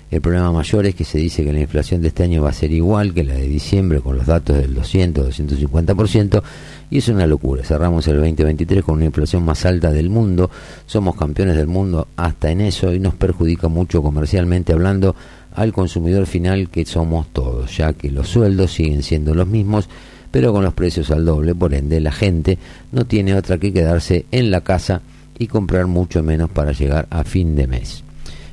El 0.09 0.19
problema 0.19 0.51
mayor 0.51 0.85
es 0.85 0.95
que 0.95 1.05
se 1.05 1.19
dice 1.19 1.45
que 1.45 1.53
la 1.53 1.61
inflación 1.61 2.01
de 2.01 2.09
este 2.09 2.23
año 2.23 2.43
va 2.43 2.49
a 2.49 2.53
ser 2.53 2.73
igual 2.73 3.13
que 3.13 3.23
la 3.23 3.33
de 3.33 3.47
diciembre 3.47 4.01
con 4.01 4.17
los 4.17 4.25
datos 4.25 4.57
del 4.57 4.73
200, 4.73 5.39
250% 5.39 6.43
y 6.89 6.97
es 6.97 7.07
una 7.07 7.25
locura. 7.25 7.63
Cerramos 7.63 8.05
el 8.09 8.17
2023 8.17 8.83
con 8.83 8.95
una 8.95 9.05
inflación 9.05 9.45
más 9.45 9.65
alta 9.65 9.89
del 9.89 10.09
mundo, 10.09 10.51
somos 10.85 11.15
campeones 11.15 11.55
del 11.55 11.67
mundo 11.67 12.09
hasta 12.17 12.51
en 12.51 12.59
eso 12.59 12.93
y 12.93 12.99
nos 12.99 13.15
perjudica 13.15 13.69
mucho 13.69 14.03
comercialmente 14.03 14.73
hablando 14.73 15.15
al 15.53 15.71
consumidor 15.71 16.25
final 16.25 16.69
que 16.69 16.85
somos 16.85 17.27
todos, 17.31 17.77
ya 17.77 17.93
que 17.93 18.11
los 18.11 18.27
sueldos 18.27 18.73
siguen 18.73 19.03
siendo 19.03 19.33
los 19.33 19.47
mismos 19.47 19.87
pero 20.31 20.53
con 20.53 20.63
los 20.63 20.73
precios 20.73 21.11
al 21.11 21.25
doble, 21.25 21.53
por 21.53 21.73
ende 21.73 21.99
la 21.99 22.11
gente 22.11 22.57
no 22.91 23.05
tiene 23.05 23.35
otra 23.35 23.57
que 23.57 23.73
quedarse 23.73 24.25
en 24.31 24.49
la 24.49 24.61
casa 24.61 25.01
y 25.37 25.47
comprar 25.47 25.87
mucho 25.87 26.23
menos 26.23 26.49
para 26.49 26.71
llegar 26.71 27.07
a 27.09 27.23
fin 27.23 27.55
de 27.55 27.67
mes. 27.67 28.03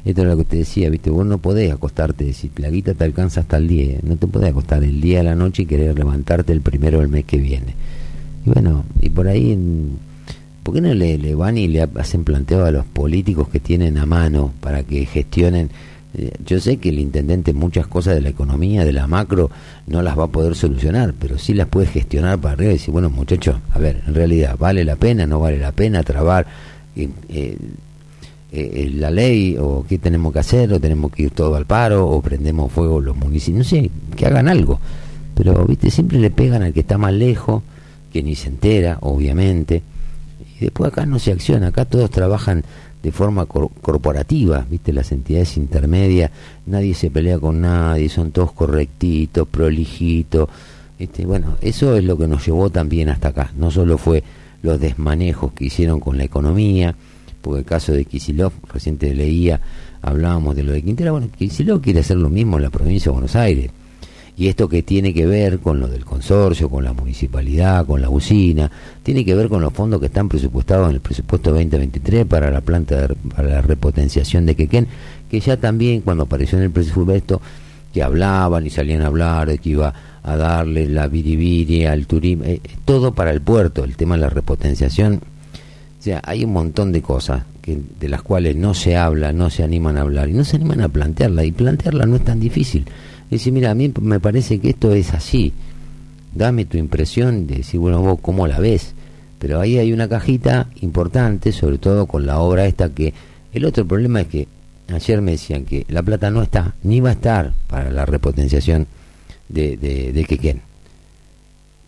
Esto 0.05 0.23
es 0.23 0.29
lo 0.29 0.37
que 0.37 0.45
te 0.45 0.57
decía, 0.57 0.89
viste, 0.91 1.11
vos 1.11 1.27
no 1.27 1.39
podés 1.39 1.71
acostarte, 1.71 2.33
si 2.33 2.51
la 2.57 2.71
guita 2.71 2.95
te 2.95 3.05
alcanza 3.05 3.41
hasta 3.41 3.59
el 3.59 3.69
día, 3.69 3.99
no 4.03 4.17
te 4.17 4.27
podés 4.27 4.51
acostar 4.51 4.83
el 4.83 5.01
día 5.01 5.21
a 5.21 5.25
la 5.25 5.35
noche 5.35 5.63
y 5.63 5.67
querer 5.67 5.99
levantarte 5.99 6.53
el 6.53 6.63
primero 6.63 7.01
del 7.01 7.09
mes 7.09 7.25
que 7.25 7.37
viene. 7.37 7.75
Y 8.47 8.51
bueno, 8.51 8.85
y 9.01 9.11
por 9.11 9.29
ahí, 9.29 9.59
¿por 10.63 10.75
qué 10.75 10.81
no 10.81 10.95
le, 10.95 11.19
le 11.19 11.35
van 11.35 11.59
y 11.59 11.69
le 11.69 11.83
hacen 11.83 12.25
planteo 12.25 12.65
a 12.65 12.71
los 12.71 12.87
políticos 12.87 13.49
que 13.49 13.61
tienen 13.61 13.99
a 13.99 14.07
mano 14.07 14.53
para 14.61 14.83
que 14.83 15.05
gestionen? 15.05 15.71
Eh, 16.15 16.33
Yo 16.45 16.59
sé 16.61 16.79
que 16.79 16.89
el 16.89 16.99
intendente 16.99 17.53
muchas 17.53 17.87
cosas 17.87 18.15
de 18.15 18.21
la 18.21 18.31
economía, 18.31 18.85
de 18.85 18.93
la 18.93 19.07
macro, 19.07 19.51
no 19.87 20.03
las 20.03 20.19
va 20.19 20.25
a 20.25 20.29
poder 20.29 20.55
solucionar, 20.55 21.15
pero 21.19 21.39
sí 21.39 21.55
las 21.55 21.69
puede 21.69 21.87
gestionar 21.87 22.39
para 22.39 22.55
arriba 22.55 22.71
y 22.71 22.75
decir, 22.75 22.93
bueno 22.93 23.11
muchachos, 23.11 23.57
a 23.73 23.79
ver, 23.79 24.03
en 24.07 24.15
realidad, 24.15 24.57
¿vale 24.59 24.85
la 24.85 24.97
pena, 24.97 25.27
no 25.27 25.41
vale 25.41 25.59
la 25.59 25.73
pena 25.73 26.03
trabar 26.03 26.47
eh, 26.97 27.09
eh, 28.51 28.91
la 28.95 29.11
ley 29.11 29.57
o 29.61 29.85
qué 29.87 29.99
tenemos 29.99 30.33
que 30.33 30.39
hacer 30.39 30.73
o 30.73 30.81
tenemos 30.81 31.13
que 31.13 31.25
ir 31.25 31.31
todo 31.31 31.55
al 31.55 31.67
paro 31.67 32.09
o 32.09 32.23
prendemos 32.23 32.73
fuego 32.73 33.01
los 33.01 33.15
municipios, 33.15 33.59
no 33.59 33.65
sé, 33.65 33.91
que 34.17 34.27
hagan 34.27 34.49
algo. 34.49 34.81
Pero, 35.35 35.65
viste, 35.67 35.91
siempre 35.91 36.19
le 36.19 36.31
pegan 36.31 36.63
al 36.63 36.73
que 36.73 36.81
está 36.81 36.99
más 36.99 37.13
lejos, 37.13 37.63
que 38.13 38.23
ni 38.23 38.35
se 38.35 38.49
entera, 38.49 38.99
obviamente. 39.03 39.83
Y 40.59 40.65
después 40.65 40.91
acá 40.91 41.07
no 41.07 41.19
se 41.19 41.31
acciona, 41.31 41.69
acá 41.69 41.85
todos 41.85 42.11
trabajan 42.11 42.65
de 43.03 43.13
forma 43.13 43.47
cor- 43.47 43.71
corporativa, 43.81 44.67
viste, 44.69 44.93
las 44.93 45.13
entidades 45.13 45.57
intermedias, 45.57 46.31
nadie 46.67 46.95
se 46.95 47.11
pelea 47.11 47.39
con 47.39 47.61
nadie, 47.61 48.09
son 48.09 48.33
todos 48.33 48.53
correctitos, 48.53 49.47
prolijitos. 49.49 50.49
Este, 50.99 51.25
bueno, 51.25 51.57
eso 51.61 51.97
es 51.97 52.05
lo 52.05 52.19
que 52.19 52.27
nos 52.27 52.45
llevó 52.45 52.71
también 52.71 53.09
hasta 53.09 53.29
acá. 53.29 53.53
No 53.57 53.71
solo 53.71 53.99
fue 53.99 54.25
los 54.63 54.81
desmanejos 54.81 55.53
que 55.53 55.67
hicieron 55.67 56.01
con 56.01 56.19
la 56.19 56.25
economía, 56.25 56.95
porque 57.41 57.61
el 57.61 57.65
caso 57.65 57.93
de 57.93 58.05
Kisilov, 58.05 58.53
reciente 58.73 59.15
leía, 59.15 59.61
hablábamos 60.03 60.57
de 60.57 60.65
lo 60.65 60.73
de 60.73 60.83
Quintera, 60.83 61.13
bueno, 61.13 61.29
Kisilov 61.39 61.81
quiere 61.81 62.01
hacer 62.01 62.17
lo 62.17 62.31
mismo 62.31 62.57
en 62.57 62.65
la 62.65 62.71
provincia 62.71 63.11
de 63.11 63.13
Buenos 63.13 63.37
Aires. 63.37 63.71
Y 64.39 64.47
esto 64.47 64.69
que 64.69 64.85
tiene 64.85 65.13
que 65.13 65.27
ver 65.27 65.59
con 65.59 65.81
lo 65.81 65.89
del 65.89 66.05
consorcio, 66.05 66.71
con 66.71 66.85
la 66.85 66.93
municipalidad, 66.93 67.85
con 67.85 68.01
la 68.01 68.09
usina, 68.09 68.71
tiene 69.03 69.25
que 69.25 69.35
ver 69.35 69.49
con 69.49 69.61
los 69.61 69.73
fondos 69.73 69.99
que 69.99 70.07
están 70.07 70.29
presupuestados 70.29 70.89
en 70.89 70.95
el 70.95 71.01
presupuesto 71.01 71.51
2023 71.51 72.25
para 72.25 72.49
la 72.51 72.61
planta, 72.61 73.09
de- 73.09 73.15
para 73.35 73.49
la 73.49 73.61
repotenciación 73.63 74.47
de 74.47 74.55
Quequén, 74.55 74.87
que 75.29 75.41
ya 75.41 75.57
también 75.57 76.03
cuando 76.03 76.23
apareció 76.23 76.57
en 76.59 76.65
el 76.65 76.71
presupuesto, 76.71 77.41
que 77.93 78.03
hablaban 78.03 78.65
y 78.65 78.71
salían 78.71 79.03
a 79.03 79.07
hablar 79.07 79.49
de 79.49 79.59
que 79.59 79.71
iba 79.71 79.93
a 80.23 80.37
darle 80.37 80.89
la 80.89 81.09
biribiri 81.09 81.87
al 81.87 82.07
turismo, 82.07 82.45
eh, 82.45 82.61
todo 82.85 83.13
para 83.15 83.33
el 83.33 83.41
puerto, 83.41 83.83
el 83.83 83.97
tema 83.97 84.15
de 84.15 84.21
la 84.21 84.31
repotenciación. 84.31 85.15
O 85.99 86.03
sea, 86.03 86.21
hay 86.25 86.45
un 86.45 86.53
montón 86.53 86.93
de 86.93 87.03
cosas 87.03 87.43
que, 87.61 87.77
de 87.99 88.09
las 88.09 88.23
cuales 88.23 88.55
no 88.55 88.73
se 88.75 88.97
habla, 88.97 89.33
no 89.33 89.51
se 89.51 89.65
animan 89.65 89.97
a 89.97 90.03
hablar 90.03 90.29
y 90.29 90.33
no 90.35 90.45
se 90.45 90.57
animan 90.57 90.83
a 90.83 90.89
plantearla. 90.89 91.45
Y 91.45 91.51
plantearla 91.51 92.07
no 92.07 92.17
es 92.17 92.25
tan 92.25 92.39
difícil. 92.39 92.85
Decir, 93.31 93.53
mira, 93.53 93.71
a 93.71 93.75
mí 93.75 93.93
me 94.01 94.21
parece 94.21 94.59
que 94.59 94.71
esto 94.71 94.93
es 94.93 95.13
así. 95.13 95.53
Dame 96.35 96.65
tu 96.65 96.79
impresión 96.79 97.47
de 97.47 97.57
decir, 97.57 97.79
bueno, 97.81 98.01
vos 98.01 98.19
cómo 98.21 98.47
la 98.47 98.59
ves. 98.59 98.95
Pero 99.39 99.61
ahí 99.61 99.79
hay 99.79 99.93
una 99.93 100.09
cajita 100.09 100.69
importante, 100.81 101.53
sobre 101.53 101.79
todo 101.79 102.07
con 102.07 102.27
la 102.27 102.41
obra 102.41 102.67
esta 102.67 102.89
que... 102.89 103.13
El 103.53 103.65
otro 103.65 103.87
problema 103.87 104.21
es 104.23 104.27
que 104.29 104.49
ayer 104.89 105.21
me 105.21 105.33
decían 105.33 105.65
que 105.65 105.87
la 105.89 106.03
plata 106.03 106.31
no 106.31 106.43
está, 106.43 106.75
ni 106.83 107.01
va 107.01 107.11
a 107.11 107.13
estar 107.13 107.53
para 107.67 107.91
la 107.91 108.05
repotenciación 108.05 108.87
de, 109.49 109.77
de, 109.77 110.13
de 110.13 110.25
Quequén. 110.25 110.61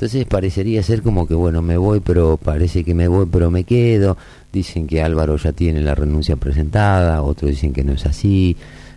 Entonces 0.00 0.24
parecería 0.24 0.82
ser 0.82 1.02
como 1.02 1.26
que, 1.26 1.34
bueno, 1.34 1.60
me 1.60 1.76
voy, 1.76 2.00
pero 2.00 2.38
parece 2.38 2.84
que 2.84 2.94
me 2.94 3.06
voy, 3.06 3.26
pero 3.30 3.50
me 3.50 3.64
quedo. 3.64 4.16
Dicen 4.50 4.86
que 4.86 5.02
Álvaro 5.02 5.36
ya 5.36 5.52
tiene 5.52 5.82
la 5.82 5.94
renuncia 5.94 6.36
presentada, 6.36 7.20
otros 7.20 7.50
dicen 7.50 7.74
que 7.74 7.84
no 7.84 7.92
es 7.92 8.06
así, 8.06 8.56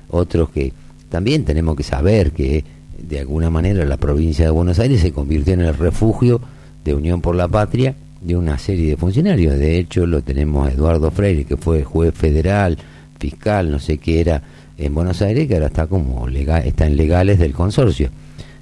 otros 0.09 0.49
que 0.51 0.71
también 1.13 1.45
tenemos 1.45 1.75
que 1.75 1.83
saber 1.83 2.31
que 2.31 2.65
de 2.97 3.19
alguna 3.19 3.51
manera 3.51 3.85
la 3.85 3.97
provincia 3.97 4.45
de 4.45 4.49
Buenos 4.49 4.79
Aires 4.79 4.99
se 4.99 5.11
convirtió 5.11 5.53
en 5.53 5.61
el 5.61 5.75
refugio 5.75 6.41
de 6.83 6.95
Unión 6.95 7.21
por 7.21 7.35
la 7.35 7.47
Patria 7.47 7.93
de 8.19 8.35
una 8.35 8.57
serie 8.57 8.89
de 8.89 8.97
funcionarios. 8.97 9.59
De 9.59 9.77
hecho, 9.77 10.07
lo 10.07 10.23
tenemos 10.23 10.73
Eduardo 10.73 11.11
Freire, 11.11 11.45
que 11.45 11.55
fue 11.55 11.83
juez 11.83 12.15
federal, 12.15 12.79
fiscal, 13.19 13.69
no 13.69 13.77
sé 13.77 13.99
qué 13.99 14.21
era 14.21 14.41
en 14.75 14.95
Buenos 14.95 15.21
Aires, 15.21 15.47
que 15.47 15.53
ahora 15.53 15.67
está 15.67 15.85
como 15.85 16.27
legal, 16.27 16.63
está 16.65 16.87
en 16.87 16.97
legales 16.97 17.37
del 17.37 17.53
consorcio. 17.53 18.09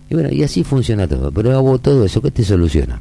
Y 0.10 0.15
bueno, 0.15 0.28
y 0.30 0.44
así 0.44 0.65
funciona 0.65 1.07
todo. 1.07 1.32
Pero 1.32 1.53
hago 1.53 1.80
todo 1.80 2.03
eso, 2.03 2.22
¿qué 2.22 2.32
te 2.32 2.44
soluciona? 2.44 2.99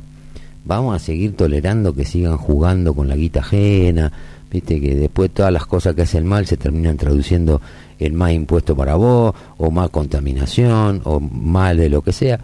Vamos 0.65 0.95
a 0.95 1.01
seguir 1.01 1.35
tolerando 1.35 1.93
que 1.93 2.05
sigan 2.05 2.37
jugando 2.37 2.95
con 2.95 3.09
la 3.09 3.17
guita 3.17 3.41
ajena, 3.41 4.13
viste 4.49 4.81
que 4.81 4.95
después 4.95 5.33
todas 5.33 5.53
las 5.53 5.67
cosas 5.67 5.97
que 5.97 6.03
hacen 6.03 6.25
mal 6.25 6.47
se 6.47 6.57
terminan 6.57 6.97
traduciendo 6.97 7.61
en 8.01 8.17
más 8.17 8.33
impuesto 8.33 8.75
para 8.75 8.97
vos, 8.97 9.35
o 9.59 9.71
más 9.71 9.91
contaminación, 9.91 11.03
o 11.05 11.21
mal 11.21 11.77
de 11.77 11.89
lo 11.89 12.03
que 12.03 12.13
sea. 12.13 12.41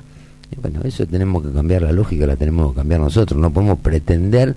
Y 0.53 0.61
bueno, 0.61 0.81
eso 0.85 1.07
tenemos 1.07 1.43
que 1.43 1.51
cambiar 1.51 1.83
la 1.83 1.93
lógica, 1.93 2.27
la 2.27 2.37
tenemos 2.37 2.71
que 2.71 2.77
cambiar 2.77 3.01
nosotros. 3.01 3.41
No 3.41 3.51
podemos 3.51 3.79
pretender 3.81 4.55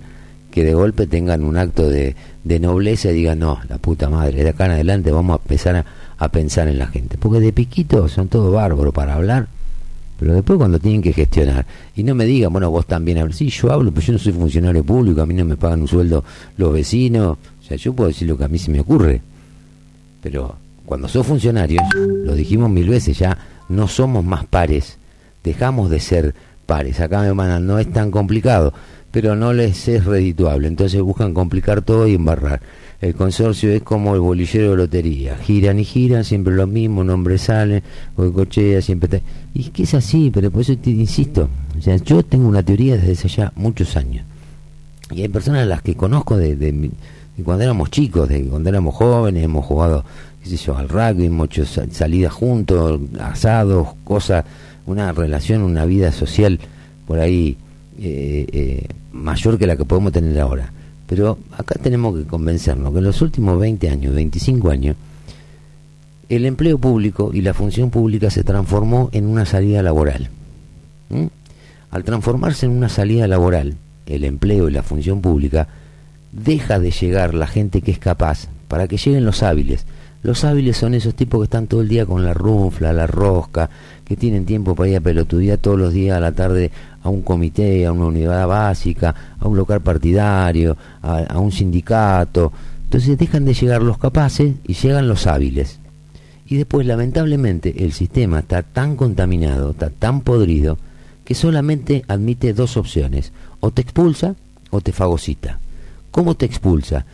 que 0.51 0.63
de 0.63 0.73
golpe 0.73 1.07
tengan 1.07 1.43
un 1.43 1.57
acto 1.57 1.89
de, 1.89 2.15
de 2.43 2.59
nobleza 2.59 3.11
y 3.11 3.15
digan, 3.15 3.39
no, 3.39 3.59
la 3.67 3.77
puta 3.77 4.09
madre, 4.09 4.43
de 4.43 4.49
acá 4.49 4.65
en 4.65 4.71
adelante 4.71 5.11
vamos 5.11 5.39
a 5.39 5.41
empezar 5.41 5.76
a, 5.77 5.85
a 6.17 6.30
pensar 6.30 6.67
en 6.67 6.77
la 6.77 6.88
gente. 6.88 7.17
Porque 7.17 7.39
de 7.39 7.53
piquito 7.53 8.07
son 8.07 8.27
todos 8.27 8.53
bárbaros 8.53 8.93
para 8.93 9.15
hablar, 9.15 9.47
pero 10.19 10.34
después 10.34 10.57
cuando 10.57 10.80
tienen 10.80 11.01
que 11.01 11.13
gestionar, 11.13 11.65
y 11.95 12.03
no 12.03 12.13
me 12.13 12.26
digan, 12.26 12.51
bueno, 12.51 12.69
vos 12.69 12.85
también 12.85 13.19
hablas, 13.19 13.38
sí, 13.38 13.49
yo 13.49 13.71
hablo, 13.71 13.91
pero 13.91 14.05
yo 14.05 14.13
no 14.13 14.19
soy 14.19 14.34
funcionario 14.34 14.84
público, 14.84 15.21
a 15.21 15.26
mí 15.26 15.34
no 15.34 15.45
me 15.45 15.55
pagan 15.55 15.81
un 15.81 15.88
sueldo 15.88 16.23
los 16.57 16.73
vecinos, 16.73 17.38
o 17.61 17.63
sea, 17.63 17.77
yo 17.77 17.93
puedo 17.93 18.09
decir 18.09 18.27
lo 18.27 18.38
que 18.38 18.43
a 18.43 18.49
mí 18.49 18.59
se 18.59 18.69
me 18.69 18.81
ocurre, 18.81 19.21
pero 20.21 20.57
cuando 20.89 21.07
sos 21.07 21.27
funcionarios, 21.27 21.83
lo 21.93 22.33
dijimos 22.33 22.67
mil 22.67 22.89
veces 22.89 23.19
ya, 23.19 23.37
no 23.69 23.87
somos 23.87 24.25
más 24.25 24.47
pares, 24.47 24.97
dejamos 25.43 25.91
de 25.91 25.99
ser 25.99 26.33
pares, 26.65 26.99
acá 26.99 27.21
me 27.21 27.31
mandan, 27.31 27.67
no 27.67 27.77
es 27.77 27.93
tan 27.93 28.09
complicado, 28.09 28.73
pero 29.11 29.35
no 29.35 29.53
les 29.53 29.87
es 29.87 30.05
redituable, 30.05 30.67
entonces 30.67 30.99
buscan 31.03 31.35
complicar 31.35 31.83
todo 31.83 32.07
y 32.07 32.15
embarrar. 32.15 32.61
El 33.01 33.13
consorcio 33.13 33.71
es 33.71 33.83
como 33.83 34.15
el 34.15 34.19
bolillero 34.19 34.71
de 34.71 34.77
lotería, 34.77 35.37
giran 35.37 35.77
y 35.77 35.85
giran, 35.85 36.23
siempre 36.23 36.55
lo 36.55 36.65
mismo, 36.65 37.03
nombre 37.03 37.37
sale, 37.37 37.83
o 38.15 38.31
cochea, 38.31 38.81
siempre 38.81 39.17
está... 39.17 39.29
Y 39.53 39.65
es 39.65 39.69
que 39.69 39.83
es 39.83 39.93
así, 39.93 40.31
pero 40.33 40.49
por 40.49 40.61
eso 40.61 40.75
te 40.75 40.89
insisto, 40.89 41.49
o 41.77 41.81
sea, 41.83 41.97
yo 41.97 42.23
tengo 42.23 42.47
una 42.47 42.63
teoría 42.63 42.95
desde 42.95 43.11
hace 43.11 43.27
ya 43.27 43.53
muchos 43.55 43.95
años, 43.95 44.25
y 45.11 45.21
hay 45.21 45.27
personas 45.27 45.61
a 45.61 45.65
las 45.67 45.83
que 45.83 45.93
conozco 45.93 46.35
de, 46.35 46.55
de, 46.55 46.71
de 46.71 47.43
cuando 47.43 47.63
éramos 47.63 47.91
chicos, 47.91 48.27
de 48.27 48.43
cuando 48.45 48.69
éramos 48.69 48.95
jóvenes, 48.95 49.43
hemos 49.43 49.63
jugado 49.63 50.03
qué 50.43 50.49
sé 50.49 50.57
yo, 50.57 50.77
al 50.77 50.89
rugby, 50.89 51.29
muchas 51.29 51.69
sa- 51.69 51.85
salidas 51.91 52.33
juntos, 52.33 52.99
asados, 53.19 53.89
cosas, 54.03 54.45
una 54.85 55.11
relación, 55.11 55.61
una 55.61 55.85
vida 55.85 56.11
social 56.11 56.59
por 57.05 57.19
ahí 57.19 57.57
eh, 57.99 58.45
eh, 58.51 58.87
mayor 59.11 59.57
que 59.57 59.67
la 59.67 59.75
que 59.75 59.85
podemos 59.85 60.11
tener 60.11 60.39
ahora. 60.39 60.71
Pero 61.07 61.39
acá 61.57 61.75
tenemos 61.81 62.15
que 62.17 62.25
convencernos 62.25 62.91
que 62.93 62.99
en 62.99 63.03
los 63.05 63.21
últimos 63.21 63.59
20 63.59 63.89
años, 63.89 64.13
25 64.13 64.69
años, 64.69 64.95
el 66.29 66.45
empleo 66.45 66.77
público 66.77 67.31
y 67.33 67.41
la 67.41 67.55
función 67.55 67.89
pública 67.89 68.29
se 68.29 68.43
transformó 68.43 69.09
en 69.13 69.25
una 69.25 69.45
salida 69.47 69.81
laboral. 69.81 70.29
Al 71.91 72.03
transformarse 72.03 72.67
en 72.67 72.73
una 72.73 72.89
salida 72.89 73.27
laboral, 73.27 73.75
el 74.05 74.23
empleo 74.23 74.69
y 74.69 74.71
la 74.71 74.83
función 74.83 75.21
pública, 75.21 75.67
deja 76.31 76.77
de 76.79 76.91
llegar 76.91 77.33
la 77.33 77.47
gente 77.47 77.81
que 77.81 77.89
es 77.91 77.97
capaz 77.99 78.47
para 78.67 78.87
que 78.87 78.97
lleguen 78.97 79.25
los 79.25 79.41
hábiles. 79.41 79.85
Los 80.21 80.43
hábiles 80.43 80.75
son 80.75 80.93
esos 80.93 81.15
tipos 81.15 81.39
que 81.39 81.45
están 81.45 81.67
todo 81.67 81.81
el 81.81 81.87
día 81.87 82.05
con 82.05 82.25
la 82.25 82.33
rufla, 82.33 82.91
la 82.91 83.07
rosca, 83.07 83.69
que 84.03 84.17
tienen 84.17 84.45
tiempo 84.45 84.75
para 84.75 84.89
ir 84.89 84.97
a 84.97 85.01
pelotudear 85.01 85.57
todos 85.59 85.79
los 85.79 85.93
días 85.93 86.17
a 86.17 86.19
la 86.19 86.33
tarde 86.33 86.71
a 87.03 87.09
un 87.09 87.21
comité, 87.21 87.85
a 87.85 87.93
una 87.93 88.07
unidad 88.07 88.45
básica, 88.47 89.15
a 89.39 89.47
un 89.47 89.55
local 89.55 89.81
partidario, 89.81 90.75
a, 91.01 91.19
a 91.19 91.39
un 91.39 91.51
sindicato. 91.51 92.51
Entonces 92.83 93.17
dejan 93.17 93.45
de 93.45 93.53
llegar 93.53 93.81
los 93.81 93.97
capaces 93.97 94.55
y 94.67 94.73
llegan 94.73 95.07
los 95.07 95.25
hábiles. 95.25 95.79
Y 96.47 96.57
después, 96.57 96.85
lamentablemente, 96.85 97.85
el 97.85 97.93
sistema 97.93 98.39
está 98.39 98.63
tan 98.63 98.95
contaminado, 98.95 99.71
está 99.71 99.89
tan 99.89 100.21
podrido, 100.21 100.77
que 101.23 101.35
solamente 101.35 102.03
admite 102.07 102.53
dos 102.53 102.75
opciones. 102.75 103.31
O 103.59 103.69
te 103.71 103.83
expulsa 103.83 104.35
o 104.71 104.81
te 104.81 104.91
fagocita. 104.91 105.59
¿Cómo 106.09 106.35
te 106.35 106.45
expulsa? 106.47 107.05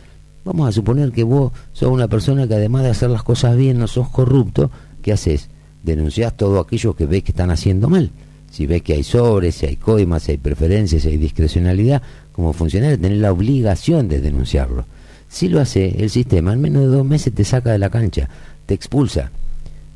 Vamos 0.46 0.68
a 0.68 0.72
suponer 0.72 1.10
que 1.10 1.24
vos 1.24 1.50
sos 1.72 1.90
una 1.90 2.06
persona 2.06 2.46
que 2.46 2.54
además 2.54 2.84
de 2.84 2.90
hacer 2.90 3.10
las 3.10 3.24
cosas 3.24 3.56
bien 3.56 3.80
no 3.80 3.88
sos 3.88 4.08
corrupto. 4.08 4.70
¿Qué 5.02 5.12
haces? 5.12 5.48
Denunciás 5.82 6.36
todo 6.36 6.60
aquello 6.60 6.94
que 6.94 7.04
ves 7.04 7.24
que 7.24 7.32
están 7.32 7.50
haciendo 7.50 7.88
mal. 7.88 8.12
Si 8.48 8.64
ves 8.64 8.82
que 8.82 8.92
hay 8.92 9.02
sobres, 9.02 9.56
si 9.56 9.66
hay 9.66 9.74
coimas, 9.74 10.22
si 10.22 10.30
hay 10.30 10.38
preferencias, 10.38 11.02
si 11.02 11.08
hay 11.08 11.16
discrecionalidad, 11.16 12.00
como 12.30 12.52
funcionario 12.52 12.96
tenés 12.96 13.18
la 13.18 13.32
obligación 13.32 14.06
de 14.06 14.20
denunciarlo. 14.20 14.84
Si 15.28 15.48
lo 15.48 15.60
hace 15.60 16.00
el 16.00 16.10
sistema, 16.10 16.52
en 16.52 16.60
menos 16.60 16.82
de 16.82 16.88
dos 16.90 17.04
meses 17.04 17.34
te 17.34 17.42
saca 17.42 17.72
de 17.72 17.80
la 17.80 17.90
cancha, 17.90 18.28
te 18.66 18.74
expulsa. 18.74 19.32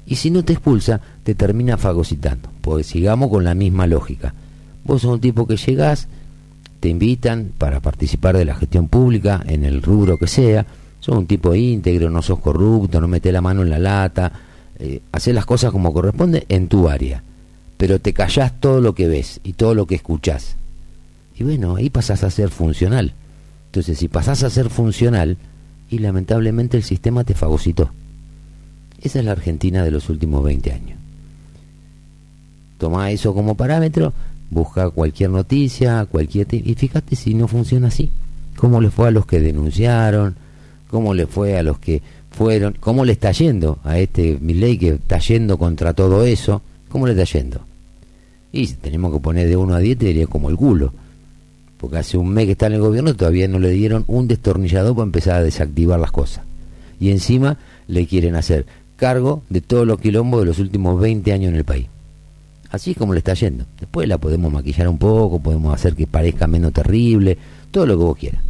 Y 0.04 0.16
si 0.16 0.32
no 0.32 0.44
te 0.44 0.54
expulsa, 0.54 1.00
te 1.22 1.36
termina 1.36 1.76
fagocitando. 1.76 2.48
Porque 2.60 2.82
sigamos 2.82 3.30
con 3.30 3.44
la 3.44 3.54
misma 3.54 3.86
lógica. 3.86 4.34
Vos 4.82 5.02
sos 5.02 5.12
un 5.12 5.20
tipo 5.20 5.46
que 5.46 5.56
llegás, 5.56 6.08
te 6.80 6.88
invitan 6.88 7.52
para 7.56 7.80
participar 7.80 8.36
de 8.36 8.44
la 8.44 8.56
gestión 8.56 8.88
pública 8.88 9.42
en 9.46 9.64
el 9.64 9.82
rubro 9.82 10.18
que 10.18 10.26
sea, 10.26 10.66
sos 10.98 11.16
un 11.16 11.26
tipo 11.26 11.54
íntegro, 11.54 12.10
no 12.10 12.22
sos 12.22 12.40
corrupto, 12.40 13.00
no 13.00 13.08
metes 13.08 13.32
la 13.32 13.40
mano 13.40 13.62
en 13.62 13.70
la 13.70 13.78
lata, 13.78 14.32
eh, 14.78 15.02
haces 15.12 15.34
las 15.34 15.46
cosas 15.46 15.70
como 15.72 15.92
corresponde 15.92 16.46
en 16.48 16.68
tu 16.68 16.88
área, 16.88 17.22
pero 17.76 18.00
te 18.00 18.12
callás 18.12 18.58
todo 18.60 18.80
lo 18.80 18.94
que 18.94 19.06
ves 19.06 19.40
y 19.44 19.52
todo 19.52 19.74
lo 19.74 19.86
que 19.86 19.94
escuchás. 19.94 20.56
Y 21.38 21.44
bueno, 21.44 21.76
ahí 21.76 21.90
pasás 21.90 22.24
a 22.24 22.30
ser 22.30 22.50
funcional. 22.50 23.14
Entonces, 23.66 23.98
si 23.98 24.08
pasás 24.08 24.42
a 24.42 24.50
ser 24.50 24.68
funcional, 24.68 25.38
y 25.90 25.98
lamentablemente 25.98 26.76
el 26.76 26.84
sistema 26.84 27.24
te 27.24 27.34
fagocitó. 27.34 27.90
Esa 29.02 29.18
es 29.18 29.24
la 29.24 29.32
Argentina 29.32 29.82
de 29.82 29.90
los 29.90 30.08
últimos 30.08 30.42
20 30.44 30.72
años. 30.72 30.98
Toma 32.78 33.10
eso 33.10 33.34
como 33.34 33.56
parámetro, 33.56 34.12
busca 34.50 34.90
cualquier 34.90 35.30
noticia, 35.30 36.06
cualquier 36.06 36.46
y 36.50 36.74
fíjate 36.74 37.16
si 37.16 37.34
no 37.34 37.48
funciona 37.48 37.88
así. 37.88 38.10
¿Cómo 38.56 38.80
le 38.80 38.90
fue 38.90 39.08
a 39.08 39.10
los 39.10 39.24
que 39.26 39.40
denunciaron? 39.40 40.34
¿Cómo 40.90 41.14
le 41.14 41.26
fue 41.26 41.56
a 41.56 41.62
los 41.62 41.78
que 41.78 42.02
fueron? 42.30 42.76
¿Cómo 42.80 43.04
le 43.04 43.12
está 43.12 43.32
yendo 43.32 43.78
a 43.84 43.98
este 43.98 44.36
Milley 44.40 44.76
que 44.76 44.88
está 44.90 45.18
yendo 45.18 45.56
contra 45.56 45.94
todo 45.94 46.24
eso? 46.24 46.60
¿Cómo 46.88 47.06
le 47.06 47.12
está 47.12 47.38
yendo? 47.38 47.60
Y 48.52 48.66
si 48.66 48.74
tenemos 48.74 49.12
que 49.12 49.20
poner 49.20 49.48
de 49.48 49.56
1 49.56 49.74
a 49.74 49.78
10, 49.78 49.98
te 49.98 50.06
diría 50.06 50.26
como 50.26 50.50
el 50.50 50.56
culo. 50.56 50.92
Porque 51.78 51.98
hace 51.98 52.18
un 52.18 52.28
mes 52.30 52.46
que 52.46 52.52
está 52.52 52.66
en 52.66 52.74
el 52.74 52.80
gobierno 52.80 53.14
todavía 53.14 53.48
no 53.48 53.58
le 53.58 53.70
dieron 53.70 54.04
un 54.08 54.26
destornillador 54.28 54.94
para 54.94 55.06
empezar 55.06 55.36
a 55.36 55.42
desactivar 55.42 56.00
las 56.00 56.10
cosas. 56.10 56.44
Y 56.98 57.10
encima 57.10 57.56
le 57.86 58.06
quieren 58.06 58.34
hacer 58.34 58.66
cargo 58.96 59.42
de 59.48 59.60
todos 59.62 59.86
los 59.86 60.00
quilombos 60.00 60.40
de 60.40 60.46
los 60.46 60.58
últimos 60.58 61.00
20 61.00 61.32
años 61.32 61.50
en 61.50 61.56
el 61.56 61.64
país. 61.64 61.86
Así 62.70 62.92
es 62.92 62.96
como 62.96 63.12
le 63.12 63.18
está 63.18 63.34
yendo. 63.34 63.64
Después 63.78 64.08
la 64.08 64.18
podemos 64.18 64.52
maquillar 64.52 64.88
un 64.88 64.98
poco, 64.98 65.40
podemos 65.40 65.74
hacer 65.74 65.94
que 65.94 66.06
parezca 66.06 66.46
menos 66.46 66.72
terrible, 66.72 67.36
todo 67.70 67.86
lo 67.86 67.98
que 67.98 68.04
vos 68.04 68.16
quieras. 68.16 68.42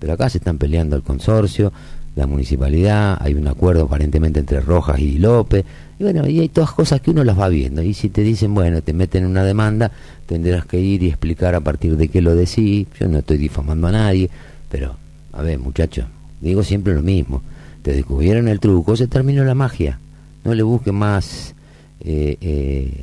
Pero 0.00 0.12
acá 0.12 0.30
se 0.30 0.38
están 0.38 0.58
peleando 0.58 0.96
el 0.96 1.02
consorcio, 1.02 1.72
la 2.16 2.26
municipalidad, 2.26 3.18
hay 3.20 3.34
un 3.34 3.46
acuerdo 3.46 3.84
aparentemente 3.84 4.40
entre 4.40 4.60
Rojas 4.60 4.98
y 4.98 5.18
López, 5.18 5.64
y 5.98 6.04
bueno, 6.04 6.28
y 6.28 6.40
hay 6.40 6.48
todas 6.48 6.72
cosas 6.72 7.00
que 7.00 7.10
uno 7.10 7.24
las 7.24 7.38
va 7.38 7.48
viendo. 7.48 7.82
Y 7.82 7.92
si 7.94 8.08
te 8.08 8.22
dicen, 8.22 8.54
bueno, 8.54 8.82
te 8.82 8.92
meten 8.92 9.24
en 9.24 9.30
una 9.30 9.44
demanda, 9.44 9.90
tendrás 10.26 10.64
que 10.64 10.80
ir 10.80 11.02
y 11.02 11.08
explicar 11.08 11.54
a 11.54 11.60
partir 11.60 11.96
de 11.96 12.08
qué 12.08 12.22
lo 12.22 12.34
decís. 12.34 12.86
Yo 12.98 13.08
no 13.08 13.18
estoy 13.18 13.36
difamando 13.36 13.88
a 13.88 13.92
nadie, 13.92 14.30
pero, 14.70 14.96
a 15.32 15.42
ver, 15.42 15.58
muchachos, 15.58 16.06
digo 16.40 16.62
siempre 16.62 16.94
lo 16.94 17.02
mismo. 17.02 17.42
Te 17.82 17.92
descubrieron 17.92 18.48
el 18.48 18.60
truco, 18.60 18.96
se 18.96 19.08
terminó 19.08 19.44
la 19.44 19.54
magia. 19.54 19.98
No 20.44 20.54
le 20.54 20.62
busquen 20.62 20.94
más, 20.94 21.54
eh, 22.00 22.36
eh, 22.40 23.02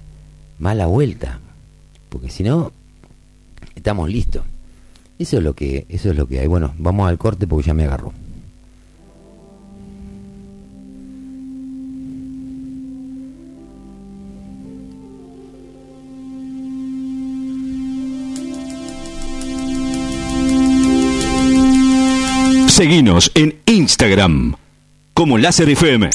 más 0.59 0.75
la 0.75 0.85
vuelta, 0.85 1.39
porque 2.09 2.29
si 2.29 2.43
no, 2.43 2.71
estamos 3.75 4.09
listos. 4.09 4.43
Eso 5.17 5.37
es 5.37 5.43
lo 5.43 5.53
que, 5.53 5.85
eso 5.89 6.09
es 6.11 6.17
lo 6.17 6.27
que 6.27 6.39
hay. 6.39 6.47
Bueno, 6.47 6.73
vamos 6.77 7.07
al 7.07 7.17
corte 7.17 7.47
porque 7.47 7.67
ya 7.67 7.73
me 7.73 7.85
agarró. 7.85 8.13
Seguinos 22.67 23.31
en 23.35 23.55
Instagram 23.67 24.53
como 25.13 25.37
Láser 25.37 25.69
FM. 25.69 26.09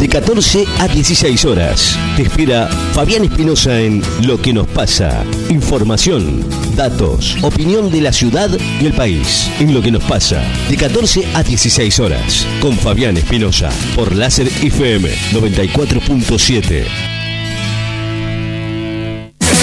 De 0.00 0.08
14 0.08 0.64
a 0.80 0.88
16 0.88 1.44
horas. 1.44 1.98
Te 2.16 2.22
espera 2.22 2.68
Fabián 2.92 3.24
Espinosa 3.24 3.80
en 3.80 4.02
Lo 4.26 4.40
que 4.40 4.52
nos 4.52 4.66
pasa. 4.66 5.24
Información, 5.48 6.44
datos, 6.76 7.36
opinión 7.42 7.90
de 7.90 8.00
la 8.00 8.12
ciudad 8.12 8.50
y 8.80 8.86
el 8.86 8.92
país. 8.92 9.50
En 9.60 9.72
Lo 9.72 9.80
que 9.80 9.90
nos 9.90 10.04
pasa. 10.04 10.42
De 10.68 10.76
14 10.76 11.26
a 11.34 11.42
16 11.42 12.00
horas. 12.00 12.46
Con 12.60 12.76
Fabián 12.76 13.16
Espinosa. 13.16 13.70
Por 13.94 14.14
Láser 14.14 14.48
FM 14.48 15.08
94.7. 15.32 17.13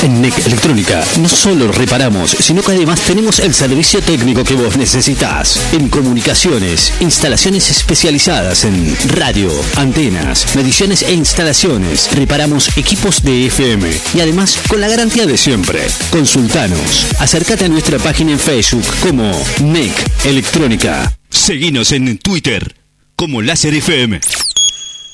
En 0.03 0.19
NEC 0.19 0.47
Electrónica 0.47 1.03
no 1.19 1.29
solo 1.29 1.71
reparamos, 1.71 2.31
sino 2.31 2.63
que 2.63 2.71
además 2.71 3.01
tenemos 3.01 3.39
el 3.39 3.53
servicio 3.53 4.01
técnico 4.01 4.43
que 4.43 4.55
vos 4.55 4.75
necesitas. 4.75 5.59
En 5.73 5.89
comunicaciones, 5.89 6.91
instalaciones 7.01 7.69
especializadas 7.69 8.65
en 8.65 8.95
radio, 9.09 9.51
antenas, 9.75 10.55
mediciones 10.55 11.03
e 11.03 11.13
instalaciones. 11.13 12.09
Reparamos 12.15 12.75
equipos 12.77 13.21
de 13.21 13.45
FM 13.45 13.89
y 14.15 14.21
además 14.21 14.57
con 14.67 14.81
la 14.81 14.87
garantía 14.87 15.27
de 15.27 15.37
siempre. 15.37 15.85
Consultanos. 16.09 17.05
Acércate 17.19 17.65
a 17.65 17.69
nuestra 17.69 17.99
página 17.99 18.31
en 18.31 18.39
Facebook 18.39 18.85
como 19.01 19.31
NEC 19.61 19.93
Electrónica. 20.25 21.15
Seguinos 21.29 21.91
en 21.91 22.17
Twitter 22.17 22.75
como 23.15 23.43
Láser 23.43 23.75
FM. 23.75 24.19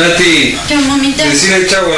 Nati, 0.00 0.56
Chao, 0.66 0.80
mamita. 0.88 1.24
película. 1.24 1.66
Chao. 1.68 1.89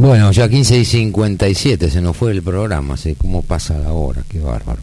Bueno, 0.00 0.32
ya 0.32 0.48
15 0.48 0.78
y 0.78 0.84
57 0.86 1.90
se 1.90 2.00
nos 2.00 2.16
fue 2.16 2.32
el 2.32 2.42
programa, 2.42 2.96
sé 2.96 3.16
cómo 3.16 3.42
pasa 3.42 3.78
la 3.78 3.92
hora, 3.92 4.22
qué 4.26 4.40
bárbaro. 4.40 4.80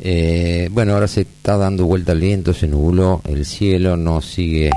Eh, 0.00 0.70
bueno, 0.72 0.94
ahora 0.94 1.06
se 1.06 1.20
está 1.20 1.58
dando 1.58 1.84
vuelta 1.84 2.12
el 2.12 2.20
viento, 2.20 2.54
se 2.54 2.66
nubló 2.66 3.20
el 3.28 3.44
cielo, 3.44 3.98
no 3.98 4.22
sigue, 4.22 4.70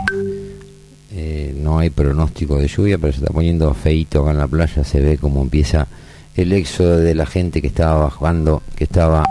eh, 1.14 1.56
no 1.58 1.80
hay 1.80 1.90
pronóstico 1.90 2.58
de 2.58 2.68
lluvia, 2.68 2.98
pero 2.98 3.14
se 3.14 3.20
está 3.20 3.32
poniendo 3.32 3.74
feito 3.74 4.24
acá 4.24 4.32
en 4.32 4.40
la 4.40 4.48
playa, 4.50 4.84
se 4.84 5.00
ve 5.00 5.18
cómo 5.18 5.42
empieza 5.42 5.88
el 6.36 6.52
éxodo 6.52 6.98
de 6.98 7.16
la 7.16 7.26
gente 7.26 7.62
que 7.62 7.68
estaba 7.68 8.04
bajando, 8.04 8.64
que 8.76 8.84
estaba 8.84 9.24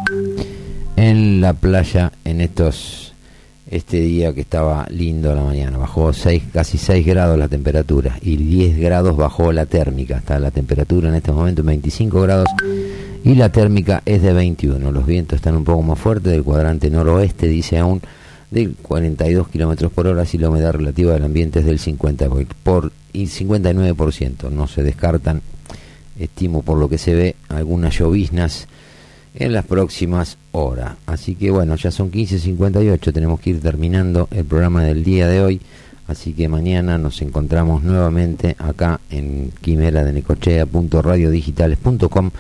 en 0.97 1.43
la 1.43 1.53
playa 1.53 2.13
en 2.25 2.41
estos 2.41 3.00
este 3.71 4.01
día 4.01 4.35
que 4.35 4.41
estaba 4.41 4.87
lindo 4.91 5.31
a 5.31 5.35
la 5.35 5.45
mañana. 5.45 5.79
Bajó 5.79 6.13
seis, 6.13 6.43
casi 6.53 6.77
6 6.77 7.07
grados 7.07 7.39
la 7.39 7.49
temperatura 7.49 8.19
y 8.21 8.37
10 8.37 8.79
grados 8.79 9.17
bajó 9.17 9.53
la 9.53 9.67
térmica. 9.67 10.19
Está 10.19 10.39
la 10.41 10.51
temperatura 10.51 11.09
en 11.09 11.15
este 11.15 11.31
momento 11.31 11.61
en 11.61 11.69
25 11.69 12.21
grados 12.21 12.49
y 13.23 13.35
la 13.37 13.51
térmica 13.51 14.03
es 14.05 14.23
de 14.23 14.33
21. 14.33 14.91
Los 14.91 15.07
vientos 15.07 15.37
están 15.37 15.55
un 15.55 15.65
poco 15.65 15.83
más 15.83 15.99
fuertes 15.99 16.33
del 16.33 16.43
cuadrante 16.43 16.91
noroeste, 16.91 17.47
dice 17.47 17.79
aún, 17.79 18.03
de 18.51 18.73
42 18.83 19.49
kilómetros 19.49 19.93
por 19.93 20.09
hora. 20.09 20.25
Si 20.27 20.37
la 20.37 20.49
humedad 20.49 20.73
relativa 20.73 21.13
del 21.13 21.25
ambiente 21.25 21.61
es 21.61 21.65
del 21.65 21.79
50 21.79 22.29
por, 22.29 22.47
por 22.47 22.93
y 23.13 23.27
59%. 23.27 24.51
No 24.51 24.67
se 24.67 24.83
descartan, 24.83 25.43
estimo 26.19 26.63
por 26.63 26.77
lo 26.77 26.89
que 26.89 26.99
se 26.99 27.15
ve, 27.15 27.37
algunas 27.49 27.97
lloviznas 27.97 28.67
en 29.35 29.53
las 29.53 29.67
próximas 29.67 30.39
horas. 30.53 30.93
Así 31.07 31.35
que 31.35 31.51
bueno, 31.51 31.75
ya 31.77 31.91
son 31.91 32.11
15.58, 32.11 33.13
tenemos 33.13 33.41
que 33.41 33.51
ir 33.51 33.61
terminando 33.61 34.29
el 34.31 34.45
programa 34.45 34.85
del 34.85 35.05
día 35.05 35.29
de 35.29 35.43
hoy. 35.43 35.61
Así 36.07 36.33
que 36.33 36.49
mañana 36.49 36.97
nos 36.99 37.21
encontramos 37.23 37.83
nuevamente 37.85 38.57
acá 38.59 39.01
en 39.11 39.53
quimera 39.61 40.03
de 40.03 40.13
necochea.radiodigitales.com 40.13 42.31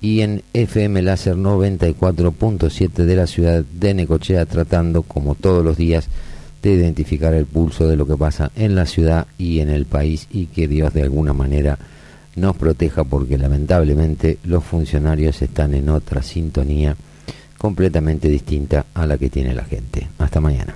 y 0.00 0.22
en 0.22 0.42
FM 0.54 1.02
Láser 1.02 1.36
94.7 1.36 3.04
de 3.04 3.16
la 3.16 3.26
ciudad 3.26 3.62
de 3.62 3.92
Necochea, 3.92 4.46
tratando 4.46 5.02
como 5.02 5.34
todos 5.34 5.62
los 5.62 5.76
días 5.76 6.08
de 6.62 6.72
identificar 6.72 7.34
el 7.34 7.46
pulso 7.46 7.86
de 7.86 7.96
lo 7.96 8.06
que 8.06 8.16
pasa 8.16 8.50
en 8.56 8.74
la 8.74 8.86
ciudad 8.86 9.26
y 9.38 9.60
en 9.60 9.70
el 9.70 9.86
país 9.86 10.26
y 10.30 10.46
que 10.46 10.68
Dios 10.68 10.92
de 10.94 11.02
alguna 11.02 11.32
manera 11.32 11.78
nos 12.36 12.56
proteja 12.56 13.04
porque 13.04 13.38
lamentablemente 13.38 14.38
los 14.44 14.64
funcionarios 14.64 15.42
están 15.42 15.74
en 15.74 15.88
otra 15.88 16.22
sintonía 16.22 16.96
completamente 17.58 18.28
distinta 18.28 18.86
a 18.94 19.06
la 19.06 19.18
que 19.18 19.28
tiene 19.28 19.54
la 19.54 19.64
gente. 19.64 20.08
Hasta 20.18 20.40
mañana. 20.40 20.74